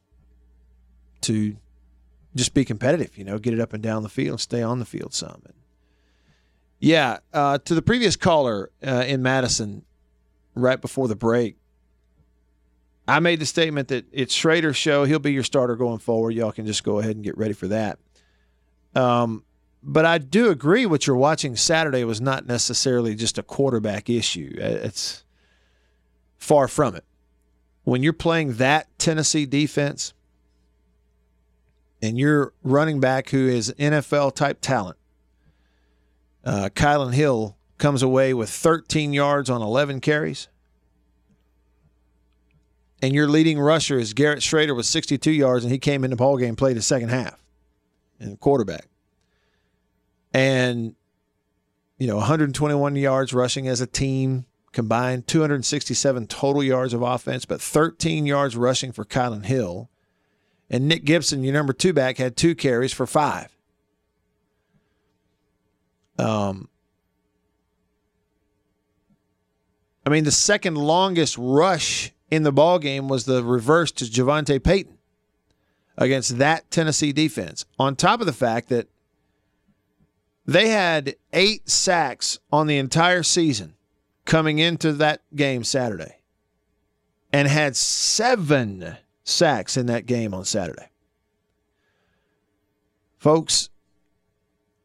to 1.22 1.56
just 2.36 2.54
be 2.54 2.66
competitive, 2.66 3.18
you 3.18 3.24
know, 3.24 3.38
get 3.38 3.54
it 3.54 3.60
up 3.60 3.74
and 3.74 3.84
down 3.84 4.04
the 4.04 4.10
field, 4.10 4.34
and 4.34 4.42
stay 4.42 4.62
on 4.62 4.80
the 4.80 4.86
field 4.86 5.14
some. 5.14 5.42
And 5.46 5.54
yeah, 6.80 7.20
uh, 7.34 7.60
to 7.60 7.76
the 7.76 7.82
previous 7.82 8.16
caller 8.16 8.72
uh, 8.86 9.06
in 9.08 9.22
Madison 9.22 9.84
right 10.56 10.82
before 10.82 11.08
the 11.08 11.16
break, 11.16 11.58
I 13.08 13.20
made 13.20 13.40
the 13.40 13.46
statement 13.46 13.90
that 13.90 14.06
it's 14.12 14.36
Shrader's 14.36 14.78
show. 14.78 15.04
He'll 15.06 15.20
be 15.20 15.34
your 15.34 15.44
starter 15.44 15.76
going 15.76 16.00
forward. 16.00 16.32
Y'all 16.32 16.52
can 16.52 16.66
just 16.66 16.84
go 16.84 17.00
ahead 17.00 17.16
and 17.16 17.24
get 17.24 17.38
ready 17.38 17.54
for 17.54 17.68
that. 17.68 18.00
Um, 18.96 19.44
but 19.82 20.06
I 20.06 20.18
do 20.18 20.50
agree 20.50 20.86
what 20.86 21.06
you're 21.06 21.16
watching 21.16 21.56
Saturday 21.56 22.06
was 22.06 22.22
not 22.22 22.46
necessarily 22.48 23.16
just 23.16 23.38
a 23.38 23.44
quarterback 23.44 24.10
issue. 24.10 24.56
Uh, 24.58 24.80
it's 24.84 25.26
far 26.38 26.68
from 26.68 26.96
it. 26.96 27.04
When 27.84 28.02
you're 28.04 28.14
playing 28.14 28.54
that 28.54 28.88
Tennessee 28.98 29.46
defense 29.46 30.14
and 32.02 32.18
you're 32.18 32.54
running 32.64 33.00
back 33.00 33.30
who 33.30 33.48
is 33.48 33.74
NFL 33.78 34.36
type 34.36 34.60
talent, 34.62 34.98
uh, 36.46 36.70
Kylan 36.74 37.14
Hill 37.14 37.58
comes 37.78 38.02
away 38.02 38.34
with 38.34 38.50
13 38.50 39.14
yards 39.14 39.50
on 39.50 39.62
11 39.62 40.00
carries. 40.02 40.48
And 43.02 43.14
your 43.14 43.28
leading 43.28 43.60
rusher 43.60 44.00
is 44.00 44.14
Garrett 44.14 44.40
Shrader 44.40 44.74
with 44.74 44.86
62 44.86 45.30
yards, 45.30 45.66
and 45.66 45.74
he 45.74 45.78
came 45.80 46.06
in 46.06 46.12
the 46.12 46.16
ball 46.16 46.38
game, 46.38 46.56
played 46.56 46.78
the 46.78 46.82
second 46.82 47.10
half, 47.10 47.38
and 48.18 48.40
quarterback, 48.40 48.88
and 50.34 50.96
you 51.98 52.08
know 52.08 52.16
121 52.16 52.96
yards 52.96 53.34
rushing 53.34 53.68
as 53.68 53.82
a 53.82 53.88
team 53.88 54.46
combined, 54.74 55.28
267 55.28 56.28
total 56.28 56.64
yards 56.64 56.94
of 56.94 57.02
offense, 57.02 57.46
but 57.46 57.62
13 57.62 58.26
yards 58.26 58.58
rushing 58.58 58.92
for 58.92 59.06
Kylan 59.06 59.46
Hill, 59.46 59.90
and 60.70 60.88
Nick 60.88 61.06
Gibson, 61.06 61.44
your 61.44 61.54
number 61.54 61.74
two 61.74 61.94
back, 61.94 62.18
had 62.18 62.36
two 62.36 62.56
carries 62.56 62.92
for 62.92 63.06
five. 63.06 63.56
Um, 66.18 66.70
I 70.06 70.10
mean, 70.10 70.24
the 70.24 70.32
second 70.32 70.76
longest 70.76 71.38
rush 71.38 72.12
in 72.30 72.44
the 72.44 72.52
ball 72.52 72.80
game 72.80 73.08
was 73.08 73.26
the 73.26 73.44
reverse 73.44 73.92
to 73.94 74.06
JaVonta 74.06 74.64
Payton 74.64 74.98
against 75.98 76.38
that 76.40 76.70
Tennessee 76.72 77.14
defense. 77.14 77.66
On 77.80 77.96
top 77.96 78.20
of 78.20 78.26
the 78.26 78.34
fact 78.34 78.70
that 78.70 78.88
they 80.46 80.70
had 80.70 81.16
eight 81.32 81.70
sacks 81.70 82.40
on 82.52 82.68
the 82.68 82.78
entire 82.78 83.24
season 83.24 83.76
coming 84.26 84.60
into 84.60 84.94
that 84.94 85.22
game 85.36 85.64
Saturday 85.64 86.18
and 87.32 87.48
had 87.48 87.76
seven 87.76 88.98
sacks 89.24 89.78
in 89.78 89.88
that 89.88 90.06
game 90.06 90.34
on 90.34 90.46
Saturday. 90.46 90.90
Folks, 93.18 93.70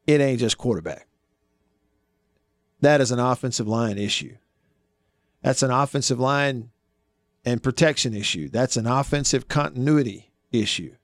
it 0.06 0.20
ain't 0.20 0.40
just 0.40 0.58
quarterback. 0.58 1.06
That 2.80 3.00
is 3.00 3.10
an 3.10 3.18
offensive 3.18 3.66
line 3.66 3.98
issue. 3.98 4.36
That's 5.42 5.62
an 5.62 5.70
offensive 5.70 6.20
line 6.20 6.70
and 7.44 7.62
protection 7.62 8.14
issue. 8.14 8.48
That's 8.48 8.76
an 8.76 8.86
offensive 8.86 9.48
continuity 9.48 10.30
issue. 10.52 10.94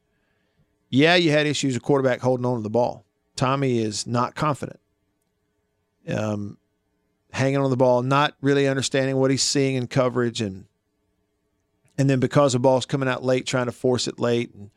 Yeah, 0.90 1.16
you 1.16 1.30
had 1.30 1.46
issues 1.46 1.74
with 1.74 1.82
quarterback 1.82 2.20
holding 2.20 2.46
on 2.46 2.56
to 2.56 2.62
the 2.62 2.70
ball. 2.70 3.04
Tommy 3.36 3.78
is 3.78 4.06
not 4.06 4.34
confident. 4.34 4.78
Um, 6.08 6.58
hanging 7.34 7.58
on 7.58 7.68
the 7.68 7.76
ball, 7.76 8.02
not 8.02 8.34
really 8.40 8.68
understanding 8.68 9.16
what 9.16 9.30
he's 9.30 9.42
seeing 9.42 9.74
in 9.74 9.88
coverage, 9.88 10.40
and 10.40 10.66
and 11.98 12.08
then 12.08 12.20
because 12.20 12.52
the 12.52 12.58
ball's 12.58 12.86
coming 12.86 13.08
out 13.08 13.24
late, 13.24 13.46
trying 13.46 13.66
to 13.66 13.72
force 13.72 14.06
it 14.06 14.18
late, 14.18 14.54
and 14.54 14.70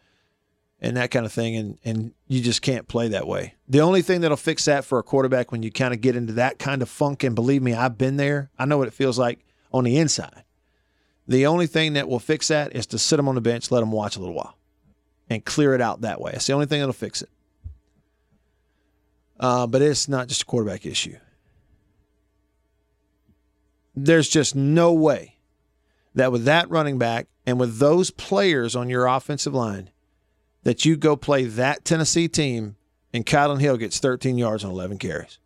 and 0.81 0.97
that 0.97 1.11
kind 1.11 1.25
of 1.25 1.31
thing, 1.31 1.55
and 1.55 1.77
and 1.85 2.13
you 2.27 2.41
just 2.41 2.61
can't 2.61 2.87
play 2.87 3.09
that 3.09 3.27
way. 3.27 3.53
The 3.67 3.81
only 3.81 4.01
thing 4.01 4.21
that'll 4.21 4.37
fix 4.37 4.65
that 4.65 4.85
for 4.85 4.97
a 4.97 5.03
quarterback 5.03 5.51
when 5.51 5.61
you 5.61 5.71
kind 5.71 5.93
of 5.93 6.01
get 6.01 6.15
into 6.15 6.33
that 6.33 6.57
kind 6.57 6.81
of 6.81 6.89
funk, 6.89 7.23
and 7.23 7.35
believe 7.35 7.61
me, 7.61 7.73
I've 7.73 7.97
been 7.97 8.17
there. 8.17 8.49
I 8.57 8.65
know 8.65 8.79
what 8.79 8.87
it 8.87 8.93
feels 8.93 9.19
like 9.19 9.45
on 9.71 9.83
the 9.83 9.97
inside. 9.97 10.43
The 11.27 11.45
only 11.45 11.67
thing 11.67 11.93
that 11.93 12.07
will 12.07 12.19
fix 12.19 12.47
that 12.47 12.75
is 12.75 12.87
to 12.87 12.97
sit 12.97 13.17
them 13.17 13.27
on 13.27 13.35
the 13.35 13.41
bench, 13.41 13.69
let 13.69 13.81
them 13.81 13.91
watch 13.91 14.15
a 14.15 14.19
little 14.19 14.35
while, 14.35 14.57
and 15.29 15.45
clear 15.45 15.75
it 15.75 15.81
out 15.81 16.01
that 16.01 16.19
way. 16.21 16.31
It's 16.33 16.47
the 16.47 16.53
only 16.53 16.65
thing 16.65 16.79
that'll 16.79 16.93
fix 16.93 17.21
it. 17.21 17.29
Uh, 19.39 19.67
but 19.67 19.83
it's 19.83 20.07
not 20.07 20.27
just 20.27 20.41
a 20.41 20.45
quarterback 20.45 20.85
issue. 20.85 21.17
There's 23.99 24.29
just 24.29 24.55
no 24.55 24.93
way 24.93 25.37
that 26.13 26.31
with 26.31 26.45
that 26.45 26.69
running 26.69 26.99
back 26.99 27.27
and 27.47 27.59
with 27.59 27.79
those 27.79 28.11
players 28.11 28.75
on 28.75 28.89
your 28.89 29.07
offensive 29.07 29.55
line, 29.55 29.89
that 30.61 30.85
you 30.85 30.95
go 30.95 31.15
play 31.15 31.45
that 31.45 31.83
Tennessee 31.83 32.27
team 32.27 32.75
and 33.11 33.25
Kylan 33.25 33.59
Hill 33.59 33.77
gets 33.77 33.97
13 33.97 34.37
yards 34.37 34.63
on 34.63 34.69
11 34.69 34.99
carries. 34.99 35.39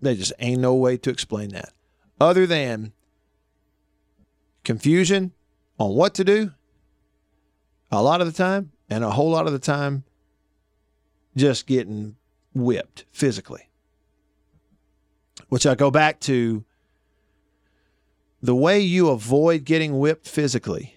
There 0.00 0.14
just 0.14 0.32
ain't 0.38 0.60
no 0.60 0.74
way 0.74 0.96
to 0.98 1.10
explain 1.10 1.48
that 1.50 1.72
other 2.20 2.46
than 2.46 2.92
confusion 4.62 5.32
on 5.76 5.94
what 5.94 6.14
to 6.14 6.24
do 6.24 6.52
a 7.90 8.00
lot 8.00 8.20
of 8.20 8.26
the 8.28 8.32
time, 8.32 8.70
and 8.88 9.02
a 9.02 9.10
whole 9.10 9.30
lot 9.30 9.46
of 9.46 9.52
the 9.52 9.58
time, 9.58 10.04
just 11.36 11.66
getting 11.66 12.16
whipped 12.54 13.06
physically. 13.10 13.68
Which 15.48 15.66
I 15.66 15.74
go 15.74 15.90
back 15.90 16.20
to 16.20 16.64
the 18.44 18.54
way 18.54 18.78
you 18.78 19.08
avoid 19.08 19.64
getting 19.64 19.98
whipped 19.98 20.28
physically 20.28 20.96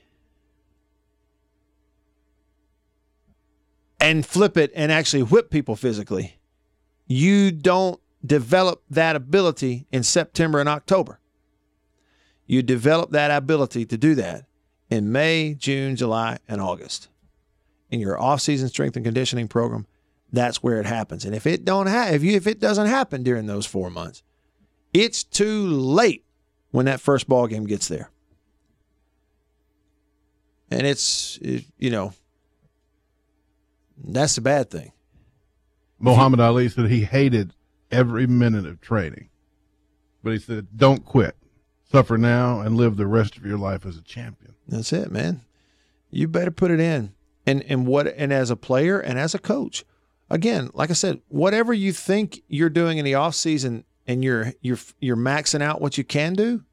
and 4.01 4.25
flip 4.25 4.57
it 4.57 4.69
and 4.75 4.91
actually 4.91 5.23
whip 5.23 5.49
people 5.49 5.77
physically. 5.77 6.39
You 7.05 7.51
don't 7.53 8.01
develop 8.25 8.83
that 8.89 9.15
ability 9.15 9.87
in 9.93 10.03
September 10.03 10.59
and 10.59 10.67
October. 10.67 11.21
You 12.45 12.61
develop 12.63 13.11
that 13.11 13.31
ability 13.31 13.85
to 13.85 13.97
do 13.97 14.13
that 14.15 14.45
in 14.89 15.13
May, 15.13 15.53
June, 15.53 15.95
July, 15.95 16.39
and 16.49 16.59
August. 16.59 17.07
In 17.89 18.01
your 18.01 18.19
off-season 18.19 18.67
strength 18.67 18.97
and 18.97 19.05
conditioning 19.05 19.47
program, 19.47 19.87
that's 20.33 20.61
where 20.61 20.81
it 20.81 20.85
happens. 20.85 21.23
And 21.23 21.33
if 21.33 21.47
it 21.47 21.63
don't 21.63 21.87
have 21.87 22.13
if 22.13 22.23
you 22.23 22.35
if 22.35 22.45
it 22.45 22.59
doesn't 22.59 22.87
happen 22.87 23.23
during 23.23 23.45
those 23.45 23.65
4 23.65 23.89
months, 23.89 24.21
it's 24.93 25.23
too 25.23 25.65
late 25.65 26.25
when 26.71 26.85
that 26.85 27.01
first 27.01 27.27
ball 27.27 27.47
game 27.47 27.65
gets 27.65 27.87
there. 27.87 28.09
And 30.69 30.85
it's 30.85 31.37
it, 31.41 31.65
you 31.77 31.89
know 31.89 32.13
that's 34.03 34.37
a 34.37 34.41
bad 34.41 34.69
thing. 34.69 34.91
Muhammad 35.99 36.39
Ali 36.39 36.69
said 36.69 36.89
he 36.89 37.01
hated 37.01 37.53
every 37.91 38.27
minute 38.27 38.65
of 38.65 38.81
training. 38.81 39.29
But 40.23 40.33
he 40.33 40.39
said, 40.39 40.67
don't 40.75 41.05
quit. 41.05 41.35
Suffer 41.89 42.17
now 42.17 42.59
and 42.59 42.75
live 42.75 42.97
the 42.97 43.07
rest 43.07 43.37
of 43.37 43.45
your 43.45 43.57
life 43.57 43.85
as 43.85 43.97
a 43.97 44.01
champion. 44.01 44.55
That's 44.67 44.91
it, 44.91 45.09
man. 45.09 45.41
You 46.09 46.27
better 46.27 46.51
put 46.51 46.71
it 46.71 46.79
in. 46.79 47.13
And 47.45 47.63
and 47.63 47.87
what 47.87 48.07
and 48.07 48.33
as 48.33 48.51
a 48.51 48.57
player 48.57 48.99
and 48.99 49.17
as 49.17 49.33
a 49.33 49.39
coach. 49.39 49.85
Again, 50.29 50.69
like 50.73 50.89
I 50.89 50.93
said, 50.93 51.21
whatever 51.29 51.73
you 51.73 51.93
think 51.93 52.41
you're 52.49 52.69
doing 52.69 52.97
in 52.97 53.05
the 53.05 53.15
off 53.15 53.35
season 53.35 53.85
and 54.07 54.23
you're 54.23 54.53
you're 54.61 54.79
you're 54.99 55.17
maxing 55.17 55.61
out 55.61 55.81
what 55.81 55.97
you 55.97 56.03
can 56.03 56.33
do, 56.33 56.63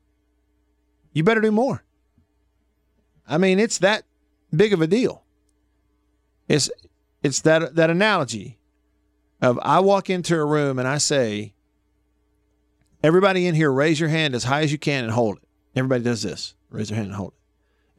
you 1.12 1.24
better 1.24 1.40
do 1.40 1.50
more. 1.50 1.84
I 3.26 3.38
mean, 3.38 3.58
it's 3.58 3.78
that 3.78 4.04
big 4.54 4.72
of 4.72 4.80
a 4.80 4.86
deal. 4.86 5.24
It's 6.48 6.70
it's 7.22 7.40
that 7.40 7.74
that 7.74 7.90
analogy 7.90 8.58
of 9.42 9.58
I 9.62 9.80
walk 9.80 10.08
into 10.08 10.36
a 10.36 10.44
room 10.44 10.78
and 10.78 10.86
I 10.86 10.98
say, 10.98 11.54
everybody 13.02 13.46
in 13.46 13.54
here, 13.54 13.72
raise 13.72 13.98
your 13.98 14.08
hand 14.08 14.34
as 14.34 14.44
high 14.44 14.62
as 14.62 14.72
you 14.72 14.78
can 14.78 15.04
and 15.04 15.12
hold 15.12 15.38
it. 15.38 15.42
Everybody 15.76 16.04
does 16.04 16.22
this. 16.22 16.54
Raise 16.70 16.88
their 16.88 16.96
hand 16.96 17.08
and 17.08 17.16
hold 17.16 17.32
it. 17.32 17.38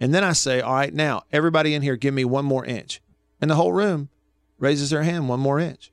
And 0.04 0.14
then 0.14 0.24
I 0.24 0.34
say, 0.34 0.62
all 0.62 0.74
right, 0.74 0.94
now 0.94 1.24
everybody 1.32 1.74
in 1.74 1.82
here, 1.82 1.96
give 1.96 2.14
me 2.14 2.26
one 2.26 2.46
more 2.46 2.66
inch. 2.66 3.02
And 3.42 3.50
the 3.50 3.56
whole 3.56 3.72
room 3.72 4.10
raises 4.58 4.90
their 4.90 5.04
hand 5.04 5.30
one 5.30 5.40
more 5.40 5.60
inch. 5.60 5.92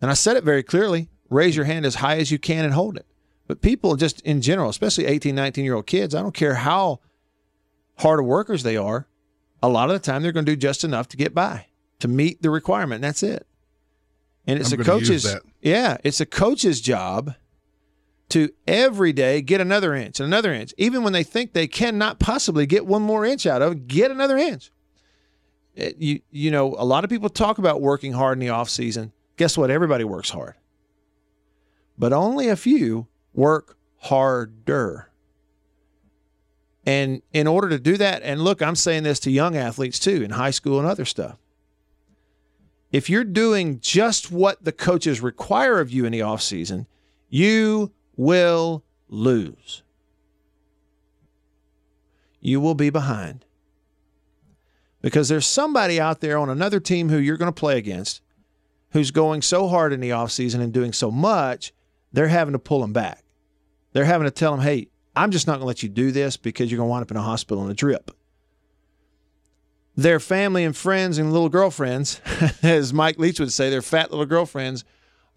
And 0.00 0.10
I 0.10 0.14
said 0.14 0.36
it 0.36 0.44
very 0.44 0.62
clearly 0.62 1.08
raise 1.30 1.56
your 1.56 1.64
hand 1.64 1.84
as 1.86 1.96
high 1.96 2.16
as 2.16 2.30
you 2.30 2.38
can 2.38 2.64
and 2.64 2.74
hold 2.74 2.96
it. 2.96 3.06
But 3.46 3.62
people 3.62 3.96
just 3.96 4.20
in 4.22 4.40
general, 4.42 4.68
especially 4.70 5.06
18, 5.06 5.34
19 5.34 5.64
year 5.64 5.74
old 5.74 5.86
kids, 5.86 6.14
I 6.14 6.20
don't 6.22 6.34
care 6.34 6.54
how 6.54 7.00
hard 7.98 8.24
workers 8.24 8.62
they 8.62 8.76
are, 8.76 9.06
a 9.62 9.68
lot 9.68 9.88
of 9.90 9.94
the 9.94 9.98
time 10.00 10.22
they're 10.22 10.32
going 10.32 10.46
to 10.46 10.52
do 10.52 10.56
just 10.56 10.84
enough 10.84 11.08
to 11.08 11.16
get 11.16 11.34
by, 11.34 11.66
to 12.00 12.08
meet 12.08 12.42
the 12.42 12.50
requirement. 12.50 12.96
And 12.96 13.04
that's 13.04 13.22
it. 13.22 13.46
And 14.46 14.58
it's 14.58 14.72
I'm 14.72 14.80
a 14.80 14.84
coach's 14.84 15.24
yeah, 15.60 15.96
it's 16.04 16.20
a 16.20 16.26
coach's 16.26 16.80
job 16.80 17.34
to 18.30 18.50
every 18.66 19.12
day 19.12 19.40
get 19.42 19.60
another 19.60 19.94
inch 19.94 20.20
and 20.20 20.26
another 20.26 20.52
inch. 20.52 20.72
Even 20.78 21.02
when 21.02 21.12
they 21.12 21.22
think 21.22 21.52
they 21.52 21.66
cannot 21.66 22.18
possibly 22.18 22.66
get 22.66 22.86
one 22.86 23.02
more 23.02 23.24
inch 23.24 23.46
out 23.46 23.62
of, 23.62 23.72
it, 23.72 23.88
get 23.88 24.10
another 24.10 24.36
inch. 24.36 24.70
It- 25.74 25.96
you 25.98 26.20
you 26.30 26.50
know, 26.50 26.74
a 26.78 26.84
lot 26.84 27.04
of 27.04 27.10
people 27.10 27.28
talk 27.30 27.58
about 27.58 27.80
working 27.80 28.12
hard 28.12 28.36
in 28.36 28.40
the 28.40 28.50
off 28.50 28.68
season. 28.68 29.12
Guess 29.36 29.56
what? 29.56 29.70
Everybody 29.70 30.04
works 30.04 30.30
hard. 30.30 30.54
But 31.98 32.12
only 32.12 32.48
a 32.48 32.56
few 32.56 33.08
work 33.34 33.76
harder. 33.98 35.10
And 36.86 37.20
in 37.32 37.46
order 37.46 37.68
to 37.68 37.78
do 37.78 37.96
that, 37.98 38.22
and 38.22 38.40
look, 38.40 38.62
I'm 38.62 38.76
saying 38.76 39.02
this 39.02 39.20
to 39.20 39.30
young 39.30 39.56
athletes 39.56 39.98
too, 39.98 40.22
in 40.22 40.30
high 40.30 40.52
school 40.52 40.78
and 40.78 40.88
other 40.88 41.04
stuff. 41.04 41.36
If 42.90 43.10
you're 43.10 43.24
doing 43.24 43.80
just 43.80 44.32
what 44.32 44.64
the 44.64 44.72
coaches 44.72 45.20
require 45.20 45.80
of 45.80 45.90
you 45.90 46.06
in 46.06 46.12
the 46.12 46.20
offseason, 46.20 46.86
you 47.28 47.92
will 48.16 48.84
lose. 49.08 49.82
You 52.40 52.60
will 52.60 52.74
be 52.74 52.88
behind. 52.88 53.44
Because 55.02 55.28
there's 55.28 55.46
somebody 55.46 56.00
out 56.00 56.20
there 56.20 56.38
on 56.38 56.48
another 56.48 56.80
team 56.80 57.08
who 57.08 57.18
you're 57.18 57.36
going 57.36 57.52
to 57.52 57.60
play 57.60 57.76
against 57.76 58.22
who's 58.92 59.10
going 59.10 59.42
so 59.42 59.68
hard 59.68 59.92
in 59.92 60.00
the 60.00 60.10
offseason 60.10 60.60
and 60.60 60.72
doing 60.72 60.94
so 60.94 61.10
much, 61.10 61.74
they're 62.12 62.28
having 62.28 62.52
to 62.52 62.58
pull 62.58 62.80
them 62.80 62.92
back. 62.92 63.22
They're 63.92 64.04
having 64.04 64.26
to 64.26 64.30
tell 64.30 64.52
them, 64.52 64.60
hey, 64.60 64.88
I'm 65.16 65.30
just 65.30 65.46
not 65.46 65.54
going 65.54 65.60
to 65.62 65.66
let 65.66 65.82
you 65.82 65.88
do 65.88 66.12
this 66.12 66.36
because 66.36 66.70
you're 66.70 66.78
going 66.78 66.88
to 66.88 66.90
wind 66.90 67.02
up 67.02 67.10
in 67.10 67.16
a 67.16 67.22
hospital 67.22 67.64
in 67.64 67.70
a 67.70 67.74
drip. 67.74 68.10
Their 69.96 70.20
family 70.20 70.64
and 70.64 70.76
friends 70.76 71.18
and 71.18 71.32
little 71.32 71.48
girlfriends, 71.48 72.20
as 72.62 72.92
Mike 72.92 73.18
Leach 73.18 73.40
would 73.40 73.52
say, 73.52 73.68
their 73.68 73.82
fat 73.82 74.10
little 74.10 74.26
girlfriends 74.26 74.84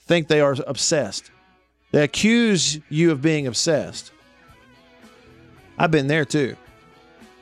think 0.02 0.28
they 0.28 0.42
are 0.42 0.56
obsessed. 0.68 1.32
They 1.92 2.04
accuse 2.04 2.80
you 2.90 3.12
of 3.12 3.22
being 3.22 3.48
obsessed. 3.48 4.12
I've 5.78 5.92
been 5.92 6.08
there 6.08 6.26
too. 6.26 6.56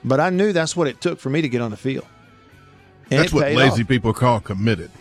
But 0.04 0.20
I 0.22 0.30
knew 0.30 0.54
that's 0.54 0.76
what 0.78 0.88
it 0.88 1.02
took 1.02 1.20
for 1.20 1.30
me 1.30 1.42
to 1.42 1.50
get 1.50 1.62
on 1.62 1.72
the 1.72 1.78
field. 1.78 2.08
And 3.12 3.20
That's 3.22 3.34
what 3.34 3.52
lazy 3.54 3.82
off. 3.82 3.88
people 3.88 4.14
call 4.14 4.40
committed. 4.40 4.92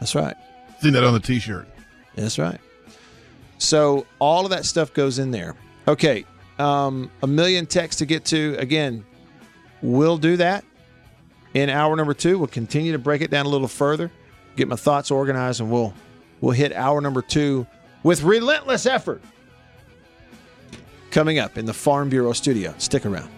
That's 0.00 0.14
right. 0.14 0.34
Seen 0.80 0.94
that 0.94 1.04
on 1.04 1.12
the 1.12 1.20
T-shirt. 1.20 1.68
That's 2.16 2.38
right. 2.38 2.58
So 3.58 4.06
all 4.18 4.44
of 4.44 4.50
that 4.50 4.64
stuff 4.64 4.92
goes 4.92 5.18
in 5.18 5.30
there. 5.30 5.54
Okay. 5.88 6.24
Um, 6.58 7.10
a 7.22 7.26
million 7.26 7.66
texts 7.66 7.98
to 7.98 8.06
get 8.06 8.24
to. 8.26 8.56
Again, 8.58 9.04
we'll 9.82 10.18
do 10.18 10.36
that 10.36 10.64
in 11.54 11.68
hour 11.70 11.96
number 11.96 12.14
two. 12.14 12.38
We'll 12.38 12.48
continue 12.48 12.92
to 12.92 12.98
break 12.98 13.22
it 13.22 13.30
down 13.30 13.46
a 13.46 13.48
little 13.48 13.68
further, 13.68 14.10
get 14.56 14.68
my 14.68 14.76
thoughts 14.76 15.10
organized, 15.10 15.60
and 15.60 15.70
we'll 15.70 15.94
we'll 16.40 16.52
hit 16.52 16.72
hour 16.72 17.00
number 17.00 17.22
two 17.22 17.66
with 18.02 18.22
relentless 18.22 18.86
effort. 18.86 19.22
Coming 21.10 21.38
up 21.38 21.58
in 21.58 21.64
the 21.64 21.74
Farm 21.74 22.08
Bureau 22.08 22.32
studio. 22.32 22.74
Stick 22.78 23.06
around. 23.06 23.30